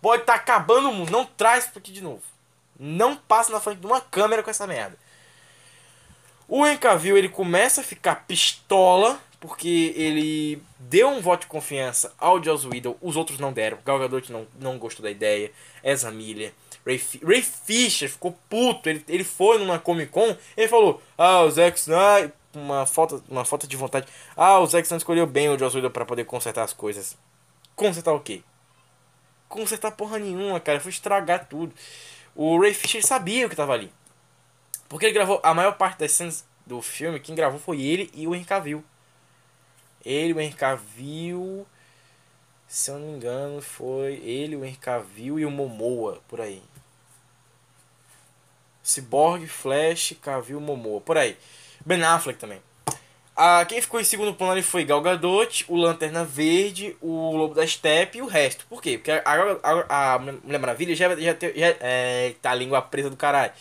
Pode 0.00 0.22
estar 0.22 0.34
tá 0.34 0.38
acabando 0.38 0.90
o 0.90 0.92
mundo, 0.92 1.10
não 1.10 1.24
traz 1.24 1.66
pro 1.66 1.78
aqui 1.78 1.92
de 1.92 2.02
novo. 2.02 2.22
Não 2.78 3.16
passa 3.16 3.52
na 3.52 3.60
frente 3.60 3.80
de 3.80 3.86
uma 3.86 4.00
câmera 4.00 4.42
com 4.42 4.50
essa 4.50 4.66
merda. 4.66 4.98
O 6.46 6.66
Henry 6.66 6.78
Cavill, 6.78 7.16
ele 7.16 7.28
começa 7.28 7.80
a 7.80 7.84
ficar 7.84 8.26
pistola, 8.26 9.18
porque 9.46 9.92
ele 9.94 10.62
deu 10.78 11.08
um 11.08 11.20
voto 11.20 11.42
de 11.42 11.48
confiança 11.48 12.14
ao 12.18 12.42
Joss 12.42 12.66
Whedon, 12.66 12.96
os 13.02 13.14
outros 13.14 13.38
não 13.38 13.52
deram. 13.52 13.76
Gal 13.84 13.98
Gadot 13.98 14.32
não, 14.32 14.46
não 14.58 14.78
gostou 14.78 15.02
da 15.02 15.10
ideia, 15.10 15.52
Ezra 15.82 16.10
Miller, 16.10 16.54
Ray, 16.86 16.96
Fi- 16.98 17.20
Ray 17.22 17.42
Fisher 17.42 18.08
ficou 18.08 18.38
puto, 18.48 18.88
ele, 18.88 19.04
ele 19.06 19.22
foi 19.22 19.58
numa 19.58 19.78
Comic 19.78 20.10
Con, 20.10 20.34
ele 20.56 20.68
falou, 20.68 21.02
ah, 21.18 21.42
o 21.42 21.50
Zack 21.50 21.78
Snyder, 21.78 22.32
uma 22.54 22.86
falta, 22.86 23.22
uma 23.28 23.44
falta 23.44 23.66
de 23.66 23.76
vontade, 23.76 24.06
ah, 24.34 24.58
o 24.60 24.66
Zack 24.66 24.86
Snyder 24.86 25.02
escolheu 25.02 25.26
bem 25.26 25.50
o 25.50 25.58
Joss 25.58 25.76
Whedon 25.76 25.90
pra 25.90 26.06
poder 26.06 26.24
consertar 26.24 26.62
as 26.62 26.72
coisas. 26.72 27.14
Consertar 27.76 28.14
o 28.14 28.20
quê? 28.20 28.42
Consertar 29.48 29.90
porra 29.92 30.18
nenhuma, 30.18 30.58
cara, 30.58 30.80
foi 30.80 30.90
estragar 30.90 31.46
tudo. 31.48 31.74
O 32.34 32.58
Ray 32.58 32.72
Fisher 32.72 33.04
sabia 33.04 33.46
o 33.46 33.50
que 33.50 33.56
tava 33.56 33.74
ali. 33.74 33.92
Porque 34.88 35.04
ele 35.06 35.12
gravou 35.12 35.38
a 35.42 35.52
maior 35.52 35.76
parte 35.76 35.98
das 35.98 36.12
cenas 36.12 36.46
do 36.66 36.80
filme, 36.80 37.20
quem 37.20 37.34
gravou 37.34 37.60
foi 37.60 37.82
ele 37.82 38.10
e 38.14 38.26
o 38.26 38.34
Henry 38.34 38.44
Cavill. 38.46 38.82
Ele, 40.04 40.32
o 40.32 40.40
Henry 40.40 40.54
Cavill, 40.54 41.66
se 42.68 42.90
eu 42.90 42.98
não 42.98 43.06
me 43.08 43.16
engano, 43.16 43.62
foi 43.62 44.14
ele, 44.14 44.56
o 44.56 44.64
Henry 44.64 44.76
Cavill 44.76 45.38
e 45.38 45.46
o 45.46 45.50
Momoa, 45.50 46.20
por 46.28 46.40
aí. 46.40 46.62
Cyborg, 48.82 49.46
Flash, 49.46 50.14
Cavill, 50.20 50.60
Momoa, 50.60 51.00
por 51.00 51.16
aí. 51.16 51.36
Ben 51.84 52.02
Affleck 52.02 52.38
também. 52.38 52.60
Ah, 53.36 53.64
quem 53.64 53.80
ficou 53.80 54.00
em 54.00 54.04
segundo 54.04 54.32
plano 54.32 54.52
ali 54.52 54.62
foi 54.62 54.84
Gal 54.84 55.00
Gadot, 55.00 55.64
o 55.68 55.76
Lanterna 55.76 56.24
Verde, 56.24 56.96
o 57.00 57.36
Lobo 57.36 57.54
da 57.54 57.66
Steppe 57.66 58.18
e 58.18 58.22
o 58.22 58.26
resto. 58.26 58.64
Por 58.66 58.80
quê? 58.80 58.96
Porque 58.96 59.10
a, 59.10 59.22
a, 59.88 60.14
a 60.14 60.18
Mulher 60.18 60.58
Maravilha 60.60 60.94
já, 60.94 61.08
já, 61.16 61.32
já 61.32 61.76
é, 61.80 62.34
tá 62.40 62.52
a 62.52 62.54
língua 62.54 62.80
presa 62.80 63.10
do 63.10 63.16
caralho. 63.16 63.52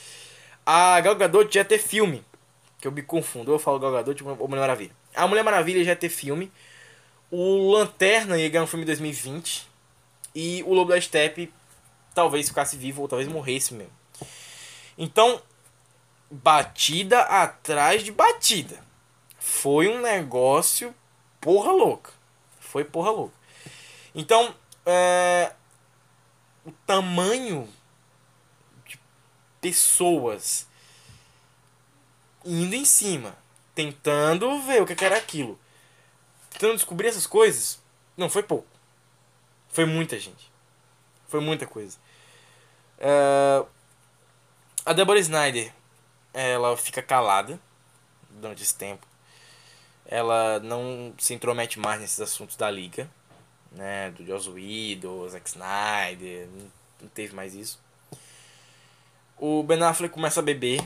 A 0.66 1.00
Gal 1.02 1.16
Gadot 1.16 1.52
já 1.52 1.66
ter 1.66 1.80
filme. 1.80 2.24
Que 2.80 2.88
eu 2.88 2.92
me 2.92 3.02
confundo, 3.02 3.52
eu 3.52 3.58
falo 3.58 3.80
Gal 3.80 3.92
Gadot 3.94 4.24
ou 4.24 4.48
Mulher 4.48 4.62
Maravilha. 4.62 5.03
A 5.16 5.28
Mulher 5.28 5.44
Maravilha 5.44 5.84
já 5.84 5.92
ia 5.92 5.96
ter 5.96 6.10
filme. 6.10 6.52
O 7.30 7.72
Lanterna 7.72 8.38
ia 8.38 8.50
ganhar 8.50 8.64
um 8.64 8.68
filme 8.68 8.84
em 8.84 8.88
2020. 8.88 9.68
E 10.36 10.64
o 10.64 10.74
Lobo 10.74 10.92
da 10.92 11.00
Steppe 11.00 11.54
talvez 12.14 12.48
ficasse 12.48 12.78
vivo 12.78 13.02
ou 13.02 13.08
talvez 13.08 13.28
morresse 13.30 13.74
mesmo. 13.74 13.94
Então, 14.98 15.42
batida 16.30 17.22
atrás 17.22 18.04
de 18.04 18.12
batida. 18.12 18.84
Foi 19.40 19.88
um 19.88 20.02
negócio 20.02 20.94
porra 21.42 21.72
louca. 21.72 22.12
Foi 22.60 22.84
porra 22.84 23.12
louca. 23.12 23.36
Então, 24.16 24.56
é, 24.86 25.54
o 26.66 26.72
tamanho 26.86 27.68
de 28.86 29.00
pessoas 29.60 30.68
indo 32.46 32.76
em 32.76 32.86
cima, 32.86 33.36
tentando 33.76 34.62
ver 34.62 34.82
o 34.82 34.86
que 34.86 35.04
era 35.04 35.18
aquilo, 35.18 35.60
tentando 36.52 36.76
descobrir 36.76 37.08
essas 37.08 37.28
coisas, 37.28 37.82
não 38.16 38.30
foi 38.30 38.44
pouco. 38.44 38.68
Foi 39.70 39.86
muita 39.86 40.20
gente. 40.20 40.52
Foi 41.28 41.40
muita 41.40 41.66
coisa. 41.66 41.98
É, 43.00 43.66
a 44.86 44.94
Deborah 44.94 45.20
Snyder, 45.20 45.74
ela 46.34 46.78
fica 46.78 47.02
calada 47.02 47.60
durante 48.30 48.62
esse 48.62 48.76
tempo. 48.76 49.08
Ela 50.06 50.60
não 50.60 51.14
se 51.18 51.34
intromete 51.34 51.80
mais 51.80 52.00
nesses 52.00 52.20
assuntos 52.20 52.56
da 52.56 52.70
liga, 52.70 53.10
né, 53.72 54.12
do 54.12 54.26
Joss 54.26 54.50
Whedon, 54.50 55.28
Zack 55.30 55.50
Snyder, 55.50 56.48
não 57.02 57.10
teve 57.10 57.34
mais 57.34 57.56
isso. 57.56 57.80
O 59.38 59.64
Ben 59.64 59.82
Affleck 59.82 60.14
começa 60.14 60.40
a 60.40 60.44
beber. 60.44 60.82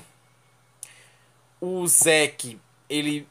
O 1.59 1.85
Zack, 1.87 2.59
ele 2.89 3.27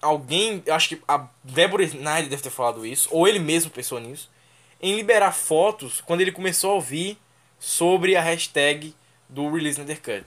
alguém, 0.00 0.62
acho 0.68 0.90
que 0.90 1.02
a 1.06 1.26
Deborah 1.42 1.84
Snyder 1.84 2.28
deve 2.28 2.42
ter 2.42 2.50
falado 2.50 2.86
isso, 2.86 3.08
ou 3.10 3.26
ele 3.26 3.38
mesmo 3.38 3.70
pensou 3.70 3.98
nisso, 3.98 4.30
em 4.80 4.94
liberar 4.94 5.32
fotos 5.32 6.00
quando 6.00 6.20
ele 6.20 6.32
começou 6.32 6.72
a 6.72 6.74
ouvir 6.74 7.18
sobre 7.58 8.16
a 8.16 8.20
hashtag 8.20 8.94
do 9.28 9.50
Release 9.50 9.80
Snyder 9.80 10.00
Cut. 10.00 10.26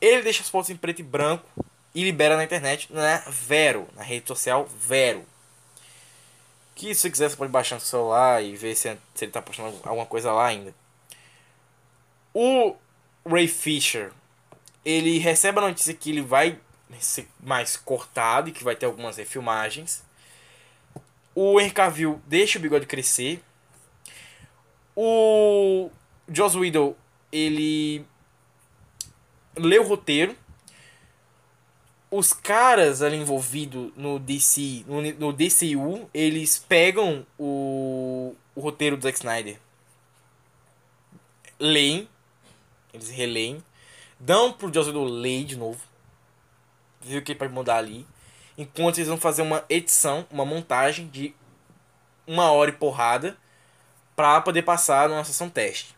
Ele 0.00 0.22
deixa 0.22 0.42
as 0.42 0.48
fotos 0.48 0.70
em 0.70 0.76
preto 0.76 1.00
e 1.00 1.04
branco 1.04 1.48
e 1.94 2.02
libera 2.04 2.36
na 2.36 2.44
internet, 2.44 2.92
na 2.92 3.18
Vero, 3.28 3.88
na 3.94 4.02
rede 4.02 4.26
social 4.28 4.66
Vero. 4.66 5.24
Que 6.74 6.94
se 6.94 7.02
você 7.02 7.10
quiser 7.10 7.30
você 7.30 7.36
pode 7.36 7.52
baixar 7.52 7.76
no 7.76 7.80
celular 7.80 8.42
e 8.42 8.56
ver 8.56 8.74
se, 8.74 8.96
se 9.14 9.24
ele 9.24 9.32
tá 9.32 9.40
postando 9.42 9.78
alguma 9.84 10.06
coisa 10.06 10.32
lá 10.32 10.46
ainda. 10.46 10.74
O 12.34 12.74
Ray 13.26 13.46
Fisher, 13.46 14.10
ele 14.84 15.18
recebe 15.18 15.58
a 15.58 15.62
notícia 15.68 15.94
que 15.94 16.10
ele 16.10 16.22
vai 16.22 16.58
mais 17.40 17.76
cortado 17.76 18.48
e 18.48 18.52
que 18.52 18.64
vai 18.64 18.76
ter 18.76 18.86
algumas 18.86 19.16
refilmagens. 19.16 20.04
O 21.34 21.60
Henry 21.60 21.72
Cavill 21.72 22.20
deixa 22.26 22.58
o 22.58 22.62
bigode 22.62 22.86
crescer. 22.86 23.42
O 24.94 25.90
Joss 26.28 26.56
Whedon, 26.56 26.94
ele 27.30 28.04
lê 29.56 29.78
o 29.78 29.86
roteiro. 29.86 30.36
Os 32.10 32.34
caras 32.34 33.00
ali 33.00 33.16
envolvidos 33.16 33.90
no 33.96 34.18
DC, 34.18 34.84
no, 34.86 35.00
no 35.00 35.32
DCU, 35.32 36.10
eles 36.12 36.58
pegam 36.58 37.26
o, 37.38 38.34
o 38.54 38.60
roteiro 38.60 38.98
do 38.98 39.02
Zack 39.02 39.16
Snyder. 39.16 39.58
Leem. 41.58 42.06
Eles 42.92 43.08
releem. 43.08 43.64
Dão 44.20 44.52
pro 44.52 44.72
Joss 44.72 44.90
Whedon 44.90 45.04
ler 45.04 45.44
de 45.44 45.56
novo. 45.56 45.80
Ver 47.02 47.18
o 47.18 47.22
que 47.22 47.34
pode 47.34 47.52
mudar 47.52 47.76
ali. 47.76 48.06
Enquanto 48.56 48.98
eles 48.98 49.08
vão 49.08 49.18
fazer 49.18 49.42
uma 49.42 49.64
edição, 49.68 50.26
uma 50.30 50.44
montagem 50.44 51.08
de 51.08 51.34
uma 52.26 52.52
hora 52.52 52.70
e 52.70 52.74
porrada 52.74 53.36
para 54.14 54.40
poder 54.40 54.62
passar 54.62 55.08
numa 55.08 55.24
sessão 55.24 55.48
teste. 55.48 55.94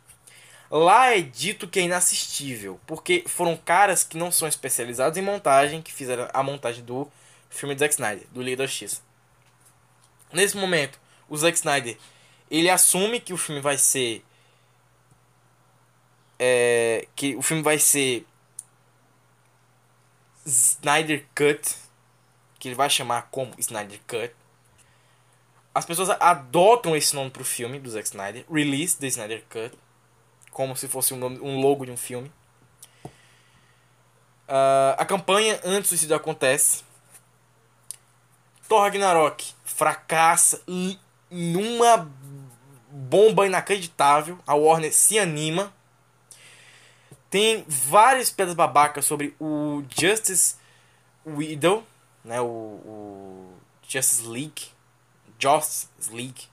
Lá 0.71 1.15
é 1.15 1.21
dito 1.21 1.69
que 1.69 1.79
é 1.79 1.83
inassistível, 1.83 2.81
porque 2.87 3.25
foram 3.27 3.57
caras 3.57 4.03
que 4.03 4.17
não 4.17 4.33
são 4.33 4.49
especializados 4.49 5.19
em 5.19 5.23
montagem 5.23 5.83
que 5.83 5.93
fizeram 5.93 6.29
a 6.33 6.43
montagem 6.43 6.83
do 6.85 7.09
filme 7.51 7.75
do 7.75 7.79
Zack 7.79 7.95
Snyder, 7.95 8.27
do 8.33 8.43
Liga 8.43 8.59
da 8.59 8.67
Justiça. 8.67 9.03
Nesse 10.33 10.57
momento, 10.57 10.99
o 11.29 11.37
Zack 11.37 11.57
Snyder, 11.57 11.97
ele 12.51 12.71
assume 12.71 13.21
que 13.21 13.33
o 13.33 13.37
filme 13.37 13.61
vai 13.61 13.79
ser 13.79 14.25
é, 16.39 17.07
que 17.15 17.37
o 17.37 17.43
filme 17.43 17.63
vai 17.63 17.79
ser 17.79 18.27
Snyder 20.45 21.27
Cut, 21.35 21.77
que 22.59 22.69
ele 22.69 22.75
vai 22.75 22.91
chamar 22.91 23.29
como 23.31 23.55
Snyder 23.59 24.01
Cut. 24.07 24.35
As 25.75 25.85
pessoas 25.85 26.11
adotam 26.21 26.95
esse 26.95 27.15
nome 27.15 27.31
pro 27.31 27.45
filme 27.45 27.81
do 27.81 27.91
Zack 27.91 28.07
Snyder, 28.07 28.45
Release 28.51 28.97
the 28.97 29.07
Snyder 29.09 29.43
Cut, 29.49 29.77
como 30.53 30.77
se 30.77 30.87
fosse 30.87 31.13
um, 31.13 31.17
nome, 31.17 31.41
um 31.41 31.61
logo 31.61 31.85
de 31.85 31.91
um 31.91 31.97
filme. 31.97 32.31
Uh, 34.47 34.95
a 34.97 35.05
campanha 35.05 35.59
antes 35.65 35.83
do 35.83 35.89
suicídio 35.89 36.15
acontece. 36.15 36.85
Thor 38.69 38.83
Ragnarok 38.83 39.53
fracassa 39.65 40.63
numa 41.31 42.11
bomba 42.91 43.47
inacreditável. 43.47 44.39
A 44.47 44.55
Warner 44.55 44.93
se 44.93 45.19
anima. 45.19 45.74
Tem 47.35 47.65
várias 47.67 48.31
pedras 48.31 48.55
babacas 48.55 49.05
sobre 49.05 49.35
o 49.41 49.83
Justice 49.91 50.55
Widow, 51.27 51.85
né, 52.25 52.41
o, 52.41 52.45
o 52.45 53.55
Justice 53.89 54.25
League, 54.25 54.67
Justice 55.37 55.89
League, 56.13 56.45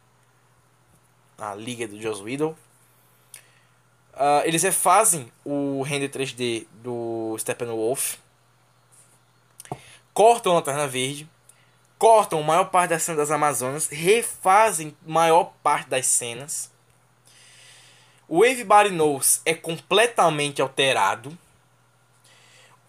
a 1.38 1.54
liga 1.54 1.88
do 1.88 2.02
Joss 2.02 2.24
Whedon. 2.24 2.56
Uh, 4.16 4.42
eles 4.44 4.64
refazem 4.64 5.32
o 5.46 5.84
render 5.84 6.10
3D 6.10 6.66
do 6.82 7.38
Steppenwolf, 7.38 8.16
cortam 10.16 10.54
a 10.54 10.56
Lanterna 10.56 10.88
Verde, 10.88 11.30
cortam 12.00 12.40
a 12.40 12.44
maior 12.44 12.72
parte 12.72 12.90
das 12.90 13.04
cenas 13.04 13.20
das 13.20 13.30
Amazonas, 13.30 13.88
refazem 13.88 14.98
maior 15.06 15.54
parte 15.62 15.88
das 15.92 16.08
cenas. 16.08 16.71
O 18.34 18.46
Everybody 18.46 18.92
Knows 18.92 19.42
é 19.46 19.54
completamente 19.54 20.62
alterado. 20.62 21.38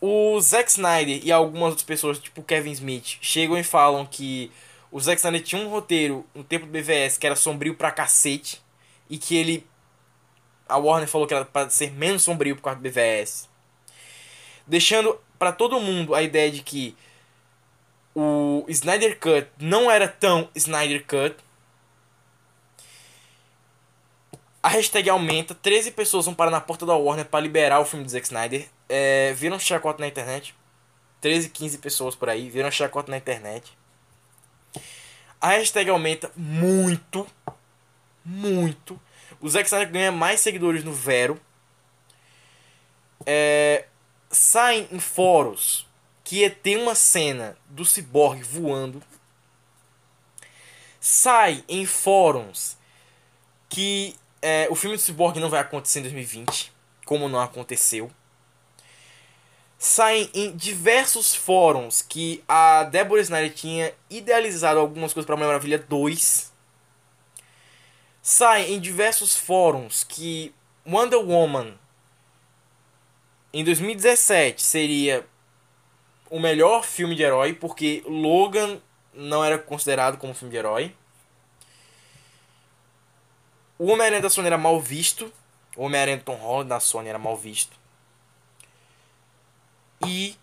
O 0.00 0.40
Zack 0.40 0.70
Snyder 0.70 1.20
e 1.20 1.32
algumas 1.32 1.70
outras 1.70 1.82
pessoas, 1.82 2.20
tipo 2.20 2.44
Kevin 2.44 2.70
Smith, 2.70 3.18
chegam 3.20 3.58
e 3.58 3.64
falam 3.64 4.06
que 4.06 4.52
o 4.88 5.00
Zack 5.00 5.18
Snyder 5.18 5.42
tinha 5.42 5.60
um 5.60 5.68
roteiro 5.68 6.24
no 6.32 6.44
tempo 6.44 6.64
do 6.64 6.70
BVS 6.70 7.18
que 7.18 7.26
era 7.26 7.34
sombrio 7.34 7.74
pra 7.74 7.90
cacete. 7.90 8.62
E 9.10 9.18
que 9.18 9.34
ele. 9.34 9.66
A 10.68 10.76
Warner 10.76 11.08
falou 11.08 11.26
que 11.26 11.34
era 11.34 11.44
pra 11.44 11.68
ser 11.68 11.90
menos 11.90 12.22
sombrio 12.22 12.54
por 12.54 12.62
causa 12.62 12.78
do 12.78 12.88
BVS. 12.88 13.48
Deixando 14.64 15.20
pra 15.40 15.50
todo 15.50 15.80
mundo 15.80 16.14
a 16.14 16.22
ideia 16.22 16.52
de 16.52 16.62
que 16.62 16.96
o 18.14 18.64
Snyder 18.68 19.18
Cut 19.18 19.48
não 19.58 19.90
era 19.90 20.06
tão 20.06 20.48
Snyder 20.54 21.04
Cut. 21.04 21.34
A 24.62 24.68
hashtag 24.68 25.10
aumenta, 25.10 25.56
13 25.56 25.90
pessoas 25.90 26.24
vão 26.24 26.34
parar 26.34 26.50
na 26.50 26.60
porta 26.60 26.86
da 26.86 26.94
Warner 26.94 27.26
para 27.26 27.40
liberar 27.40 27.80
o 27.80 27.84
filme 27.84 28.04
do 28.04 28.10
Zack 28.10 28.26
Snyder. 28.26 28.68
É, 28.88 29.32
viram 29.32 29.58
chacota 29.58 30.00
na 30.00 30.06
internet. 30.06 30.54
13, 31.20 31.48
15 31.48 31.78
pessoas 31.78 32.14
por 32.14 32.28
aí, 32.28 32.48
viram 32.48 32.70
chacota 32.70 33.10
na 33.10 33.16
internet. 33.16 33.76
A 35.40 35.48
hashtag 35.48 35.90
aumenta 35.90 36.30
muito, 36.36 37.26
muito. 38.24 39.00
O 39.40 39.48
Zack 39.48 39.66
Snyder 39.66 39.90
ganha 39.90 40.12
mais 40.12 40.38
seguidores 40.38 40.84
no 40.84 40.92
Vero. 40.92 41.40
É, 43.26 43.86
saem 44.30 44.86
em 44.92 45.00
fóruns 45.00 45.88
que 46.22 46.48
ter 46.48 46.76
uma 46.76 46.94
cena 46.94 47.56
do 47.68 47.84
Cyborg 47.84 48.44
voando. 48.44 49.02
Sai 51.00 51.64
em 51.68 51.84
fóruns 51.84 52.76
que 53.68 54.14
é, 54.42 54.66
o 54.68 54.74
filme 54.74 54.96
do 54.96 55.02
Cyborg 55.02 55.38
não 55.38 55.48
vai 55.48 55.60
acontecer 55.60 56.00
em 56.00 56.02
2020, 56.02 56.72
como 57.06 57.28
não 57.28 57.40
aconteceu. 57.40 58.10
Saem 59.78 60.28
em 60.34 60.54
diversos 60.54 61.34
fóruns 61.34 62.02
que 62.02 62.42
a 62.46 62.84
Deborah 62.84 63.22
Snyder 63.22 63.54
tinha 63.54 63.94
idealizado 64.10 64.78
algumas 64.78 65.12
coisas 65.12 65.26
para 65.26 65.36
Mulher 65.36 65.48
Maravilha 65.48 65.78
2. 65.78 66.52
Saem 68.20 68.74
em 68.74 68.80
diversos 68.80 69.36
fóruns 69.36 70.04
que 70.04 70.54
Wonder 70.86 71.18
Woman 71.18 71.74
em 73.52 73.64
2017 73.64 74.62
seria 74.62 75.26
o 76.30 76.40
melhor 76.40 76.84
filme 76.84 77.14
de 77.14 77.22
herói, 77.22 77.52
porque 77.52 78.02
Logan 78.06 78.80
não 79.12 79.44
era 79.44 79.58
considerado 79.58 80.16
como 80.16 80.32
filme 80.32 80.50
de 80.50 80.56
herói. 80.56 80.94
O 83.82 83.86
Homem-Aranha 83.86 84.22
da 84.22 84.30
Sony 84.30 84.46
era 84.46 84.56
mal 84.56 84.80
visto. 84.80 85.32
O 85.76 85.82
Homem-Aranha 85.82 86.22
Tom 86.24 86.36
Holland 86.36 86.68
da 86.68 86.78
Sony 86.78 87.08
era 87.08 87.18
mal 87.18 87.36
visto. 87.36 87.76
E 90.06 90.38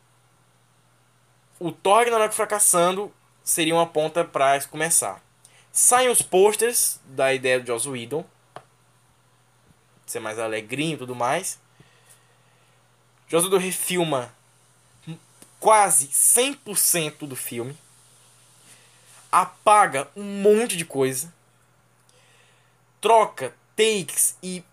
o 1.58 1.72
Thor 1.72 2.00
Ragnarok 2.00 2.36
fracassando 2.36 3.14
seria 3.42 3.74
uma 3.74 3.88
ponta 3.88 4.26
para 4.26 4.62
começar. 4.68 5.24
Saem 5.72 6.10
os 6.10 6.22
posters 6.22 7.00
da 7.06 7.34
ideia 7.34 7.62
do 7.62 7.68
Joss 7.68 7.88
Whedon. 7.88 8.26
Ser 10.06 10.20
mais 10.20 10.38
alegrinho 10.38 10.96
e 10.96 10.98
tudo 10.98 11.16
mais. 11.16 11.58
Joss 13.30 13.46
Whedon 13.46 13.60
refilma 13.60 14.36
quase 15.62 16.10
100% 16.10 17.26
do 17.26 17.38
filme. 17.38 17.78
Apaga 19.32 20.10
um 20.14 20.26
monte 20.26 20.76
de 20.76 20.84
coisa. 20.84 21.39
Troca 23.02 23.54
takes 23.76 24.38
e 24.44 24.64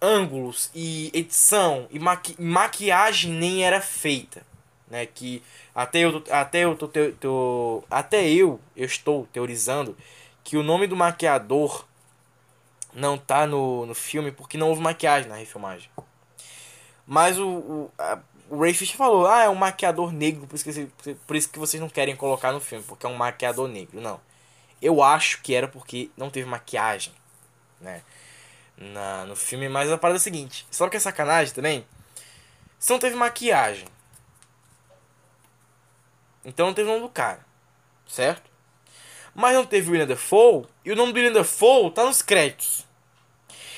ângulos 0.00 0.70
e 0.74 1.10
edição 1.14 1.86
e 1.90 1.98
maqui 1.98 2.34
maquiagem 2.40 3.32
nem 3.32 3.64
era 3.64 3.80
feita, 3.80 4.42
né? 4.88 5.06
Que 5.06 5.42
até 5.74 6.00
eu 6.00 6.22
até 6.30 6.64
eu 6.64 6.76
tô, 6.76 6.88
tô, 6.88 7.12
tô, 7.20 7.84
até 7.90 8.28
eu 8.28 8.60
eu 8.76 8.84
estou 8.84 9.26
teorizando 9.32 9.96
que 10.42 10.56
o 10.56 10.62
nome 10.62 10.86
do 10.86 10.96
maquiador 10.96 11.84
não 12.92 13.18
tá 13.18 13.46
no, 13.46 13.86
no 13.86 13.94
filme 13.94 14.30
porque 14.30 14.56
não 14.56 14.68
houve 14.68 14.80
maquiagem 14.82 15.28
na 15.28 15.36
refilmagem. 15.36 15.90
Mas 17.06 17.38
o, 17.38 17.48
o, 17.48 17.90
a, 17.98 18.18
o 18.48 18.60
Ray 18.60 18.72
Fisher 18.72 18.96
falou, 18.96 19.26
ah, 19.26 19.44
é 19.44 19.48
um 19.48 19.54
maquiador 19.54 20.12
negro, 20.12 20.46
por 20.46 20.54
isso, 20.54 20.64
que, 20.64 21.14
por 21.26 21.36
isso 21.36 21.48
que 21.48 21.58
vocês 21.58 21.80
não 21.80 21.88
querem 21.88 22.16
colocar 22.16 22.52
no 22.52 22.60
filme, 22.60 22.84
porque 22.86 23.04
é 23.04 23.08
um 23.08 23.16
maquiador 23.16 23.68
negro. 23.68 24.00
Não. 24.00 24.20
Eu 24.80 25.02
acho 25.02 25.42
que 25.42 25.54
era 25.54 25.66
porque 25.66 26.10
não 26.16 26.30
teve 26.30 26.48
maquiagem, 26.48 27.12
né? 27.80 28.02
Na, 28.76 29.24
no 29.24 29.36
filme, 29.36 29.68
mas 29.68 29.90
a 29.90 29.98
parada 29.98 30.16
é 30.16 30.20
a 30.20 30.22
seguinte. 30.22 30.66
Só 30.70 30.88
que 30.88 30.96
é 30.96 31.00
sacanagem 31.00 31.54
também. 31.54 31.86
Se 32.78 32.92
não 32.92 32.98
teve 32.98 33.16
maquiagem. 33.16 33.88
Então 36.44 36.66
não 36.66 36.74
teve 36.74 36.88
o 36.88 36.92
nome 36.92 37.06
do 37.06 37.12
cara. 37.12 37.44
Certo? 38.06 38.50
Mas 39.34 39.54
não 39.54 39.64
teve 39.64 39.88
o 39.88 39.92
William 39.92 40.06
Dafoe. 40.06 40.66
E 40.84 40.92
o 40.92 40.96
nome 40.96 41.12
do 41.12 41.16
William 41.16 41.32
Dafoe 41.32 41.90
tá 41.90 42.04
nos 42.04 42.22
créditos. 42.22 42.86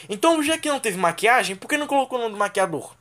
Então, 0.09 0.43
já 0.43 0.59
que 0.59 0.69
não 0.69 0.79
teve 0.79 0.97
maquiagem, 0.97 1.57
por 1.57 1.69
que 1.69 1.77
não 1.77 1.87
colocou 1.87 2.19
o 2.19 2.23
nome 2.23 2.35
do 2.35 2.39
maquiador? 2.39 2.95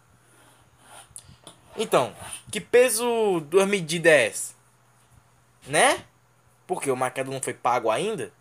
Então, 1.77 2.15
que 2.51 2.61
peso 2.61 3.41
da 3.41 3.65
medida 3.65 4.09
é 4.09 4.27
essa? 4.27 4.53
Né? 5.67 6.03
Porque 6.65 6.89
o 6.89 6.95
maquiador 6.95 7.33
não 7.33 7.41
foi 7.41 7.53
pago 7.53 7.91
ainda? 7.91 8.31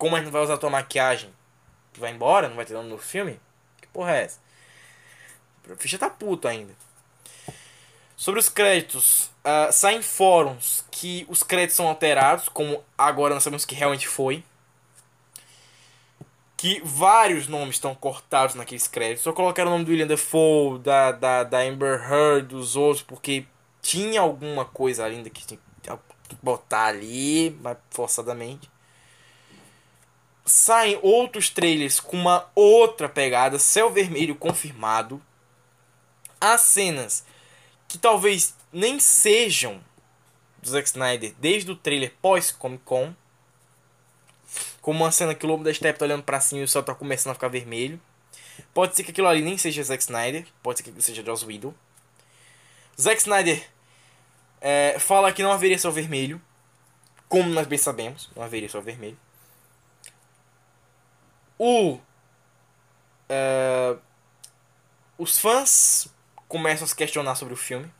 Como 0.00 0.16
a 0.16 0.18
gente 0.18 0.28
não 0.28 0.32
vai 0.32 0.40
usar 0.40 0.56
tua 0.56 0.70
maquiagem? 0.70 1.30
Vai 1.98 2.10
embora? 2.10 2.48
Não 2.48 2.56
vai 2.56 2.64
ter 2.64 2.72
nome 2.72 2.88
no 2.88 2.96
filme? 2.96 3.38
Que 3.78 3.86
porra 3.88 4.16
é 4.16 4.22
essa? 4.22 4.40
A 5.70 5.76
ficha 5.76 5.98
tá 5.98 6.08
puto 6.08 6.48
ainda. 6.48 6.72
Sobre 8.16 8.40
os 8.40 8.48
créditos, 8.48 9.30
uh, 9.44 9.70
saem 9.70 10.00
fóruns 10.00 10.86
que 10.90 11.26
os 11.28 11.42
créditos 11.42 11.76
são 11.76 11.86
alterados, 11.86 12.48
como 12.48 12.82
agora 12.96 13.34
nós 13.34 13.42
sabemos 13.42 13.66
que 13.66 13.74
realmente 13.74 14.08
foi 14.08 14.42
que 16.56 16.80
vários 16.82 17.46
nomes 17.46 17.76
estão 17.76 17.94
cortados 17.94 18.54
naqueles 18.54 18.88
créditos. 18.88 19.22
Só 19.22 19.34
colocaram 19.34 19.70
o 19.70 19.72
nome 19.74 19.84
do 19.84 19.90
William 19.90 20.06
Dafoe, 20.06 20.78
da, 20.78 21.12
da, 21.12 21.44
da 21.44 21.58
Amber 21.58 22.10
Heard, 22.10 22.48
dos 22.48 22.74
outros, 22.74 23.02
porque 23.02 23.44
tinha 23.82 24.22
alguma 24.22 24.64
coisa 24.64 25.04
ainda 25.04 25.28
que 25.28 25.44
tinha 25.44 25.60
que 26.26 26.36
botar 26.42 26.86
ali, 26.86 27.54
mas 27.60 27.76
forçadamente. 27.90 28.69
Saem 30.50 30.98
outros 31.00 31.48
trailers 31.48 32.00
com 32.00 32.16
uma 32.16 32.50
outra 32.56 33.08
pegada, 33.08 33.56
céu 33.56 33.88
vermelho 33.88 34.34
confirmado. 34.34 35.22
As 36.40 36.62
cenas 36.62 37.24
que 37.86 37.96
talvez 37.96 38.56
nem 38.72 38.98
sejam 38.98 39.80
do 40.60 40.68
Zack 40.68 40.88
Snyder 40.88 41.32
desde 41.38 41.70
o 41.70 41.76
trailer 41.76 42.12
pós 42.20 42.50
Comic 42.50 42.82
Con 42.84 43.14
como 44.80 45.04
uma 45.04 45.12
cena 45.12 45.36
que 45.36 45.46
o 45.46 45.48
lobo 45.48 45.62
da 45.62 45.72
steppe 45.72 46.00
tá 46.00 46.04
olhando 46.04 46.24
pra 46.24 46.40
cima 46.40 46.62
e 46.62 46.64
o 46.64 46.68
céu 46.68 46.82
tá 46.82 46.96
começando 46.96 47.30
a 47.30 47.34
ficar 47.34 47.46
vermelho. 47.46 48.00
Pode 48.74 48.96
ser 48.96 49.04
que 49.04 49.12
aquilo 49.12 49.28
ali 49.28 49.42
nem 49.42 49.56
seja 49.56 49.84
Zack 49.84 50.02
Snyder, 50.02 50.44
pode 50.64 50.78
ser 50.80 50.90
que 50.90 51.00
seja 51.00 51.24
Joss 51.24 51.46
Whedon. 51.46 51.72
Zack 53.00 53.20
Snyder 53.20 53.64
é, 54.60 54.98
fala 54.98 55.32
que 55.32 55.44
não 55.44 55.52
haveria 55.52 55.78
céu 55.78 55.92
vermelho, 55.92 56.42
como 57.28 57.48
nós 57.50 57.68
bem 57.68 57.78
sabemos, 57.78 58.28
não 58.34 58.42
haveria 58.42 58.68
céu 58.68 58.82
vermelho. 58.82 59.16
O 61.62 62.00
é, 63.28 63.94
os 65.18 65.38
fãs 65.38 66.08
começam 66.48 66.86
a 66.86 66.88
se 66.88 66.96
questionar 66.96 67.34
sobre 67.34 67.52
o 67.52 67.56
filme. 67.56 67.92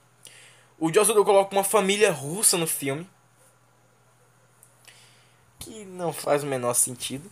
O 0.79 0.91
Joss 0.91 1.13
coloca 1.13 1.55
uma 1.55 1.63
família 1.63 2.11
russa 2.11 2.57
no 2.57 2.67
filme 2.67 3.07
que 5.59 5.85
não 5.85 6.11
faz 6.11 6.43
o 6.43 6.47
menor 6.47 6.73
sentido, 6.73 7.31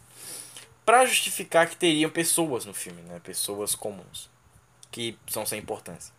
para 0.84 1.06
justificar 1.06 1.68
que 1.68 1.76
teriam 1.76 2.10
pessoas 2.10 2.66
no 2.66 2.74
filme, 2.74 3.00
né? 3.02 3.18
Pessoas 3.24 3.74
comuns, 3.74 4.30
que 4.90 5.18
são 5.26 5.46
sem 5.46 5.58
importância. 5.58 6.12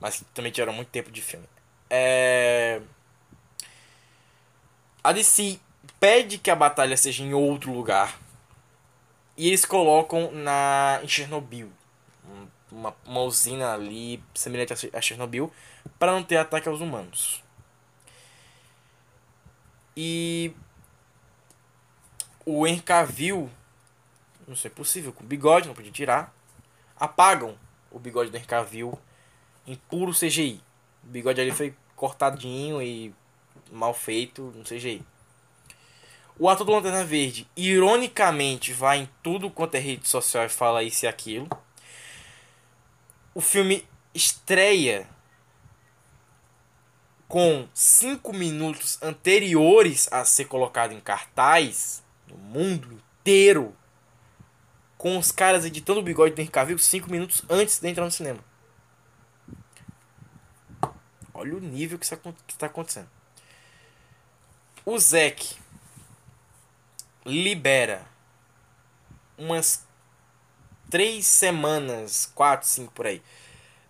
Mas 0.00 0.18
que 0.18 0.24
também 0.26 0.52
tiveram 0.52 0.72
muito 0.72 0.88
tempo 0.88 1.10
de 1.10 1.20
filme. 1.20 1.46
É... 1.90 2.80
A 5.02 5.12
DC 5.12 5.58
pede 5.98 6.38
que 6.38 6.50
a 6.50 6.56
batalha 6.56 6.96
seja 6.96 7.24
em 7.24 7.34
outro 7.34 7.72
lugar. 7.72 8.16
E 9.42 9.48
eles 9.48 9.64
colocam 9.64 10.30
na 10.30 11.00
em 11.02 11.08
Chernobyl. 11.08 11.68
Uma, 12.70 12.94
uma 13.04 13.22
usina 13.22 13.74
ali 13.74 14.22
semelhante 14.32 14.72
a 14.92 15.00
Chernobyl. 15.00 15.52
Para 15.98 16.12
não 16.12 16.22
ter 16.22 16.36
ataque 16.36 16.68
aos 16.68 16.80
humanos. 16.80 17.42
E 19.96 20.54
o 22.46 22.64
Henry 22.64 22.82
Cavill, 22.82 23.50
não 24.46 24.54
sei, 24.54 24.70
possível, 24.70 25.12
com 25.12 25.24
bigode, 25.24 25.66
não 25.66 25.74
podia 25.74 25.90
tirar. 25.90 26.32
Apagam 26.94 27.58
o 27.90 27.98
bigode 27.98 28.30
do 28.30 28.36
Henry 28.36 28.46
Cavill 28.46 28.96
em 29.66 29.74
puro 29.74 30.12
CGI. 30.12 30.62
O 31.02 31.08
bigode 31.08 31.40
ali 31.40 31.50
foi 31.50 31.74
cortadinho 31.96 32.80
e 32.80 33.12
mal 33.72 33.92
feito 33.92 34.52
no 34.54 34.62
CGI. 34.62 35.04
O 36.38 36.48
ator 36.48 36.66
do 36.66 36.72
Lanterna 36.72 37.04
Verde, 37.04 37.46
ironicamente, 37.56 38.72
vai 38.72 38.98
em 38.98 39.08
tudo 39.22 39.50
quanto 39.50 39.76
é 39.76 39.78
rede 39.78 40.08
social 40.08 40.44
e 40.44 40.48
fala 40.48 40.82
isso 40.82 41.04
e 41.04 41.08
aquilo. 41.08 41.48
O 43.34 43.40
filme 43.40 43.86
estreia 44.14 45.08
com 47.28 47.66
5 47.72 48.32
minutos 48.32 48.98
anteriores 49.02 50.06
a 50.12 50.24
ser 50.24 50.46
colocado 50.46 50.92
em 50.92 51.00
cartaz 51.00 52.02
no 52.26 52.36
mundo 52.36 52.92
inteiro, 52.92 53.74
com 54.98 55.16
os 55.16 55.30
caras 55.30 55.64
editando 55.64 56.00
o 56.00 56.02
bigode 56.02 56.34
do 56.34 56.40
Henry 56.40 56.50
Cavill 56.50 56.78
5 56.78 57.10
minutos 57.10 57.42
antes 57.48 57.78
de 57.78 57.88
entrar 57.88 58.04
no 58.04 58.10
cinema. 58.10 58.44
Olha 61.32 61.56
o 61.56 61.60
nível 61.60 61.98
que 61.98 62.04
está 62.04 62.66
acontecendo. 62.66 63.08
O 64.84 64.98
Zack 64.98 65.61
libera 67.24 68.06
umas 69.38 69.86
três 70.90 71.26
semanas, 71.26 72.30
quatro, 72.34 72.68
cinco 72.68 72.92
por 72.92 73.06
aí, 73.06 73.22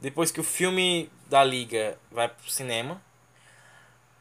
depois 0.00 0.30
que 0.30 0.40
o 0.40 0.44
filme 0.44 1.10
da 1.26 1.42
Liga 1.42 1.98
vai 2.10 2.28
pro 2.28 2.50
cinema. 2.50 3.00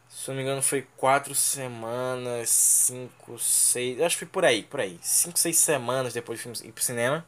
Se 0.09 0.27
não 0.27 0.35
me 0.35 0.43
engano, 0.43 0.61
foi 0.61 0.87
quatro 0.97 1.33
semanas, 1.33 2.49
cinco, 2.49 3.39
seis. 3.39 4.01
Acho 4.01 4.15
que 4.15 4.25
foi 4.25 4.27
por 4.27 4.43
aí, 4.43 4.63
por 4.63 4.79
aí. 4.81 4.99
Cinco, 5.01 5.39
seis 5.39 5.57
semanas 5.57 6.13
depois 6.13 6.37
do 6.37 6.43
filme 6.43 6.69
ir 6.69 6.71
pro 6.73 6.83
cinema. 6.83 7.25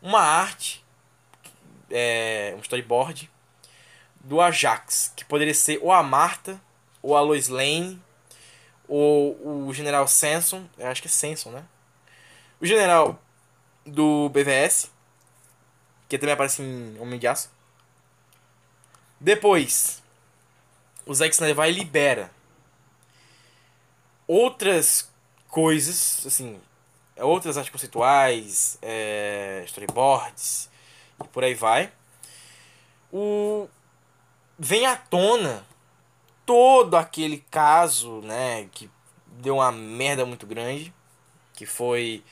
Uma 0.00 0.20
arte, 0.20 0.84
é, 1.90 2.54
um 2.56 2.60
storyboard, 2.60 3.30
do 4.20 4.40
Ajax, 4.40 5.12
que 5.16 5.24
poderia 5.24 5.54
ser 5.54 5.78
ou 5.82 5.92
a 5.92 6.02
Marta, 6.02 6.60
ou 7.02 7.16
a 7.16 7.20
Lois 7.20 7.48
Lane, 7.48 8.00
ou 8.94 9.66
o 9.66 9.72
General 9.72 10.06
Sanson. 10.06 10.68
Eu 10.76 10.88
acho 10.88 11.00
que 11.00 11.08
é 11.08 11.10
Sanson, 11.10 11.50
né? 11.50 11.64
O 12.60 12.66
General 12.66 13.18
do 13.86 14.28
BVS, 14.28 14.90
que 16.06 16.18
também 16.18 16.34
aparece 16.34 16.60
em 16.60 16.98
Homem 17.00 17.18
de 17.18 17.26
Aço. 17.26 17.50
Depois, 19.18 20.02
o 21.06 21.14
Zack 21.14 21.32
Snyder 21.32 21.56
vai 21.56 21.70
e 21.70 21.72
libera 21.72 22.30
outras 24.28 25.10
coisas, 25.48 26.26
assim, 26.26 26.60
outras 27.16 27.56
artes 27.56 27.72
conceituais, 27.72 28.76
é, 28.82 29.62
storyboards 29.64 30.68
e 31.18 31.28
por 31.28 31.42
aí 31.42 31.54
vai. 31.54 31.90
O 33.10 33.66
vem 34.58 34.84
à 34.84 34.96
tona 34.96 35.64
todo 36.46 36.96
aquele 36.96 37.44
caso, 37.50 38.20
né, 38.22 38.68
que 38.72 38.90
deu 39.26 39.56
uma 39.56 39.72
merda 39.72 40.24
muito 40.26 40.46
grande, 40.46 40.92
que 41.54 41.66
foi 41.66 42.22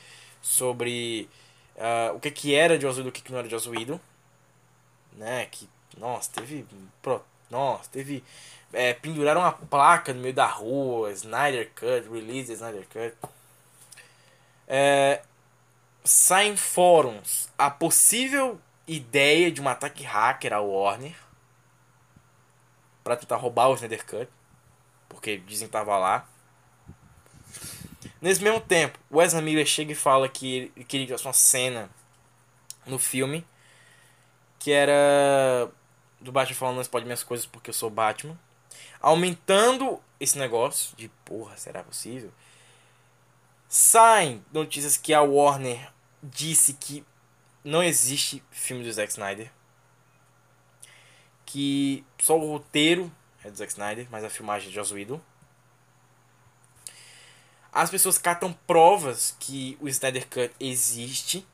sobre 0.41 1.29
uh, 1.75 2.15
o 2.15 2.19
que 2.19 2.31
que 2.31 2.55
era 2.55 2.79
Joss 2.79 2.97
Whedon 2.97 3.07
e 3.07 3.09
o 3.09 3.11
que 3.11 3.21
que 3.21 3.31
não 3.31 3.39
era 3.39 3.49
Joss 3.49 3.69
Whedon, 3.69 3.99
né, 5.13 5.45
que 5.45 5.69
nossa, 5.97 6.31
teve 6.31 6.65
pro, 7.01 7.21
nossa, 7.49 7.89
teve 7.89 8.23
é, 8.73 8.93
penduraram 8.93 9.41
uma 9.41 9.51
placa 9.51 10.13
no 10.13 10.21
meio 10.21 10.33
da 10.33 10.47
rua, 10.47 11.11
Snyder 11.11 11.69
Cut, 11.75 12.09
release 12.09 12.51
Snyder 12.53 12.87
Cut. 12.87 13.15
É, 14.67 15.21
saem 16.03 16.55
fóruns 16.55 17.49
a 17.57 17.69
possível 17.69 18.59
ideia 18.87 19.51
de 19.51 19.61
um 19.61 19.67
ataque 19.67 20.03
hacker 20.03 20.53
ao 20.53 20.69
Warner 20.69 21.15
para 23.03 23.15
tentar 23.15 23.37
roubar 23.37 23.69
o 23.69 23.75
Snyder 23.75 24.05
Cut, 24.05 24.29
porque 25.09 25.37
dizem 25.37 25.67
que 25.67 25.71
tava 25.71 25.97
lá. 25.97 26.27
Nesse 28.21 28.43
mesmo 28.43 28.61
tempo, 28.61 28.99
Ezra 29.21 29.41
Miller 29.41 29.65
chega 29.65 29.91
e 29.91 29.95
fala 29.95 30.29
que 30.29 30.71
ele 30.75 30.85
queria 30.85 31.07
uma 31.27 31.33
cena 31.33 31.89
no 32.85 32.99
filme 32.99 33.45
que 34.61 34.71
era 34.71 35.71
do 36.19 36.31
Batman 36.31 36.55
falando 36.55 36.77
não 36.77 36.85
pode 36.85 37.05
minhas 37.05 37.23
coisas 37.23 37.47
porque 37.47 37.71
eu 37.71 37.73
sou 37.73 37.89
Batman. 37.89 38.37
Aumentando 39.01 39.99
esse 40.19 40.37
negócio 40.37 40.95
de 40.95 41.09
porra, 41.25 41.57
será 41.57 41.83
possível? 41.83 42.31
Saem 43.67 44.45
notícias 44.53 44.97
que 44.97 45.15
a 45.15 45.21
Warner 45.21 45.91
disse 46.21 46.73
que 46.73 47.03
não 47.63 47.81
existe 47.81 48.43
filme 48.51 48.83
do 48.83 48.93
Zack 48.93 49.11
Snyder. 49.11 49.51
Que 51.51 52.05
só 52.17 52.37
o 52.37 52.49
roteiro 52.49 53.11
é 53.43 53.51
do 53.51 53.57
Zack 53.57 53.73
Snyder, 53.73 54.07
mas 54.09 54.23
a 54.23 54.29
filmagem 54.29 54.67
é 54.67 54.69
de 54.69 54.75
Joss 54.75 54.93
Whedon. 54.93 55.19
As 57.73 57.89
pessoas 57.89 58.17
catam 58.17 58.53
provas 58.65 59.35
que 59.37 59.77
o 59.81 59.89
Snyder 59.89 60.27
Cut 60.27 60.53
existe. 60.61 61.45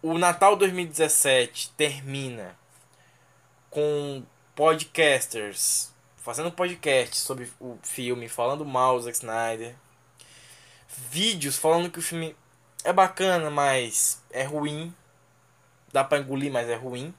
O 0.00 0.16
Natal 0.16 0.56
2017 0.56 1.72
termina 1.76 2.56
com 3.68 4.24
podcasters 4.54 5.92
fazendo 6.16 6.50
podcast 6.50 7.18
sobre 7.18 7.50
o 7.60 7.78
filme, 7.82 8.26
falando 8.26 8.64
mal 8.64 8.96
do 8.96 9.02
Zack 9.02 9.18
Snyder. 9.18 9.74
Vídeos 11.10 11.58
falando 11.58 11.90
que 11.90 11.98
o 11.98 12.02
filme 12.02 12.34
é 12.84 12.92
bacana, 12.92 13.50
mas 13.50 14.22
é 14.30 14.44
ruim. 14.44 14.94
Dá 15.92 16.02
pra 16.02 16.18
engolir, 16.18 16.50
mas 16.50 16.68
é 16.68 16.74
ruim. 16.74 17.14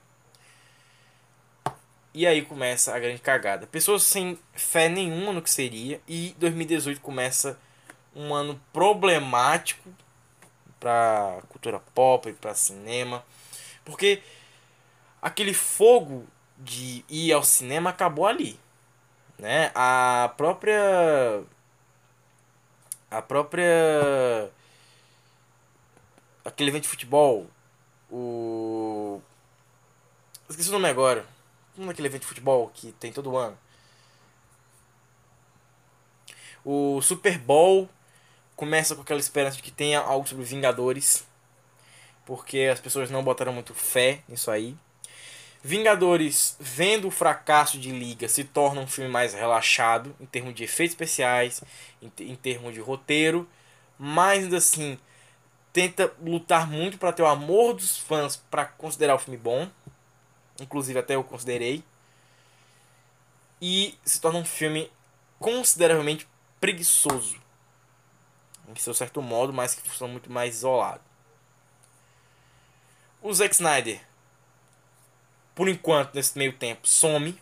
E 2.13 2.27
aí 2.27 2.41
começa 2.41 2.93
a 2.93 2.99
grande 2.99 3.21
cagada. 3.21 3.65
Pessoas 3.67 4.03
sem 4.03 4.37
fé 4.53 4.89
nenhuma 4.89 5.31
no 5.31 5.41
que 5.41 5.49
seria. 5.49 6.01
E 6.07 6.35
2018 6.39 6.99
começa 6.99 7.57
um 8.15 8.33
ano 8.33 8.59
problemático 8.73 9.89
pra 10.79 11.39
cultura 11.47 11.79
pop, 11.93 12.33
pra 12.33 12.53
cinema. 12.53 13.23
Porque 13.85 14.21
aquele 15.21 15.53
fogo 15.53 16.27
de 16.57 17.05
ir 17.07 17.31
ao 17.31 17.43
cinema 17.43 17.91
acabou 17.91 18.27
ali. 18.27 18.59
Né? 19.37 19.71
A 19.73 20.33
própria. 20.35 21.43
A 23.09 23.21
própria. 23.21 24.51
Aquele 26.43 26.71
evento 26.71 26.83
de 26.83 26.89
futebol. 26.89 27.47
O. 28.11 29.21
Esqueci 30.49 30.69
o 30.69 30.73
nome 30.73 30.89
agora. 30.89 31.25
Um 31.81 31.87
daquele 31.87 32.07
evento 32.07 32.21
de 32.21 32.27
futebol 32.27 32.69
que 32.73 32.91
tem 32.93 33.11
todo 33.11 33.35
ano. 33.35 33.57
O 36.63 37.01
Super 37.01 37.39
Bowl 37.39 37.89
começa 38.55 38.95
com 38.95 39.01
aquela 39.01 39.19
esperança 39.19 39.57
de 39.57 39.63
que 39.63 39.71
tenha 39.71 39.99
algo 39.99 40.27
sobre 40.27 40.45
Vingadores. 40.45 41.25
Porque 42.23 42.69
as 42.71 42.79
pessoas 42.79 43.09
não 43.09 43.23
botaram 43.23 43.51
muito 43.51 43.73
fé 43.73 44.21
nisso 44.29 44.51
aí. 44.51 44.77
Vingadores, 45.63 46.55
vendo 46.59 47.07
o 47.07 47.11
fracasso 47.11 47.79
de 47.79 47.89
Liga, 47.91 48.27
se 48.27 48.43
torna 48.43 48.81
um 48.81 48.87
filme 48.87 49.09
mais 49.09 49.33
relaxado 49.33 50.15
em 50.19 50.25
termos 50.27 50.53
de 50.53 50.63
efeitos 50.63 50.93
especiais, 50.93 51.63
em, 51.99 52.11
em 52.19 52.35
termos 52.35 52.75
de 52.75 52.79
roteiro, 52.79 53.49
mas 53.97 54.43
ainda 54.43 54.57
assim 54.57 54.99
tenta 55.73 56.13
lutar 56.21 56.69
muito 56.69 56.99
para 56.99 57.11
ter 57.11 57.23
o 57.23 57.27
amor 57.27 57.73
dos 57.73 57.97
fãs 57.97 58.35
para 58.35 58.65
considerar 58.65 59.15
o 59.15 59.19
filme 59.19 59.37
bom, 59.37 59.67
inclusive 60.61 60.97
até 60.99 61.15
eu 61.15 61.23
considerei, 61.23 61.83
e 63.61 63.97
se 64.05 64.21
torna 64.21 64.39
um 64.39 64.45
filme 64.45 64.91
consideravelmente 65.39 66.27
preguiçoso, 66.59 67.39
em 68.67 68.75
seu 68.75 68.93
certo 68.93 69.21
modo, 69.21 69.51
mas 69.51 69.75
que 69.75 69.81
funciona 69.81 70.11
muito 70.11 70.31
mais 70.31 70.55
isolado. 70.55 71.01
O 73.21 73.33
Zack 73.33 73.53
Snyder 73.53 74.01
por 75.53 75.67
enquanto, 75.67 76.15
nesse 76.15 76.37
meio 76.37 76.53
tempo, 76.53 76.87
some. 76.87 77.39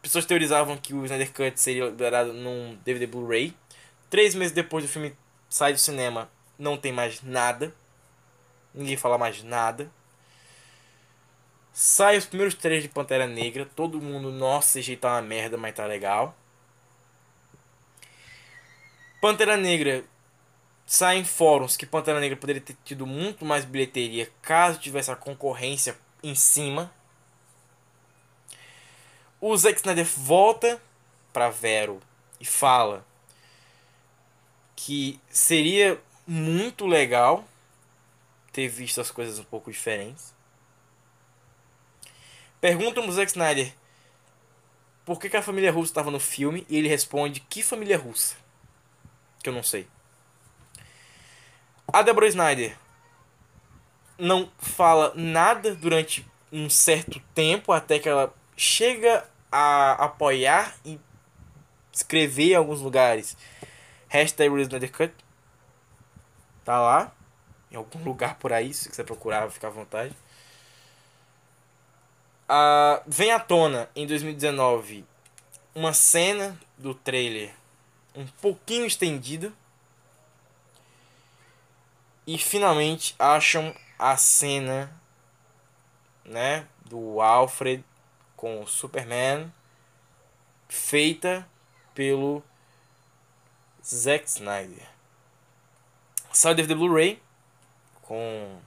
Pessoas 0.00 0.24
teorizavam 0.24 0.76
que 0.76 0.94
o 0.94 1.04
Snyder 1.04 1.32
Cut 1.32 1.60
seria 1.60 1.86
liberado 1.86 2.32
num 2.32 2.78
DVD 2.84 3.06
Blu-ray. 3.06 3.54
Três 4.08 4.34
meses 4.34 4.52
depois 4.54 4.84
do 4.84 4.88
filme 4.88 5.14
sair 5.48 5.72
do 5.72 5.78
cinema, 5.78 6.30
não 6.58 6.76
tem 6.76 6.92
mais 6.92 7.20
nada. 7.22 7.74
Ninguém 8.72 8.96
fala 8.96 9.18
mais 9.18 9.42
nada. 9.42 9.90
Sai 11.80 12.18
os 12.18 12.26
primeiros 12.26 12.54
três 12.54 12.82
de 12.82 12.88
Pantera 12.88 13.24
Negra. 13.24 13.64
Todo 13.64 14.02
mundo, 14.02 14.32
nossa, 14.32 14.80
esse 14.80 14.96
tá 14.96 15.12
uma 15.12 15.22
merda, 15.22 15.56
mas 15.56 15.72
tá 15.76 15.86
legal. 15.86 16.36
Pantera 19.20 19.56
Negra 19.56 20.04
sai 20.84 21.18
em 21.18 21.24
fóruns 21.24 21.76
que 21.76 21.86
Pantera 21.86 22.18
Negra 22.18 22.36
poderia 22.36 22.60
ter 22.60 22.76
tido 22.84 23.06
muito 23.06 23.44
mais 23.44 23.64
bilheteria 23.64 24.28
caso 24.42 24.80
tivesse 24.80 25.12
a 25.12 25.14
concorrência 25.14 25.96
em 26.20 26.34
cima. 26.34 26.92
O 29.40 29.56
Zack 29.56 29.76
Snyder 29.78 30.04
volta 30.04 30.82
para 31.32 31.48
Vero 31.48 32.00
e 32.40 32.44
fala 32.44 33.06
que 34.74 35.20
seria 35.30 35.96
muito 36.26 36.88
legal 36.88 37.46
ter 38.52 38.66
visto 38.66 39.00
as 39.00 39.12
coisas 39.12 39.38
um 39.38 39.44
pouco 39.44 39.70
diferentes. 39.70 40.36
Perguntam 42.60 43.06
o 43.06 43.12
Zack 43.12 43.30
Snyder 43.30 43.72
por 45.08 45.18
que, 45.18 45.30
que 45.30 45.38
a 45.38 45.42
família 45.42 45.72
russa 45.72 45.90
estava 45.90 46.10
no 46.10 46.20
filme 46.20 46.66
e 46.68 46.76
ele 46.76 46.86
responde 46.86 47.40
que 47.40 47.62
família 47.62 47.96
russa? 47.96 48.36
Que 49.42 49.48
eu 49.48 49.54
não 49.54 49.62
sei. 49.62 49.88
A 51.90 52.02
Deborah 52.02 52.28
Snyder 52.28 52.76
não 54.18 54.52
fala 54.58 55.14
nada 55.14 55.74
durante 55.74 56.30
um 56.52 56.68
certo 56.68 57.18
tempo 57.34 57.72
até 57.72 57.98
que 57.98 58.06
ela 58.06 58.34
chega 58.54 59.26
a 59.50 59.92
apoiar 59.92 60.76
e 60.84 61.00
escrever 61.90 62.50
em 62.50 62.56
alguns 62.56 62.82
lugares 62.82 63.34
hashtag 64.08 64.54
Snyder 64.60 64.92
Cut 64.92 65.14
tá 66.66 66.78
lá 66.78 67.12
em 67.70 67.76
algum 67.76 68.04
lugar 68.04 68.34
por 68.34 68.52
aí 68.52 68.74
se 68.74 68.90
quiser 68.90 69.04
procurar 69.04 69.50
ficar 69.50 69.68
à 69.68 69.70
vontade 69.70 70.14
uh, 72.48 73.02
vem 73.06 73.30
à 73.32 73.38
tona 73.38 73.88
em 73.94 74.06
2019 74.06 75.04
uma 75.74 75.92
cena 75.92 76.58
do 76.76 76.94
trailer 76.94 77.54
um 78.14 78.26
pouquinho 78.26 78.86
estendida 78.86 79.52
e 82.26 82.36
finalmente 82.38 83.14
acham 83.18 83.74
a 83.98 84.16
cena 84.16 84.92
né 86.24 86.66
do 86.84 87.20
Alfred 87.20 87.84
com 88.36 88.66
Superman 88.66 89.52
feita 90.68 91.48
pelo 91.94 92.42
Zack 93.84 94.28
Snyder. 94.28 94.86
Saiu 96.32 96.54
DVD 96.54 96.74
Blu-ray 96.74 97.20
com 98.02 98.60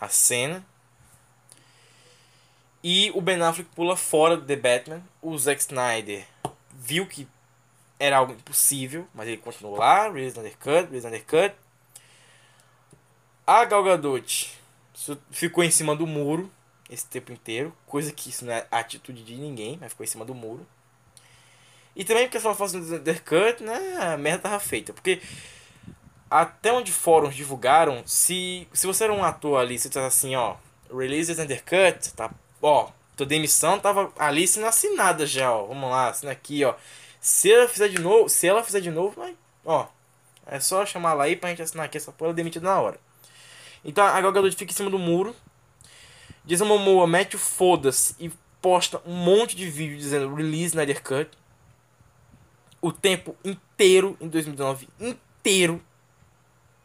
a 0.00 0.08
cena. 0.08 0.64
E 2.82 3.10
o 3.14 3.20
Ben 3.20 3.40
Affleck 3.42 3.70
pula 3.74 3.96
fora 3.96 4.36
do 4.36 4.46
The 4.46 4.56
Batman. 4.56 5.02
O 5.20 5.36
Zack 5.36 5.60
Snyder 5.60 6.26
viu 6.72 7.06
que 7.06 7.26
era 7.98 8.16
algo 8.16 8.32
impossível, 8.32 9.06
mas 9.12 9.26
ele 9.26 9.38
continuou 9.38 9.76
lá, 9.76 10.04
release 10.08 10.38
undercut, 10.38 10.86
release 10.86 11.06
undercut. 11.06 11.54
A 13.46 13.64
Gal 13.64 13.82
Gadot 13.82 14.52
ficou 15.30 15.64
em 15.64 15.70
cima 15.70 15.96
do 15.96 16.06
muro 16.06 16.50
esse 16.88 17.06
tempo 17.06 17.32
inteiro, 17.32 17.74
coisa 17.86 18.12
que 18.12 18.30
isso 18.30 18.44
não 18.44 18.52
é 18.52 18.66
atitude 18.70 19.22
de 19.22 19.36
ninguém, 19.36 19.76
mas 19.80 19.90
ficou 19.90 20.04
em 20.04 20.08
cima 20.08 20.24
do 20.24 20.34
muro. 20.34 20.66
E 21.94 22.04
também 22.04 22.24
porque 22.24 22.40
se 22.40 22.46
ela 22.46 22.54
fosse 22.54 22.76
no 22.76 22.96
undercut, 22.96 23.62
né, 23.62 23.96
a 23.98 24.16
merda 24.16 24.44
tava 24.44 24.60
feita, 24.60 24.92
porque 24.92 25.20
até 26.30 26.72
onde 26.72 26.92
fóruns 26.92 27.34
divulgaram, 27.34 28.02
se, 28.06 28.66
se 28.72 28.86
você 28.86 29.04
era 29.04 29.12
um 29.12 29.24
ator 29.24 29.58
ali, 29.60 29.78
você 29.78 29.90
tá 29.90 30.06
assim, 30.06 30.36
ó, 30.36 30.56
release 30.90 31.32
undercut, 31.32 32.12
tá, 32.14 32.30
ó, 32.62 32.90
tua 33.16 33.26
demissão 33.26 33.78
tava 33.78 34.12
ali 34.18 34.46
sendo 34.46 34.66
assinada 34.66 35.26
já, 35.26 35.52
ó, 35.52 35.66
vamos 35.66 35.90
lá, 35.90 36.08
assina 36.08 36.32
aqui, 36.32 36.64
ó. 36.64 36.74
Se 37.20 37.52
ela 37.52 37.68
fizer 37.68 37.88
de 37.88 38.00
novo, 38.00 38.28
se 38.28 38.46
ela 38.46 38.62
fizer 38.62 38.80
de 38.80 38.90
novo, 38.90 39.20
vai, 39.20 39.36
ó, 39.64 39.86
é 40.46 40.60
só 40.60 40.86
chamar 40.86 41.14
lá 41.14 41.24
aí 41.24 41.36
pra 41.36 41.50
gente 41.50 41.62
assinar 41.62 41.86
aqui 41.86 41.96
essa 41.96 42.12
porra, 42.12 42.32
demitida 42.32 42.66
na 42.66 42.80
hora. 42.80 42.98
Então 43.84 44.04
a 44.04 44.20
Gal 44.20 44.32
fica 44.52 44.72
em 44.72 44.76
cima 44.76 44.90
do 44.90 44.98
muro, 44.98 45.34
Jason 46.44 46.64
Momoa 46.64 47.06
mete 47.06 47.36
o 47.36 47.38
foda-se 47.38 48.14
e 48.18 48.30
posta 48.60 49.02
um 49.04 49.14
monte 49.14 49.54
de 49.54 49.68
vídeo 49.68 49.98
dizendo 49.98 50.34
release 50.34 50.66
Snyder 50.66 51.02
Cut. 51.02 51.30
O 52.80 52.92
tempo 52.92 53.36
inteiro 53.44 54.16
em 54.20 54.28
2019, 54.28 54.88
inteiro 54.98 55.82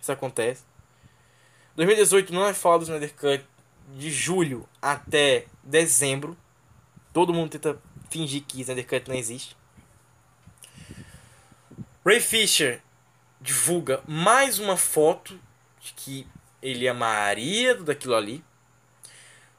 isso 0.01 0.11
acontece. 0.11 0.63
2018 1.77 2.33
não 2.33 2.45
é 2.45 2.53
falado 2.53 2.81
do 2.81 2.83
Snyder 2.83 3.13
Cut 3.15 3.45
de 3.95 4.11
julho 4.11 4.67
até 4.81 5.45
dezembro. 5.63 6.37
Todo 7.11 7.33
mundo 7.33 7.51
tenta 7.51 7.79
fingir 8.09 8.43
que 8.43 8.61
Snyder 8.61 8.87
Cut 8.87 9.09
não 9.09 9.15
existe. 9.15 9.55
Ray 12.05 12.19
Fisher 12.19 12.81
divulga 13.39 14.01
mais 14.07 14.59
uma 14.59 14.77
foto 14.77 15.39
de 15.79 15.93
que 15.93 16.27
ele 16.61 16.87
amaria 16.87 17.75
tudo 17.75 17.91
aquilo 17.91 18.15
ali. 18.15 18.43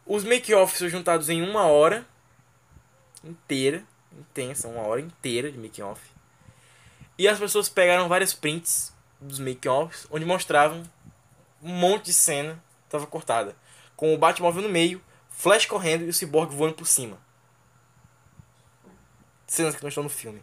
Os 0.07 0.25
make-offs 0.25 0.79
são 0.79 0.89
juntados 0.89 1.29
em 1.29 1.43
uma 1.43 1.67
hora 1.67 2.07
inteira, 3.23 3.83
intensa, 4.13 4.69
uma 4.69 4.83
hora 4.83 5.01
inteira 5.01 5.51
de 5.51 5.59
make-off. 5.59 6.01
E 7.17 7.29
as 7.29 7.39
pessoas 7.39 7.69
pegaram 7.69 8.09
várias 8.09 8.35
prints 8.35 8.93
dos 9.21 9.39
make-offs, 9.39 10.07
onde 10.11 10.25
mostravam 10.25 10.83
um 11.63 11.73
monte 11.73 12.07
de 12.07 12.13
cena 12.13 12.63
estava 12.85 13.07
cortada. 13.07 13.57
Com 13.97 14.15
o 14.15 14.19
Batmóvel 14.19 14.63
no 14.63 14.69
meio, 14.69 15.03
Flash 15.31 15.67
correndo 15.67 16.05
e 16.05 16.09
o 16.09 16.13
Cyborg 16.13 16.55
voando 16.55 16.75
por 16.75 16.87
cima. 16.87 17.19
Cenas 19.47 19.75
que 19.75 19.83
não 19.83 19.89
estão 19.89 20.03
no 20.03 20.09
filme. 20.09 20.43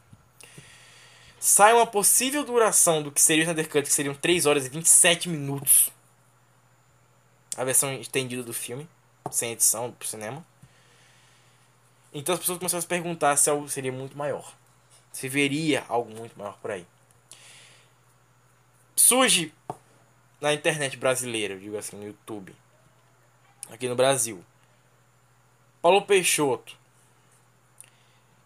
Sai 1.39 1.73
uma 1.73 1.87
possível 1.87 2.43
duração 2.43 3.01
do 3.01 3.11
que 3.11 3.21
seria 3.21 3.43
o 3.43 3.45
Snyder 3.45 3.69
Cut, 3.69 3.83
que 3.83 3.93
seriam 3.93 4.13
3 4.13 4.45
horas 4.45 4.65
e 4.65 4.69
27 4.69 5.27
minutos. 5.27 5.91
A 7.57 7.63
versão 7.63 7.93
estendida 7.93 8.43
do 8.43 8.53
filme, 8.53 8.87
sem 9.31 9.51
edição, 9.51 9.91
pro 9.91 10.07
cinema. 10.07 10.45
Então 12.13 12.33
as 12.33 12.39
pessoas 12.39 12.59
começaram 12.59 12.79
a 12.79 12.81
se 12.81 12.87
perguntar 12.87 13.35
se 13.37 13.49
algo 13.49 13.67
seria 13.67 13.91
muito 13.91 14.17
maior. 14.17 14.53
Se 15.11 15.27
veria 15.27 15.83
algo 15.87 16.13
muito 16.15 16.37
maior 16.37 16.57
por 16.59 16.71
aí 16.71 16.85
surge 19.11 19.53
na 20.39 20.53
internet 20.53 20.95
brasileira, 20.95 21.55
eu 21.55 21.59
digo 21.59 21.77
assim, 21.77 21.97
no 21.97 22.05
YouTube, 22.05 22.55
aqui 23.71 23.87
no 23.87 23.95
Brasil. 23.95 24.43
Paulo 25.81 26.03
Peixoto, 26.03 26.77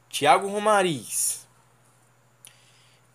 Tiago 0.08 0.48
Romariz 0.48 1.46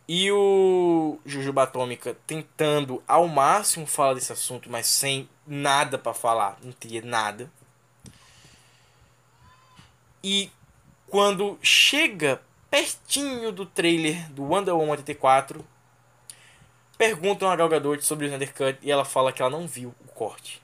e 0.06 0.30
o 0.30 1.18
Jujuba 1.24 1.62
Atômica 1.62 2.14
tentando 2.26 3.02
ao 3.08 3.26
máximo 3.26 3.86
falar 3.86 4.12
desse 4.12 4.32
assunto, 4.32 4.68
mas 4.68 4.86
sem 4.86 5.26
nada 5.46 5.96
para 5.96 6.12
falar, 6.12 6.58
não 6.62 6.72
teria 6.72 7.00
nada. 7.00 7.50
E 10.22 10.50
quando 11.08 11.58
chega 11.62 12.42
pertinho 12.70 13.50
do 13.50 13.64
trailer 13.64 14.30
do 14.32 14.42
Wonder 14.42 14.76
Woman 14.76 14.90
84, 14.90 15.64
Perguntam 17.00 17.48
a 17.48 17.56
Gal 17.56 17.66
Gadot 17.66 18.04
sobre 18.04 18.26
o 18.26 18.28
Snyder 18.28 18.78
e 18.82 18.90
ela 18.90 19.06
fala 19.06 19.32
que 19.32 19.40
ela 19.40 19.50
não 19.50 19.66
viu 19.66 19.94
o 20.06 20.12
corte. 20.12 20.60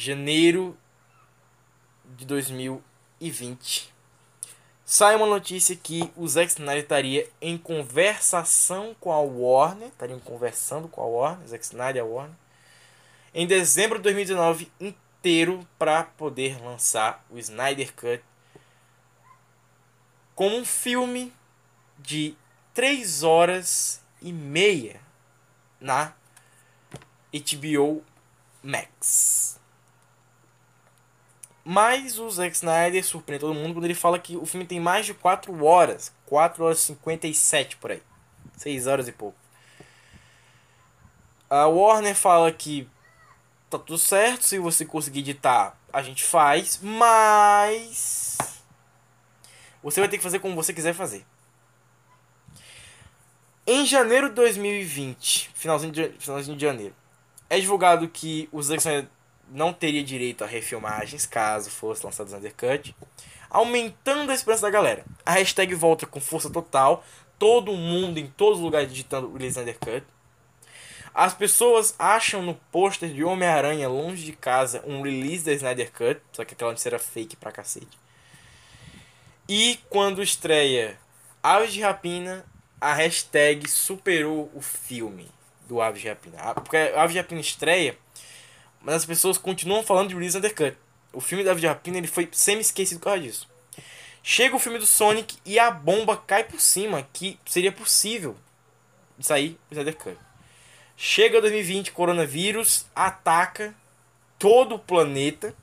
Janeiro 0.00 0.78
de 2.16 2.24
2020. 2.24 3.92
Sai 4.84 5.16
uma 5.16 5.26
notícia 5.26 5.74
que 5.74 6.08
o 6.14 6.28
Zack 6.28 6.52
Snyder 6.52 6.84
estaria 6.84 7.28
em 7.40 7.58
conversação 7.58 8.94
com 9.00 9.10
a 9.10 9.18
Warner, 9.18 9.88
estariam 9.88 10.20
conversando 10.20 10.86
com 10.86 11.02
a 11.02 11.04
Warner, 11.04 11.48
Zack 11.48 11.64
Snyder 11.64 11.96
e 11.96 11.98
a 11.98 12.04
Warner, 12.04 12.36
em 13.34 13.44
dezembro 13.44 13.98
de 13.98 14.04
2019 14.04 14.70
inteiro 14.78 15.66
para 15.76 16.04
poder 16.04 16.62
lançar 16.62 17.24
o 17.28 17.36
Snyder 17.36 17.92
Cut 17.92 18.22
como 20.32 20.56
um 20.56 20.64
filme 20.64 21.32
de 21.98 22.36
3 22.72 23.24
horas 23.24 24.00
e 24.22 24.32
meia 24.32 25.00
na 25.80 26.12
HBO 27.32 28.04
Max. 28.62 29.57
Mas 31.70 32.18
o 32.18 32.30
Zack 32.30 32.56
Snyder 32.56 33.04
surpreende 33.04 33.42
todo 33.42 33.52
mundo 33.52 33.74
quando 33.74 33.84
ele 33.84 33.94
fala 33.94 34.18
que 34.18 34.38
o 34.38 34.46
filme 34.46 34.64
tem 34.64 34.80
mais 34.80 35.04
de 35.04 35.12
4 35.12 35.62
horas. 35.62 36.10
4 36.24 36.64
horas 36.64 36.78
e 36.78 36.86
57 36.86 37.76
por 37.76 37.90
aí. 37.90 38.02
6 38.56 38.86
horas 38.86 39.06
e 39.06 39.12
pouco. 39.12 39.36
A 41.50 41.66
Warner 41.66 42.14
fala 42.14 42.50
que 42.50 42.88
tá 43.68 43.78
tudo 43.78 43.98
certo, 43.98 44.46
se 44.46 44.58
você 44.58 44.86
conseguir 44.86 45.18
editar, 45.18 45.78
a 45.92 46.00
gente 46.00 46.24
faz, 46.24 46.80
mas 46.82 48.38
você 49.82 50.00
vai 50.00 50.08
ter 50.08 50.16
que 50.16 50.22
fazer 50.22 50.38
como 50.38 50.54
você 50.54 50.72
quiser 50.72 50.94
fazer. 50.94 51.26
Em 53.66 53.84
janeiro 53.84 54.30
de 54.30 54.36
2020, 54.36 55.50
finalzinho 55.52 55.92
de, 55.92 56.08
finalzinho 56.18 56.56
de 56.56 56.64
janeiro, 56.64 56.94
é 57.50 57.60
divulgado 57.60 58.08
que 58.08 58.48
o 58.50 58.62
Zack 58.62 58.80
Snyder 58.80 59.10
não 59.50 59.72
teria 59.72 60.02
direito 60.02 60.44
a 60.44 60.46
refilmagens 60.46 61.26
caso 61.26 61.70
fosse 61.70 62.04
lançado 62.04 62.26
o 62.26 62.30
Snyder 62.30 62.54
Cut, 62.54 62.94
aumentando 63.50 64.30
a 64.30 64.34
esperança 64.34 64.62
da 64.62 64.70
galera. 64.70 65.04
A 65.24 65.32
hashtag 65.32 65.74
volta 65.74 66.06
com 66.06 66.20
força 66.20 66.50
total, 66.50 67.04
todo 67.38 67.72
mundo 67.72 68.18
em 68.18 68.26
todos 68.26 68.58
os 68.58 68.64
lugares 68.64 68.90
digitando 68.90 69.32
Release 69.32 69.58
Snyder 69.58 69.78
Cut. 69.78 70.04
As 71.14 71.34
pessoas 71.34 71.94
acham 71.98 72.42
no 72.42 72.54
pôster 72.70 73.12
de 73.12 73.24
Homem-Aranha 73.24 73.88
longe 73.88 74.24
de 74.24 74.32
casa 74.32 74.82
um 74.86 75.02
release 75.02 75.44
da 75.44 75.52
Snyder 75.52 75.90
Cut, 75.90 76.20
só 76.32 76.44
que 76.44 76.54
aquela 76.54 76.70
notícia 76.70 76.90
era 76.90 76.98
fake 76.98 77.36
pra 77.36 77.50
cacete. 77.50 77.98
E 79.48 79.80
quando 79.88 80.22
estreia 80.22 80.98
Aves 81.42 81.72
de 81.72 81.80
Rapina, 81.80 82.44
a 82.80 82.92
hashtag 82.94 83.68
superou 83.68 84.50
o 84.54 84.60
filme 84.60 85.28
do 85.66 85.80
Aves 85.80 86.02
de 86.02 86.08
Rapina. 86.08 86.54
Porque 86.54 86.76
o 86.76 86.98
Aves 86.98 87.12
de 87.12 87.18
Rapina 87.18 87.40
estreia, 87.40 87.96
mas 88.80 88.96
as 88.96 89.06
pessoas 89.06 89.38
continuam 89.38 89.82
falando 89.82 90.08
de 90.08 90.14
Release 90.14 90.36
Undercut. 90.36 90.76
O 91.12 91.20
filme 91.20 91.44
da 91.44 91.52
Rapina 91.52 91.98
ele 91.98 92.06
foi 92.06 92.28
semi-esquecido 92.32 93.00
por 93.00 93.06
causa 93.06 93.22
disso. 93.22 93.48
Chega 94.22 94.56
o 94.56 94.58
filme 94.58 94.78
do 94.78 94.86
Sonic 94.86 95.38
e 95.44 95.58
a 95.58 95.70
bomba 95.70 96.16
cai 96.16 96.44
por 96.44 96.60
cima, 96.60 97.06
que 97.12 97.38
seria 97.46 97.72
possível 97.72 98.36
sair 99.20 99.58
o 99.70 99.78
Undercut. 99.78 100.18
Chega 100.96 101.40
2020, 101.40 101.92
coronavírus 101.92 102.86
ataca 102.94 103.74
todo 104.38 104.74
o 104.74 104.78
planeta. 104.78 105.54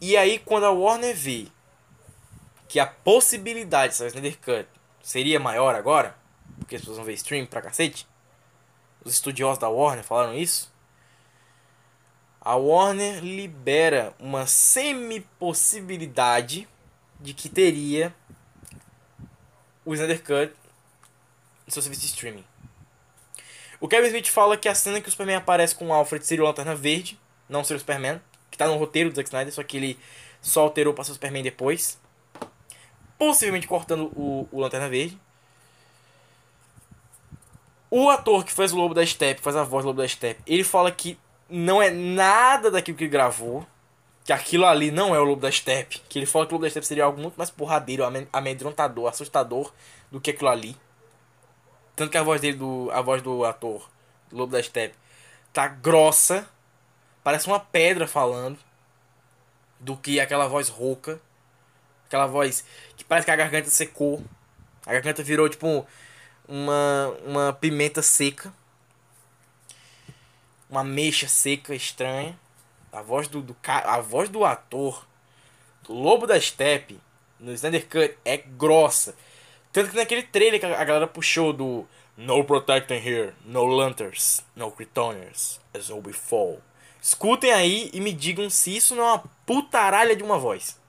E 0.00 0.16
aí 0.16 0.38
quando 0.38 0.64
a 0.64 0.70
Warner 0.70 1.14
vê 1.14 1.48
que 2.68 2.78
a 2.78 2.86
possibilidade 2.86 3.92
de 3.92 3.98
sair 3.98 4.06
o 4.06 4.08
Snyder 4.08 4.38
Cut 4.38 4.68
seria 5.02 5.40
maior 5.40 5.74
agora, 5.74 6.16
porque 6.58 6.76
as 6.76 6.80
pessoas 6.80 6.98
vão 6.98 7.04
ver 7.04 7.14
stream 7.14 7.44
pra 7.46 7.60
cacete. 7.60 8.06
Os 9.04 9.12
estudiosos 9.12 9.58
da 9.58 9.68
Warner 9.68 10.04
falaram 10.04 10.34
isso. 10.34 10.69
A 12.40 12.56
Warner 12.56 13.22
libera 13.22 14.14
uma 14.18 14.46
semi-possibilidade 14.46 16.66
de 17.20 17.34
que 17.34 17.50
teria 17.50 18.14
o 19.84 19.92
Snyder 19.92 20.22
Cut 20.22 20.54
no 21.66 21.72
seu 21.72 21.82
serviço 21.82 22.00
de 22.00 22.08
streaming. 22.08 22.44
O 23.78 23.86
Kevin 23.86 24.06
Smith 24.06 24.28
fala 24.28 24.56
que 24.56 24.68
a 24.68 24.74
cena 24.74 25.00
que 25.00 25.08
o 25.08 25.10
Superman 25.10 25.36
aparece 25.36 25.74
com 25.74 25.88
o 25.88 25.92
Alfred 25.92 26.26
seria 26.26 26.42
o 26.42 26.46
Lanterna 26.46 26.74
Verde, 26.74 27.20
não 27.48 27.62
seria 27.62 27.76
o 27.76 27.80
Superman. 27.80 28.20
que 28.50 28.58
tá 28.58 28.66
no 28.66 28.76
roteiro 28.76 29.10
do 29.10 29.16
Zack 29.16 29.28
Snyder, 29.28 29.52
só 29.52 29.62
que 29.62 29.76
ele 29.76 29.98
só 30.40 30.62
alterou 30.62 30.92
pra 30.92 31.04
ser 31.04 31.12
o 31.12 31.14
Superman 31.14 31.42
depois. 31.42 31.98
Possivelmente 33.18 33.66
cortando 33.66 34.10
o, 34.16 34.48
o 34.50 34.60
Lanterna 34.60 34.88
Verde. 34.88 35.18
O 37.90 38.08
ator 38.08 38.44
que 38.44 38.52
faz 38.52 38.72
o 38.72 38.76
Lobo 38.76 38.94
da 38.94 39.04
Steppe, 39.04 39.42
faz 39.42 39.56
a 39.56 39.62
voz 39.62 39.84
do 39.84 39.88
Lobo 39.88 40.00
da 40.00 40.08
Steppe, 40.08 40.42
ele 40.46 40.64
fala 40.64 40.90
que 40.90 41.18
não 41.50 41.82
é 41.82 41.90
nada 41.90 42.70
daquilo 42.70 42.96
que 42.96 43.04
ele 43.04 43.10
gravou. 43.10 43.66
Que 44.24 44.32
aquilo 44.32 44.66
ali 44.66 44.90
não 44.90 45.14
é 45.14 45.18
o 45.18 45.24
Lobo 45.24 45.40
da 45.42 45.50
Steppe. 45.50 46.00
Que 46.08 46.18
ele 46.18 46.26
fala 46.26 46.46
que 46.46 46.52
o 46.52 46.54
Lobo 46.54 46.64
da 46.64 46.70
Steppe 46.70 46.86
seria 46.86 47.04
algo 47.04 47.20
muito 47.20 47.36
mais 47.36 47.50
porradeiro, 47.50 48.04
amedrontador, 48.32 49.08
assustador 49.08 49.72
do 50.10 50.20
que 50.20 50.30
aquilo 50.30 50.48
ali. 50.50 50.76
Tanto 51.96 52.10
que 52.10 52.18
a 52.18 52.22
voz 52.22 52.40
dele, 52.40 52.56
do, 52.56 52.88
a 52.92 53.00
voz 53.00 53.20
do 53.22 53.44
ator, 53.44 53.88
do 54.30 54.36
Lobo 54.36 54.52
da 54.52 54.62
Steppe, 54.62 54.94
tá 55.52 55.66
grossa. 55.68 56.46
Parece 57.24 57.46
uma 57.46 57.58
pedra 57.60 58.06
falando. 58.06 58.58
Do 59.78 59.96
que 59.96 60.20
aquela 60.20 60.46
voz 60.46 60.68
rouca. 60.68 61.20
Aquela 62.06 62.26
voz 62.26 62.64
que 62.96 63.04
parece 63.04 63.24
que 63.24 63.30
a 63.30 63.36
garganta 63.36 63.70
secou. 63.70 64.22
A 64.86 64.92
garganta 64.92 65.22
virou 65.22 65.48
tipo 65.48 65.66
um- 65.66 65.84
uma, 66.46 67.16
uma 67.24 67.52
pimenta 67.52 68.02
seca. 68.02 68.52
Uma 70.70 70.84
mexa 70.84 71.26
seca 71.26 71.74
estranha. 71.74 72.38
A 72.92 73.02
voz 73.02 73.28
do, 73.28 73.42
do 73.42 73.56
a 73.64 74.00
voz 74.00 74.28
do 74.28 74.44
ator 74.44 75.06
do 75.84 75.92
Lobo 75.92 76.26
da 76.26 76.40
Steppe 76.40 77.00
no 77.38 77.52
Snyder 77.52 77.86
Cut 77.88 78.16
é 78.24 78.36
grossa. 78.36 79.14
Tanto 79.72 79.90
que 79.90 79.96
naquele 79.96 80.22
trailer 80.22 80.58
que 80.60 80.66
a 80.66 80.84
galera 80.84 81.06
puxou 81.06 81.52
do 81.52 81.86
No 82.16 82.44
Protecting 82.44 82.94
Here, 82.94 83.34
No 83.44 83.66
Lanterns, 83.66 84.44
No 84.54 84.70
Kryptonians, 84.70 85.60
As 85.74 85.90
All 85.90 86.00
Before. 86.00 86.58
Escutem 87.02 87.52
aí 87.52 87.90
e 87.92 88.00
me 88.00 88.12
digam 88.12 88.50
se 88.50 88.76
isso 88.76 88.94
não 88.94 89.04
é 89.04 89.12
uma 89.12 89.24
putaralha 89.46 90.14
de 90.14 90.22
uma 90.22 90.38
voz. 90.38 90.79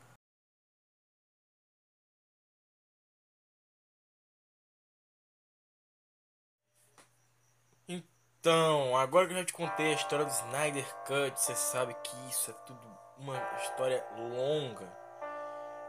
Então, 8.41 8.97
agora 8.97 9.27
que 9.27 9.33
eu 9.33 9.37
já 9.37 9.45
te 9.45 9.53
contei 9.53 9.91
a 9.91 9.95
história 9.95 10.25
do 10.25 10.31
Snyder 10.31 10.95
Cut, 11.05 11.39
você 11.39 11.53
sabe 11.53 11.95
que 12.03 12.15
isso 12.27 12.49
é 12.49 12.53
tudo 12.65 12.79
uma 13.19 13.37
história 13.61 14.03
longa. 14.17 14.91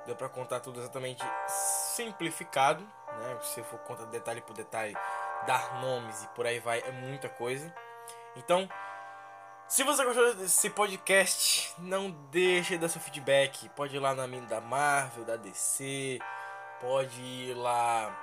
Deu 0.04 0.14
pra 0.14 0.28
contar 0.28 0.60
tudo 0.60 0.78
exatamente 0.78 1.24
simplificado, 1.96 2.84
né? 2.84 3.38
Se 3.40 3.62
for 3.62 3.78
contar 3.78 4.04
detalhe 4.04 4.42
por 4.42 4.54
detalhe, 4.54 4.94
dar 5.46 5.80
nomes 5.80 6.24
e 6.24 6.28
por 6.34 6.46
aí 6.46 6.60
vai, 6.60 6.80
é 6.80 6.92
muita 6.92 7.26
coisa. 7.26 7.74
Então, 8.36 8.68
se 9.66 9.82
você 9.82 10.04
gostou 10.04 10.34
desse 10.34 10.68
podcast, 10.68 11.74
não 11.78 12.10
deixe 12.30 12.74
de 12.74 12.80
dar 12.80 12.90
seu 12.90 13.00
feedback. 13.00 13.70
Pode 13.70 13.96
ir 13.96 13.98
lá 13.98 14.14
na 14.14 14.26
minha 14.26 14.42
da 14.42 14.60
Marvel, 14.60 15.24
da 15.24 15.36
DC, 15.36 16.18
pode 16.82 17.18
ir 17.18 17.54
lá 17.54 18.21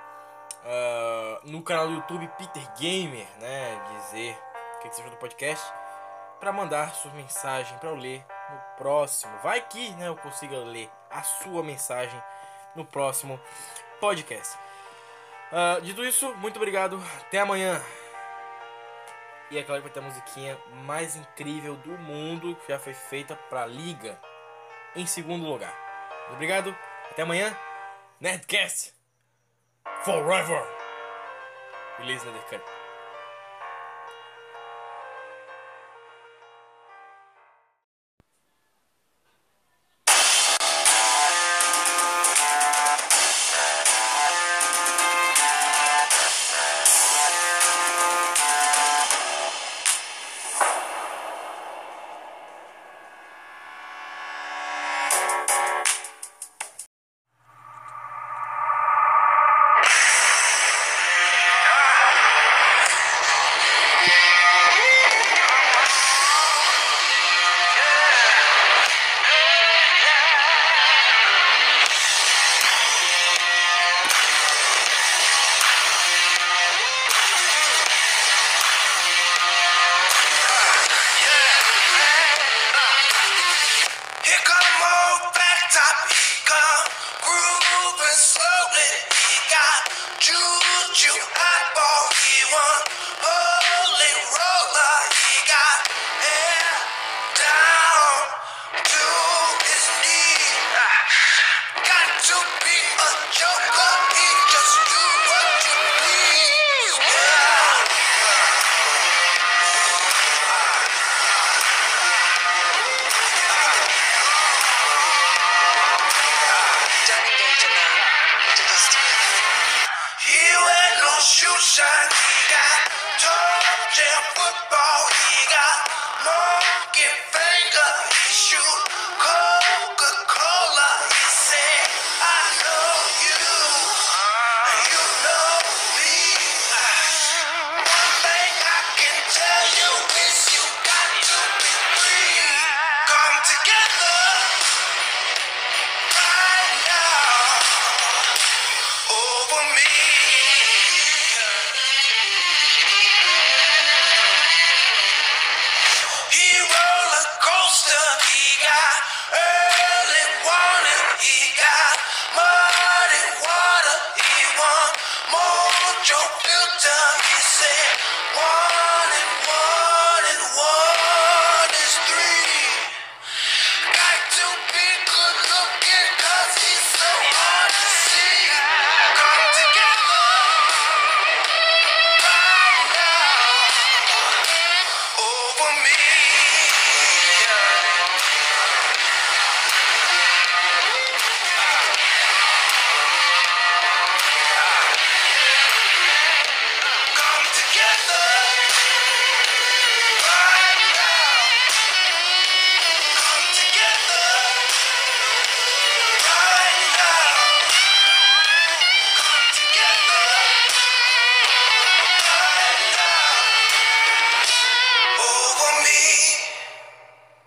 ah, 0.64 1.40
no 1.44 1.62
canal 1.62 1.88
do 1.88 1.94
YouTube 1.94 2.28
Peter 2.38 2.62
Gamer, 2.78 3.26
né? 3.38 3.80
Dizer 3.92 4.36
o 4.76 4.78
que, 4.80 4.88
você 4.88 5.00
achou 5.00 5.10
do 5.10 5.16
podcast. 5.16 5.64
Pra 6.38 6.52
mandar 6.52 6.94
sua 6.94 7.12
mensagem 7.12 7.76
pra 7.78 7.90
eu 7.90 7.96
ler 7.96 8.24
no 8.50 8.76
próximo. 8.76 9.32
Vai 9.42 9.60
que 9.60 9.90
né, 9.92 10.08
eu 10.08 10.16
consiga 10.16 10.56
ler 10.58 10.90
a 11.10 11.22
sua 11.22 11.62
mensagem 11.62 12.20
no 12.74 12.84
próximo 12.84 13.38
podcast. 14.00 14.56
Ah, 15.52 15.78
dito 15.82 16.04
isso, 16.04 16.32
muito 16.36 16.56
obrigado. 16.56 17.02
Até 17.20 17.40
amanhã. 17.40 17.82
E 19.50 19.58
é 19.58 19.62
claro 19.64 19.82
que 19.82 19.88
vai 19.88 19.92
ter 19.92 20.00
a 20.00 20.08
musiquinha 20.08 20.58
mais 20.84 21.16
incrível 21.16 21.76
do 21.76 21.90
mundo 21.98 22.56
que 22.56 22.72
já 22.72 22.78
foi 22.78 22.94
feita 22.94 23.34
pra 23.34 23.66
Liga 23.66 24.18
em 24.94 25.06
segundo 25.06 25.44
lugar. 25.44 25.74
Muito 26.20 26.34
obrigado. 26.34 26.74
Até 27.10 27.22
amanhã. 27.22 27.54
Nerdcast 28.20 28.99
Forever. 30.04 30.62
Release 32.00 32.22
Nerdcast. 32.22 32.50
Here 32.50 32.79